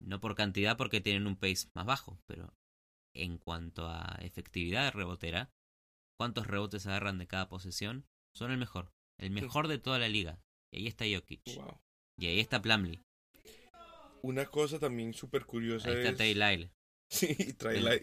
No 0.02 0.20
por 0.20 0.36
cantidad 0.36 0.78
porque 0.78 1.02
tienen 1.02 1.28
un 1.28 1.38
pace 1.38 1.70
más 1.74 1.86
bajo, 1.86 2.20
pero 2.28 2.54
en 3.16 3.38
cuanto 3.38 3.88
a 3.88 4.18
efectividad 4.22 4.86
de 4.86 4.92
rebotera, 4.92 5.52
cuántos 6.18 6.48
rebotes 6.48 6.86
agarran 6.88 7.18
de 7.18 7.28
cada 7.28 7.48
posesión, 7.48 8.06
son 8.36 8.52
el 8.52 8.58
mejor. 8.58 8.92
El 9.20 9.32
mejor 9.32 9.68
de 9.68 9.78
toda 9.78 10.00
la 10.00 10.10
liga. 10.10 10.42
Y 10.72 10.80
ahí 10.80 10.88
está 10.88 11.06
Jokic. 11.06 11.42
Wow. 11.56 11.80
Y 12.18 12.28
ahí 12.28 12.40
está 12.40 12.62
Plumlee. 12.62 13.02
Una 14.22 14.46
cosa 14.46 14.80
también 14.80 15.14
súper 15.14 15.46
curiosa 15.46 15.90
Ahí 15.90 15.98
está 15.98 16.10
es... 16.10 16.18
Tay 16.18 16.34
Lyle. 16.34 16.72
Sí, 17.14 17.38
El- 17.60 17.84
la... 17.84 18.00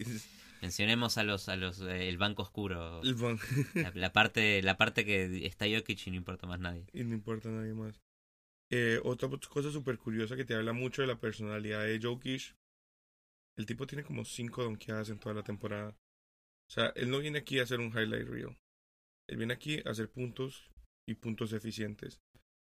Mencionemos 0.61 1.17
a 1.17 1.23
los, 1.23 1.49
a 1.49 1.55
los, 1.55 1.81
eh, 1.81 2.07
el 2.07 2.17
banco 2.17 2.43
oscuro. 2.43 3.01
el 3.01 3.15
ban- 3.15 3.39
La, 3.73 3.91
la 3.95 4.13
parte, 4.13 4.61
la 4.61 4.77
parte 4.77 5.03
que 5.05 5.45
está 5.45 5.65
Jokic 5.67 6.05
y 6.07 6.11
no 6.11 6.17
importa 6.17 6.45
más 6.47 6.59
nadie. 6.59 6.85
y 6.93 7.03
no 7.03 7.15
importa 7.15 7.49
a 7.49 7.51
nadie 7.53 7.73
más. 7.73 7.99
Eh, 8.69 8.99
otra 9.03 9.27
cosa 9.49 9.71
súper 9.71 9.97
curiosa 9.97 10.35
que 10.35 10.45
te 10.45 10.55
habla 10.55 10.71
mucho 10.73 11.01
de 11.01 11.07
la 11.07 11.19
personalidad 11.19 11.83
de 11.83 11.99
Jokic. 12.01 12.55
El 13.57 13.65
tipo 13.65 13.85
tiene 13.87 14.03
como 14.03 14.23
cinco 14.23 14.63
donkeadas 14.63 15.09
en 15.09 15.19
toda 15.19 15.35
la 15.35 15.43
temporada. 15.43 15.89
O 15.89 16.71
sea, 16.73 16.93
él 16.95 17.09
no 17.09 17.19
viene 17.19 17.39
aquí 17.39 17.59
a 17.59 17.63
hacer 17.63 17.79
un 17.79 17.87
highlight 17.91 18.27
reel. 18.27 18.57
Él 19.27 19.37
viene 19.37 19.53
aquí 19.53 19.81
a 19.85 19.89
hacer 19.91 20.09
puntos 20.09 20.69
y 21.07 21.15
puntos 21.15 21.51
eficientes. 21.53 22.21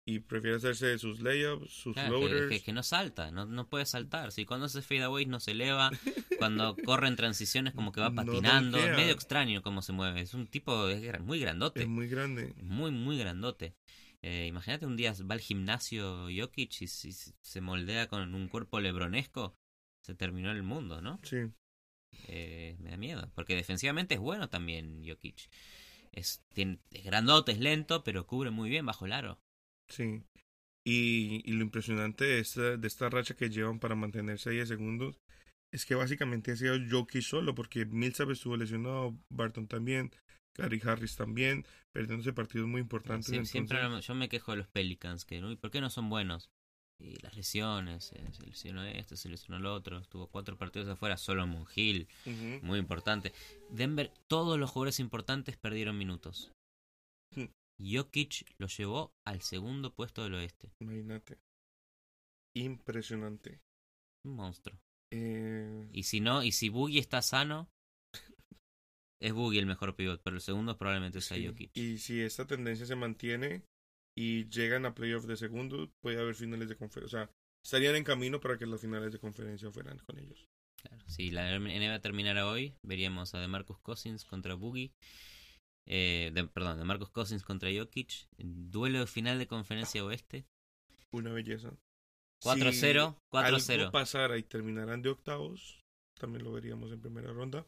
Y 0.05 0.19
prefiere 0.19 0.57
hacerse 0.57 0.87
de 0.89 0.99
sus 0.99 1.21
layups, 1.21 1.71
sus 1.73 1.95
Claro, 1.95 2.19
que, 2.19 2.25
loaders. 2.29 2.51
que- 2.51 2.63
que 2.63 2.73
no 2.73 2.83
salta, 2.83 3.31
no, 3.31 3.47
no 3.47 3.69
puede 3.69 3.87
saltar. 3.87 4.33
Si 4.33 4.45
cuando 4.45 4.67
hace 4.67 4.83
fadeaways 4.83 5.29
no 5.29 5.39
se 5.39 5.53
eleva, 5.53 5.91
cuando 6.41 6.77
corre 6.85 7.07
en 7.07 7.15
transiciones 7.17 7.73
como 7.73 7.93
que 7.93 8.01
va 8.01 8.11
No 8.11 8.17
patinando. 8.17 8.79
es 8.79 8.97
medio 8.97 9.13
extraño 9.13 9.63
cómo 9.63 9.81
se 9.81 9.93
mueve. 9.93 10.21
Es 10.23 10.35
un 10.35 10.49
tipo 10.49 10.89
es 10.89 11.21
muy 11.21 11.39
grandote. 11.39 11.83
Es 11.83 11.89
muy 11.89 12.09
grande. 12.09 12.53
Muy, 12.63 12.91
muy 12.91 13.17
grandote. 13.17 13.77
Eh, 14.23 14.47
imagínate 14.49 14.87
un 14.87 14.97
día 14.97 15.15
va 15.29 15.35
al 15.35 15.41
gimnasio 15.41 16.27
Jokic 16.37 16.83
y 16.83 16.87
si 16.89 17.13
se 17.13 17.61
moldea 17.61 18.09
con 18.09 18.35
un 18.35 18.49
cuerpo 18.49 18.81
lebronesco, 18.81 19.57
se 20.01 20.15
terminó 20.17 20.51
el 20.51 20.63
mundo, 20.65 21.01
¿no? 21.01 21.21
Sí. 21.23 21.39
Eh, 22.29 22.77
me 22.81 22.91
da 22.91 22.97
miedo. 22.97 23.31
Porque 23.37 23.55
defensivamente 23.55 24.15
es 24.15 24.21
bueno 24.21 24.49
también 24.49 25.03
Jokic. 25.07 25.49
Es, 26.11 26.43
tiene, 26.53 26.81
es 26.91 27.05
grandote, 27.05 27.53
es 27.53 27.59
lento, 27.61 28.03
pero 28.05 28.27
cubre 28.27 28.51
muy 28.51 28.69
bien 28.69 28.85
bajo 28.85 29.07
el 29.07 29.13
aro. 29.13 29.41
Sí. 29.93 30.22
Y, 30.84 31.43
y 31.45 31.53
lo 31.53 31.62
impresionante 31.62 32.24
de 32.24 32.40
esta, 32.40 32.76
de 32.76 32.88
esta 32.88 33.09
racha 33.09 33.34
que 33.36 33.51
llevan 33.51 33.78
para 33.78 33.95
mantenerse 33.95 34.49
a 34.49 34.53
10 34.53 34.68
segundos 34.68 35.16
es 35.72 35.86
que 35.86 35.95
básicamente 35.95 36.53
ha 36.53 36.57
sido 36.57 36.76
Jokic 36.90 37.22
solo, 37.22 37.55
porque 37.55 37.86
Millsap 37.86 38.30
estuvo 38.30 38.57
lesionado, 38.57 39.16
Barton 39.30 39.68
también, 39.68 40.11
Gary 40.59 40.80
Harris 40.84 41.16
también, 41.16 41.64
perdiéndose 41.95 42.32
partidos 42.32 42.68
muy 42.68 42.80
importantes. 42.80 43.28
Sie- 43.32 43.45
siempre 43.47 43.78
yo 44.01 44.14
me 44.14 44.28
quejo 44.28 44.53
de 44.53 44.59
los 44.59 44.68
Pelicans, 44.68 45.24
que 45.24 45.40
¿no? 45.40 45.51
¿y 45.51 45.57
por 45.57 45.70
qué 45.70 45.80
no 45.80 45.88
son 45.88 46.11
buenos? 46.11 46.51
Y 47.01 47.16
las 47.22 47.34
lesiones, 47.34 48.12
eh, 48.12 48.28
se 48.32 48.47
lesionó 48.47 48.84
esto, 48.84 49.16
se 49.16 49.28
lesionó 49.28 49.57
el 49.57 49.66
otro, 49.66 49.99
estuvo 49.99 50.26
cuatro 50.28 50.57
partidos 50.59 50.88
afuera, 50.88 51.16
solo 51.16 51.47
Hill, 51.74 52.07
Ujú. 52.26 52.61
muy 52.66 52.78
importante. 52.78 53.32
Denver, 53.70 54.12
todos 54.28 54.59
los 54.59 54.70
jugadores 54.70 55.01
importantes 55.01 55.57
perdieron 55.57 55.97
minutos. 55.97 56.53
Jokic 57.83 58.55
lo 58.59 58.66
llevó 58.68 59.12
al 59.24 59.43
segundo 59.43 59.95
puesto 59.95 60.22
del 60.24 60.35
oeste. 60.35 60.72
Imagínate. 60.80 61.39
Impresionante. 62.55 63.61
Un 64.24 64.37
monstruo. 64.37 64.78
Eh, 65.11 65.89
Y 65.93 66.05
si 66.05 66.20
no, 66.20 66.43
y 66.43 66.53
si 66.53 66.68
Boogie 66.68 67.01
está 67.01 67.22
sano, 67.22 67.68
es 69.20 69.33
Boogie 69.33 69.61
el 69.61 69.66
mejor 69.66 69.95
pivot, 69.97 70.20
pero 70.22 70.37
el 70.37 70.43
segundo 70.43 70.76
probablemente 70.76 71.20
sea 71.20 71.37
sí. 71.37 71.47
Jokic. 71.47 71.70
Y 71.76 71.99
si 71.99 72.20
esta 72.20 72.47
tendencia 72.47 72.87
se 72.87 72.97
mantiene 72.97 73.62
y 74.16 74.49
llegan 74.49 74.87
a 74.87 74.95
playoff 74.95 75.24
de 75.26 75.37
segundo, 75.37 75.91
puede 76.03 76.20
haber 76.20 76.35
finales 76.35 76.68
de 76.68 76.76
conferencia. 76.76 77.22
O 77.22 77.24
sea, 77.24 77.35
estarían 77.64 77.97
en 77.97 78.05
camino 78.05 78.41
para 78.41 78.59
que 78.59 78.66
las 78.66 78.80
finales 78.80 79.12
de 79.12 79.18
conferencia 79.18 79.70
fueran 79.70 79.99
con 79.99 80.18
ellos. 80.18 80.47
Claro, 80.76 81.03
Si 81.09 81.30
la 81.30 81.59
NBA 81.59 82.01
terminara 82.01 82.49
hoy, 82.49 82.74
veríamos 82.83 83.35
a 83.35 83.41
DeMarcus 83.41 83.78
Cousins 83.80 84.24
contra 84.24 84.55
Boogie. 84.55 84.93
Eh, 85.87 86.30
de- 86.35 86.45
perdón, 86.47 86.78
DeMarcus 86.78 87.11
Cousins 87.11 87.43
contra 87.43 87.70
Jokic. 87.74 88.28
Duelo 88.39 89.07
final 89.07 89.39
de 89.39 89.47
conferencia 89.47 90.05
oeste. 90.05 90.47
Una 91.11 91.33
belleza. 91.33 91.76
4-0, 92.41 93.16
Si 93.20 93.28
4-0. 93.28 93.80
algo 93.83 93.93
pasara 93.93 94.37
y 94.39 94.43
terminaran 94.43 95.03
de 95.03 95.11
octavos, 95.11 95.85
también 96.18 96.45
lo 96.45 96.53
veríamos 96.53 96.91
en 96.93 97.01
primera 97.01 97.33
ronda. 97.33 97.66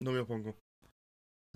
No 0.00 0.12
me 0.12 0.18
opongo. 0.20 0.58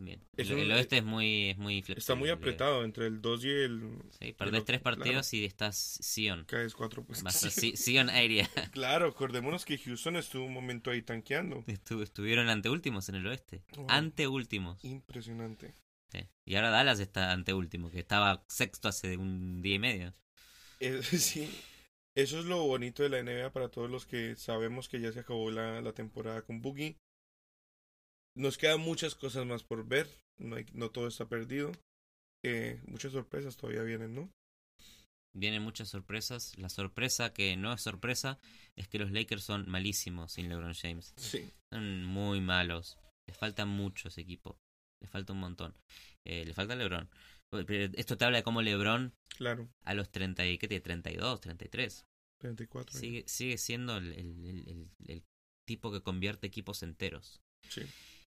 También. 0.01 0.25
El, 0.35 0.73
oeste 0.73 0.97
es 0.97 1.05
muy, 1.05 1.51
es 1.51 1.59
muy 1.59 1.83
flexible. 1.83 1.99
Está 1.99 2.15
muy 2.15 2.31
apretado 2.31 2.85
entre 2.85 3.07
el 3.07 3.21
2 3.21 3.45
y 3.45 3.49
el. 3.51 3.99
Sí, 4.19 4.33
perdés 4.33 4.65
tres 4.65 4.81
claro. 4.81 4.97
partidos 4.97 5.35
y 5.35 5.45
estás 5.45 5.99
Sion. 6.01 6.47
Caes 6.47 6.73
4 6.75 7.05
pues. 7.05 7.23
Vas 7.23 7.45
a 7.45 7.51
Si- 7.51 7.77
Sion 7.77 8.09
area. 8.09 8.49
Claro, 8.73 9.09
acordémonos 9.09 9.67
que 9.67 9.77
Houston 9.77 10.17
estuvo 10.17 10.47
un 10.47 10.55
momento 10.55 10.91
ahí 10.91 11.03
tanqueando. 11.03 11.63
Estu- 11.67 12.03
estuvieron 12.03 12.49
anteúltimos 12.49 13.11
en 13.11 13.17
el 13.17 13.27
oeste. 13.27 13.63
Wow. 13.77 13.87
Anteúltimos. 13.91 14.83
Impresionante. 14.87 15.75
Sí. 16.09 16.21
Y 16.47 16.55
ahora 16.55 16.71
Dallas 16.71 16.99
está 16.99 17.33
anteúltimo, 17.33 17.91
que 17.91 17.99
estaba 17.99 18.43
sexto 18.49 18.89
hace 18.89 19.19
un 19.19 19.61
día 19.61 19.75
y 19.75 19.79
medio. 19.81 20.15
Eh, 20.79 21.03
sí, 21.03 21.47
eso 22.15 22.39
es 22.39 22.47
lo 22.47 22.65
bonito 22.65 23.03
de 23.03 23.11
la 23.11 23.23
NBA 23.23 23.53
para 23.53 23.69
todos 23.69 23.91
los 23.91 24.07
que 24.07 24.35
sabemos 24.37 24.89
que 24.89 24.99
ya 24.99 25.13
se 25.13 25.21
acabó 25.21 25.51
la, 25.51 25.83
la 25.83 25.93
temporada 25.93 26.41
con 26.41 26.63
Boogie. 26.63 26.97
Nos 28.37 28.59
quedan 28.59 28.81
muchas 28.81 29.15
cosas 29.15 29.47
más 29.47 29.63
por 29.65 29.87
ver. 29.87 30.09
No, 30.39 30.57
hay, 30.57 30.67
no 30.73 30.91
todo 30.91 31.09
está 31.09 31.29
perdido. 31.29 31.73
Eh, 32.45 32.81
muchas 32.87 33.13
sorpresas 33.13 33.57
todavía 33.57 33.83
vienen, 33.83 34.15
¿no? 34.15 34.31
Vienen 35.35 35.63
muchas 35.63 35.89
sorpresas. 35.89 36.57
La 36.59 36.69
sorpresa 36.69 37.33
que 37.33 37.57
no 37.57 37.73
es 37.73 37.83
sorpresa 37.83 38.39
es 38.77 38.89
que 38.89 38.99
los 38.99 39.11
Lakers 39.13 39.45
son 39.45 39.69
malísimos 39.69 40.33
sin 40.33 40.49
LeBron 40.49 40.75
James. 40.75 41.13
Sí. 41.17 41.51
Son 41.73 42.05
muy 42.05 42.41
malos. 42.41 42.99
Les 43.29 43.37
falta 43.37 43.65
mucho 43.67 44.09
ese 44.09 44.23
equipo. 44.23 44.59
Les 45.01 45.11
falta 45.11 45.33
un 45.33 45.41
montón. 45.41 45.75
Eh, 46.25 46.45
le 46.45 46.55
falta 46.55 46.75
LeBron. 46.75 47.09
Esto 47.97 48.17
te 48.17 48.25
habla 48.25 48.39
de 48.39 48.43
cómo 48.45 48.63
LeBron 48.63 49.13
Claro. 49.37 49.69
a 49.85 49.95
los 49.95 50.11
30 50.11 50.47
y, 50.47 50.57
¿qué 50.59 50.69
tiene? 50.69 50.81
32, 50.83 51.41
33. 51.41 52.07
34. 52.41 52.97
¿eh? 52.97 53.01
Sigue, 53.01 53.25
sigue 53.29 53.59
siendo 53.59 53.97
el- 53.99 54.13
el- 54.13 54.45
el- 54.69 54.91
el 55.09 55.25
tipo 55.67 55.93
que 55.93 56.01
convierte 56.03 56.47
equipos 56.47 56.83
enteros. 56.83 57.41
Sí. 57.69 57.83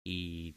Y 0.05 0.55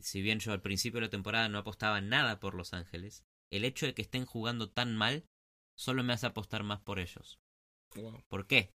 si 0.00 0.22
bien 0.22 0.38
yo 0.40 0.52
al 0.52 0.62
principio 0.62 1.00
de 1.00 1.06
la 1.06 1.10
temporada 1.10 1.48
no 1.48 1.58
apostaba 1.58 2.00
nada 2.00 2.40
por 2.40 2.54
Los 2.54 2.72
Ángeles, 2.72 3.24
el 3.52 3.64
hecho 3.64 3.86
de 3.86 3.94
que 3.94 4.02
estén 4.02 4.24
jugando 4.26 4.70
tan 4.70 4.96
mal 4.96 5.24
solo 5.78 6.02
me 6.02 6.12
hace 6.12 6.26
apostar 6.26 6.62
más 6.62 6.80
por 6.80 6.98
ellos. 6.98 7.38
Wow. 7.94 8.22
¿Por 8.28 8.46
qué? 8.46 8.70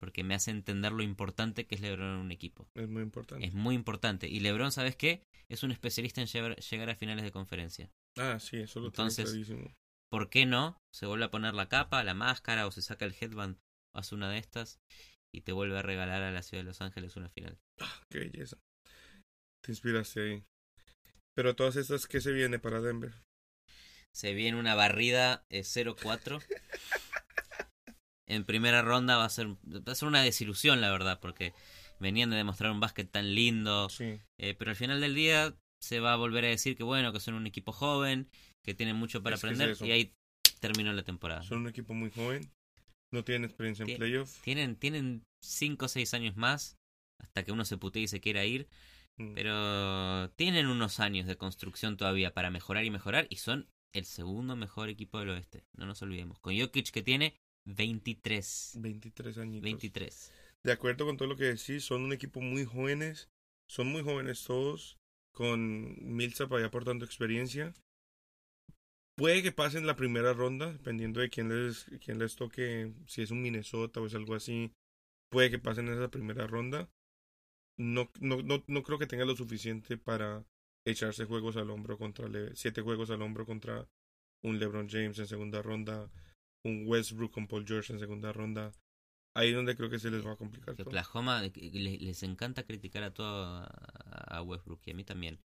Porque 0.00 0.24
me 0.24 0.34
hace 0.34 0.50
entender 0.50 0.92
lo 0.92 1.02
importante 1.02 1.66
que 1.66 1.74
es 1.74 1.80
LeBron 1.80 2.14
en 2.14 2.20
un 2.20 2.32
equipo. 2.32 2.68
Es 2.74 2.88
muy 2.88 3.02
importante. 3.02 3.46
Es 3.46 3.54
muy 3.54 3.74
importante. 3.74 4.28
Y 4.28 4.40
LeBron, 4.40 4.72
¿sabes 4.72 4.96
qué? 4.96 5.22
Es 5.48 5.62
un 5.62 5.70
especialista 5.70 6.20
en 6.20 6.26
llevar- 6.26 6.56
llegar 6.60 6.90
a 6.90 6.96
finales 6.96 7.24
de 7.24 7.32
conferencia. 7.32 7.90
Ah, 8.18 8.38
sí, 8.38 8.56
eso 8.58 8.80
lo 8.80 8.90
tengo 8.90 9.08
Entonces- 9.08 9.30
clarísimo. 9.30 9.72
¿Por 10.10 10.30
qué 10.30 10.46
no? 10.46 10.78
Se 10.94 11.06
vuelve 11.06 11.24
a 11.24 11.30
poner 11.30 11.54
la 11.54 11.68
capa, 11.68 12.04
la 12.04 12.14
máscara 12.14 12.66
o 12.66 12.70
se 12.70 12.80
saca 12.82 13.04
el 13.04 13.14
headband 13.20 13.58
hace 13.94 14.14
una 14.14 14.30
de 14.30 14.38
estas 14.38 14.78
y 15.34 15.40
te 15.42 15.52
vuelve 15.52 15.78
a 15.78 15.82
regalar 15.82 16.22
a 16.22 16.30
la 16.30 16.42
ciudad 16.42 16.62
de 16.62 16.68
Los 16.68 16.80
Ángeles 16.80 17.16
una 17.16 17.28
final. 17.30 17.58
Qué 18.10 18.20
belleza. 18.20 18.58
Te 19.66 19.72
inspiraste 19.72 20.20
ahí. 20.20 20.44
Pero 21.34 21.56
todas 21.56 21.74
estas, 21.74 22.06
¿qué 22.06 22.20
se 22.20 22.30
viene 22.30 22.60
para 22.60 22.80
Denver? 22.80 23.12
Se 24.14 24.32
viene 24.32 24.58
una 24.58 24.76
barrida 24.76 25.44
eh, 25.50 25.62
0-4. 25.64 26.40
En 28.28 28.44
primera 28.44 28.82
ronda 28.82 29.16
va 29.16 29.24
a 29.24 29.28
ser 29.28 29.48
va 29.48 29.92
a 29.92 29.94
ser 29.94 30.08
una 30.08 30.22
desilusión, 30.22 30.80
la 30.80 30.90
verdad, 30.90 31.18
porque 31.20 31.52
venían 32.00 32.30
de 32.30 32.36
demostrar 32.36 32.70
un 32.70 32.80
básquet 32.80 33.10
tan 33.10 33.34
lindo. 33.34 33.88
Sí. 33.88 34.20
Eh, 34.40 34.54
pero 34.54 34.70
al 34.70 34.76
final 34.76 35.00
del 35.00 35.14
día 35.14 35.56
se 35.82 36.00
va 36.00 36.12
a 36.12 36.16
volver 36.16 36.44
a 36.44 36.48
decir 36.48 36.76
que 36.76 36.84
bueno, 36.84 37.12
que 37.12 37.20
son 37.20 37.34
un 37.34 37.46
equipo 37.46 37.72
joven, 37.72 38.28
que 38.64 38.74
tienen 38.74 38.96
mucho 38.96 39.22
para 39.22 39.34
Es 39.34 39.42
que 39.42 39.48
es 39.48 39.60
aprender 39.60 39.76
y 39.88 39.90
ahí 39.92 40.12
terminó 40.60 40.92
la 40.92 41.02
temporada. 41.02 41.42
Son 41.42 41.58
un 41.58 41.68
equipo 41.68 41.92
muy 41.92 42.10
joven. 42.10 42.50
No 43.12 43.24
tienen 43.24 43.44
experiencia 43.44 43.82
en 43.82 43.88
Tien- 43.88 43.98
playoff. 43.98 44.40
Tienen 44.42 44.76
tienen 44.76 45.24
5 45.44 45.86
o 45.86 45.88
6 45.88 46.14
años 46.14 46.36
más 46.36 46.76
hasta 47.20 47.44
que 47.44 47.52
uno 47.52 47.64
se 47.64 47.76
putee 47.78 48.02
y 48.02 48.08
se 48.08 48.20
quiera 48.20 48.44
ir, 48.44 48.68
Mm. 49.18 49.34
pero 49.34 50.30
tienen 50.32 50.66
unos 50.66 51.00
años 51.00 51.26
de 51.26 51.36
construcción 51.36 51.96
todavía 51.96 52.34
para 52.34 52.50
mejorar 52.50 52.84
y 52.84 52.90
mejorar 52.90 53.26
y 53.30 53.36
son 53.36 53.68
el 53.92 54.04
segundo 54.04 54.56
mejor 54.56 54.90
equipo 54.90 55.18
del 55.18 55.30
oeste, 55.30 55.64
no 55.72 55.86
nos 55.86 56.02
olvidemos. 56.02 56.38
Con 56.38 56.58
Jokic 56.58 56.90
que 56.90 57.02
tiene 57.02 57.34
23. 57.64 58.78
23 58.80 59.38
añitos. 59.38 59.62
23. 59.62 60.32
De 60.62 60.72
acuerdo 60.72 61.06
con 61.06 61.16
todo 61.16 61.28
lo 61.28 61.36
que 61.36 61.44
decís, 61.44 61.84
son 61.84 62.02
un 62.02 62.12
equipo 62.12 62.40
muy 62.40 62.64
jóvenes. 62.64 63.28
Son 63.68 63.88
muy 63.88 64.02
jóvenes 64.02 64.44
todos. 64.44 64.98
Con 65.32 65.96
Millsap 66.00 66.52
ahí 66.52 66.64
aportando 66.64 67.04
experiencia. 67.04 67.74
Puede 69.16 69.42
que 69.42 69.52
pasen 69.52 69.86
la 69.86 69.96
primera 69.96 70.34
ronda, 70.34 70.72
dependiendo 70.72 71.20
de 71.20 71.30
quién 71.30 71.48
les, 71.48 71.86
quién 72.04 72.18
les 72.18 72.36
toque, 72.36 72.92
si 73.06 73.22
es 73.22 73.30
un 73.30 73.42
Minnesota 73.42 74.00
o 74.00 74.06
es 74.06 74.14
algo 74.14 74.34
así. 74.34 74.72
Puede 75.30 75.50
que 75.50 75.58
pasen 75.58 75.88
esa 75.88 76.10
primera 76.10 76.46
ronda. 76.46 76.88
No, 77.78 78.10
no, 78.20 78.42
no, 78.42 78.62
no 78.66 78.82
creo 78.82 78.98
que 78.98 79.06
tenga 79.06 79.24
lo 79.24 79.36
suficiente 79.36 79.96
para 79.98 80.44
echarse 80.86 81.24
juegos 81.24 81.56
al 81.56 81.70
hombro 81.70 81.98
contra 81.98 82.28
Le- 82.28 82.54
siete 82.56 82.80
juegos 82.80 83.10
al 83.10 83.22
hombro 83.22 83.44
contra 83.44 83.86
un 84.44 84.58
LeBron 84.58 84.88
James 84.88 85.18
en 85.18 85.26
segunda 85.26 85.60
ronda, 85.62 86.08
un 86.64 86.84
Westbrook 86.86 87.32
con 87.32 87.46
Paul 87.48 87.66
George 87.66 87.92
en 87.92 87.98
segunda 87.98 88.32
ronda. 88.32 88.72
Ahí 89.36 89.50
es 89.50 89.54
donde 89.56 89.76
creo 89.76 89.90
que 89.90 89.98
se 89.98 90.10
les 90.10 90.24
va 90.26 90.32
a 90.32 90.36
complicar 90.36 90.74
Que 90.74 90.84
todo. 90.84 90.90
Oklahoma 90.90 91.44
eh, 91.44 91.52
que 91.52 91.68
le- 91.70 91.98
les 91.98 92.22
encanta 92.22 92.62
criticar 92.62 93.02
a 93.02 93.12
todo 93.12 93.66
a, 93.68 94.40
Westbrook 94.42 94.80
y 94.86 94.92
a 94.92 94.94
mí 94.94 95.04
también. 95.04 95.38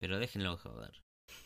Pero 0.00 0.18
déjenlo 0.18 0.52
de 0.52 0.56
joder. 0.56 1.00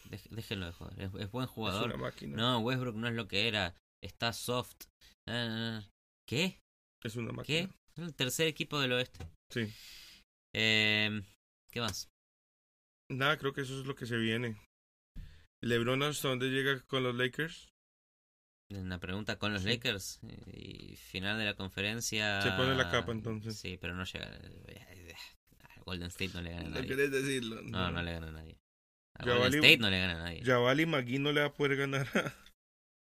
Dej- 0.09 0.31
déjenlo 0.31 0.67
de 0.67 0.73
joder. 0.73 1.01
Es, 1.01 1.15
es 1.19 1.31
buen 1.31 1.45
Es 1.45 1.51
jugador. 1.51 1.87
una 1.87 1.97
máquina. 1.99 2.37
No, 2.37 2.59
Westbrook 2.61 2.95
no 2.97 3.09
es 3.09 3.15
lo 3.15 3.29
que 3.29 3.49
era. 3.49 3.75
Está 4.03 4.33
soft. 4.33 4.87
Ah. 5.29 5.83
¿Qué? 6.27 6.61
Es 7.03 7.17
una 7.17 7.31
¿Qué? 7.31 7.35
máquina. 7.67 7.75
Es 7.97 7.99
el 7.99 8.15
tercer 8.15 8.47
equipo 8.47 8.81
del 8.81 8.93
oeste. 8.93 9.27
Sí. 9.51 9.71
Eh, 10.55 11.23
¿Qué 11.71 11.81
más? 11.81 12.09
Nada, 13.11 13.37
creo 13.37 13.53
que 13.53 13.61
eso 13.63 13.79
es 13.81 13.87
lo 13.87 13.95
que 13.95 14.07
se 14.07 14.17
viene. 14.17 14.57
LeBron 15.63 16.03
hasta 16.03 16.29
dónde 16.29 16.49
llega 16.51 16.81
con 16.83 17.03
los 17.03 17.15
Lakers. 17.15 17.69
Una 18.71 18.99
pregunta 18.99 19.39
con 19.39 19.53
los 19.53 19.63
Sí. 19.63 19.69
Lakers. 19.69 20.21
Y 20.53 20.97
final 20.97 21.39
de 21.39 21.45
la 21.45 21.55
conferencia. 21.55 22.41
Se 22.43 22.51
pone 22.53 22.75
la 22.75 22.91
capa, 22.91 23.13
entonces. 23.13 23.59
Sí, 23.59 23.77
pero 23.81 23.95
no 23.95 24.05
llega. 24.05 24.27
a 24.27 25.81
Golden 25.85 26.09
State 26.09 26.33
no 26.35 26.41
le 26.41 26.51
gana 26.51 26.63
a 26.63 26.65
No 26.65 26.71
nadie. 26.77 26.89
querés 26.89 27.11
decirlo. 27.11 27.61
No, 27.63 27.91
no 27.91 28.03
le 28.03 28.13
gana 28.13 28.29
a 28.29 28.33
nadie. 28.33 28.57
A 29.17 29.25
Golden 29.25 29.55
State 29.65 29.79
no 29.79 29.91
le 29.91 29.99
gana 30.01 30.13
a 30.15 30.25
nadie. 30.25 30.43
Javali 30.45 30.87
McGee 30.87 31.19
no 31.19 31.33
le 31.33 31.41
va 31.43 31.47
a 31.49 31.53
poder 31.55 31.77
ganar 31.77 32.09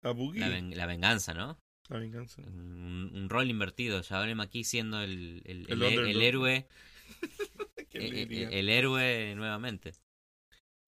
a, 0.02 0.08
a 0.08 0.12
Boogie. 0.12 0.40
La, 0.40 0.48
ven- 0.48 0.76
la 0.76 0.86
venganza, 0.86 1.34
¿no? 1.34 1.58
La 1.88 1.98
venganza. 1.98 2.40
Un, 2.42 3.10
un 3.14 3.28
rol 3.28 3.48
invertido. 3.50 4.02
Javale 4.02 4.34
McKee 4.34 4.64
siendo 4.64 5.00
el, 5.02 5.42
el, 5.44 5.66
El 5.70 5.82
el- 5.82 5.98
underdog. 5.98 6.64
El 7.10 7.28
héroe. 7.30 7.88
¿Quién 7.88 8.10
diría? 8.14 8.50
eh, 8.50 8.58
el 8.60 8.68
héroe 8.68 9.34
nuevamente. 9.34 9.92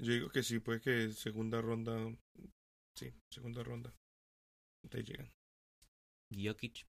Yo 0.00 0.12
digo 0.12 0.30
que 0.30 0.42
sí, 0.42 0.58
puede 0.58 0.80
que 0.80 1.10
segunda 1.10 1.60
ronda. 1.60 1.94
Sí, 2.98 3.12
segunda 3.32 3.62
ronda. 3.62 3.94
Ahí 4.90 5.02
llegan. 5.02 5.30
Jokic. 6.34 6.86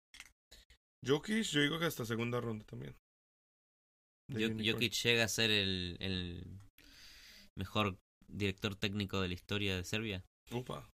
Jokic, 1.05 1.43
yo 1.43 1.61
digo 1.61 1.79
que 1.79 1.85
hasta 1.85 2.05
segunda 2.05 2.41
ronda 2.41 2.65
también. 2.65 2.95
Jokic 4.31 4.93
llega 5.03 5.25
a 5.25 5.27
ser 5.27 5.51
el, 5.51 5.97
el 5.99 6.59
mejor 7.55 7.97
director 8.27 8.75
técnico 8.75 9.21
de 9.21 9.27
la 9.27 9.33
historia 9.33 9.75
de 9.75 9.83
Serbia. 9.83 10.23
Upa. 10.51 10.89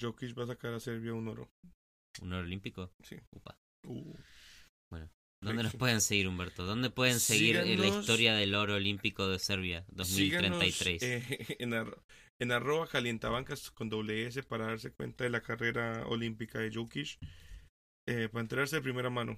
Jokic 0.00 0.36
va 0.36 0.44
a 0.44 0.48
sacar 0.48 0.74
a 0.74 0.80
Serbia 0.80 1.14
un 1.14 1.28
oro. 1.28 1.48
Un 2.22 2.32
oro 2.32 2.42
olímpico. 2.42 2.90
Sí. 3.04 3.16
Upa. 3.30 3.56
Uh. 3.86 4.16
¿Dónde 5.42 5.62
nos 5.62 5.74
pueden 5.76 6.00
seguir, 6.00 6.28
Humberto? 6.28 6.64
¿Dónde 6.64 6.90
pueden 6.90 7.20
seguir 7.20 7.56
la 7.56 7.86
historia 7.86 8.34
del 8.34 8.54
oro 8.54 8.74
olímpico 8.74 9.28
de 9.28 9.38
Serbia 9.38 9.84
2033? 9.88 11.00
Síganos 11.00 11.30
eh, 11.30 11.56
en, 11.60 11.70
arro- 11.72 12.02
en 12.40 12.52
arroba 12.52 12.88
calientabancas 12.88 13.70
con 13.70 13.88
doble 13.88 14.26
S 14.26 14.42
para 14.42 14.66
darse 14.66 14.92
cuenta 14.92 15.24
de 15.24 15.30
la 15.30 15.42
carrera 15.42 16.06
olímpica 16.06 16.58
de 16.58 16.72
Jokic. 16.72 17.18
Eh, 18.08 18.28
para 18.28 18.40
enterarse 18.42 18.76
de 18.76 18.82
primera 18.82 19.10
mano. 19.10 19.36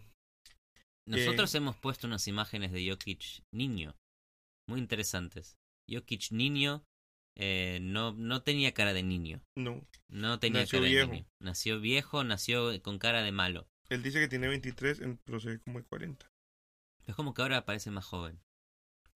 Nosotros 1.07 1.55
eh, 1.55 1.59
hemos 1.59 1.77
puesto 1.77 2.07
unas 2.07 2.29
imágenes 2.29 2.71
de 2.71 2.89
Jokic 2.89 3.43
niño, 3.53 3.97
muy 4.69 4.79
interesantes. 4.79 5.57
Jokic 5.91 6.31
niño 6.33 6.85
eh, 7.37 7.79
no, 7.81 8.13
no 8.13 8.43
tenía 8.43 8.73
cara 8.75 8.93
de 8.93 9.03
niño, 9.03 9.41
No. 9.57 9.83
no 10.11 10.39
tenía 10.39 10.61
Nació 10.63 10.81
cara 10.81 10.91
viejo. 10.91 11.07
de 11.11 11.13
niño. 11.17 11.27
Nació 11.43 11.81
viejo, 11.81 12.25
nació 12.25 12.83
con 12.83 12.99
cara 12.99 13.23
de 13.23 13.33
malo. 13.33 13.67
Él 13.91 14.03
dice 14.03 14.21
que 14.21 14.29
tiene 14.29 14.49
23, 14.49 15.01
en- 15.01 15.19
pero 15.25 15.41
se 15.41 15.51
ve 15.51 15.61
como 15.61 15.79
de 15.81 15.85
40. 15.87 16.27
Es 17.07 17.15
como 17.15 17.33
que 17.35 17.43
ahora 17.43 17.65
parece 17.65 17.91
más 17.91 18.05
joven. 18.05 18.41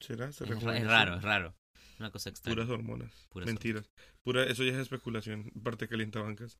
¿Será? 0.00 0.32
¿Se 0.32 0.44
Es, 0.44 0.50
es 0.50 0.62
raro, 0.86 1.16
es 1.16 1.22
raro. 1.22 1.54
Una 1.98 2.10
cosa 2.10 2.30
extraña. 2.30 2.56
Puras 2.56 2.70
hormonas. 2.70 3.26
Puras 3.30 3.46
Mentiras. 3.46 3.90
Pura, 4.24 4.44
eso 4.44 4.64
ya 4.64 4.72
es 4.72 4.78
especulación. 4.78 5.50
Parte 5.62 5.86
Calientabancas. 5.88 6.58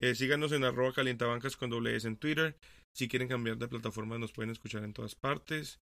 Eh, 0.00 0.14
síganos 0.14 0.52
en 0.52 0.64
arroba 0.64 0.92
calientabancas 0.92 1.56
con 1.56 1.70
doble 1.70 1.94
S 1.96 2.06
en 2.06 2.16
Twitter. 2.16 2.58
Si 2.94 3.08
quieren 3.08 3.28
cambiar 3.28 3.56
de 3.56 3.68
plataforma 3.68 4.18
nos 4.18 4.32
pueden 4.32 4.50
escuchar 4.50 4.82
en 4.84 4.92
todas 4.92 5.14
partes. 5.14 5.80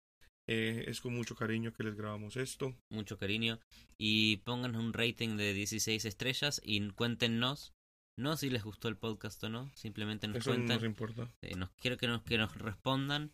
Eh, 0.50 0.86
es 0.88 1.00
con 1.02 1.14
mucho 1.14 1.36
cariño 1.36 1.72
que 1.74 1.84
les 1.84 1.96
grabamos 1.96 2.36
esto. 2.38 2.76
Mucho 2.90 3.18
cariño. 3.18 3.60
Y 3.98 4.38
pónganos 4.38 4.82
un 4.82 4.94
rating 4.94 5.38
de 5.38 5.54
16 5.54 6.04
estrellas 6.06 6.60
y 6.64 6.90
cuéntenos, 6.92 7.74
no 8.18 8.36
si 8.38 8.50
les 8.50 8.64
gustó 8.64 8.88
el 8.88 8.98
podcast 8.98 9.44
o 9.44 9.50
no, 9.50 9.72
simplemente 9.76 10.28
nos 10.28 10.38
Eso 10.38 10.50
no 10.52 10.56
cuentan. 10.58 10.78
nos 10.78 10.86
importa. 10.86 11.32
Eh, 11.44 11.56
nos 11.56 11.70
quiero 11.80 11.98
que 11.98 12.08
nos 12.08 12.24
que 12.24 12.38
nos 12.38 12.56
respondan 12.56 13.32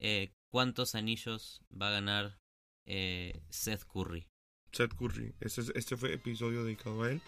eh, 0.00 0.32
cuántos 0.52 0.94
anillos 0.94 1.60
va 1.70 1.88
a 1.88 1.92
ganar 1.92 2.38
eh, 2.86 3.40
Seth 3.48 3.84
Curry. 3.84 4.26
Seth 4.72 4.94
Curry. 4.94 5.34
Este, 5.40 5.60
es- 5.62 5.72
este 5.74 5.96
fue 5.96 6.12
episodio 6.14 6.64
dedicado 6.64 7.02
a 7.04 7.10
él. 7.12 7.20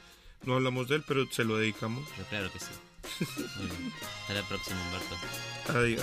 No 0.44 0.54
hablamos 0.56 0.88
de 0.88 0.96
él, 0.96 1.04
pero 1.06 1.24
se 1.30 1.44
lo 1.44 1.56
dedicamos. 1.56 2.06
Pero 2.16 2.28
claro 2.28 2.52
que 2.52 2.58
sí. 2.58 2.72
Muy 3.56 3.66
bien. 3.68 3.92
Hasta 4.20 4.34
la 4.34 4.42
próxima, 4.48 4.76
Humberto. 4.82 5.16
Adiós. 5.78 6.02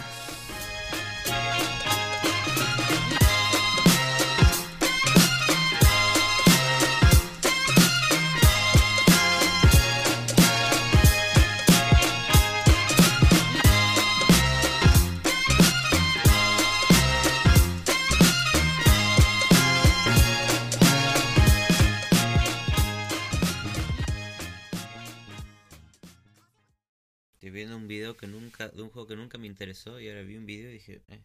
Video 28.14 28.18
que 28.18 28.28
nunca, 28.28 28.70
de 28.70 28.82
un 28.82 28.90
juego 28.90 29.08
que 29.08 29.16
nunca 29.16 29.38
me 29.38 29.48
interesó 29.48 30.00
y 30.00 30.10
ahora 30.10 30.24
vi 30.24 30.38
un 30.38 30.46
video 30.46 30.70
y 30.70 30.74
dije, 30.74 31.02
eh, 31.08 31.24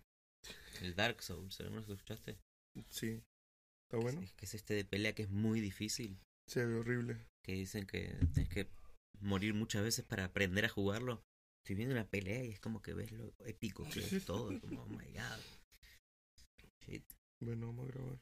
el 0.81 0.95
Dark 0.95 1.23
Souls, 1.23 1.61
¿alguna 1.61 1.81
vez 1.81 1.89
lo 1.89 1.95
escuchaste? 1.95 2.39
Sí. 2.89 3.23
Está 3.87 4.03
bueno. 4.03 4.21
Es 4.21 4.33
que 4.35 4.45
es 4.47 4.55
este 4.55 4.75
de 4.75 4.85
pelea 4.85 5.15
que 5.15 5.23
es 5.23 5.31
muy 5.31 5.61
difícil, 5.61 6.19
Se 6.47 6.65
ve 6.65 6.75
horrible. 6.75 7.27
que 7.45 7.53
dicen 7.53 7.87
que 7.87 8.17
tienes 8.33 8.49
que 8.49 8.69
morir 9.21 9.55
muchas 9.55 9.83
veces 9.83 10.05
para 10.05 10.25
aprender 10.25 10.65
a 10.65 10.69
jugarlo. 10.69 11.23
Estoy 11.65 11.77
viendo 11.77 11.95
una 11.95 12.09
pelea 12.09 12.45
y 12.45 12.51
es 12.51 12.61
como 12.61 12.81
que 12.83 12.95
ves 12.95 13.13
lo 13.13 13.35
épico 13.45 13.89
que 13.89 14.01
es 14.01 14.25
todo, 14.27 14.59
como, 14.61 14.83
oh 14.83 14.87
my 14.89 15.13
god. 15.13 15.41
Shit. 16.87 17.05
Bueno, 17.41 17.67
vamos 17.67 17.89
a 17.89 17.93
grabar. 17.93 18.19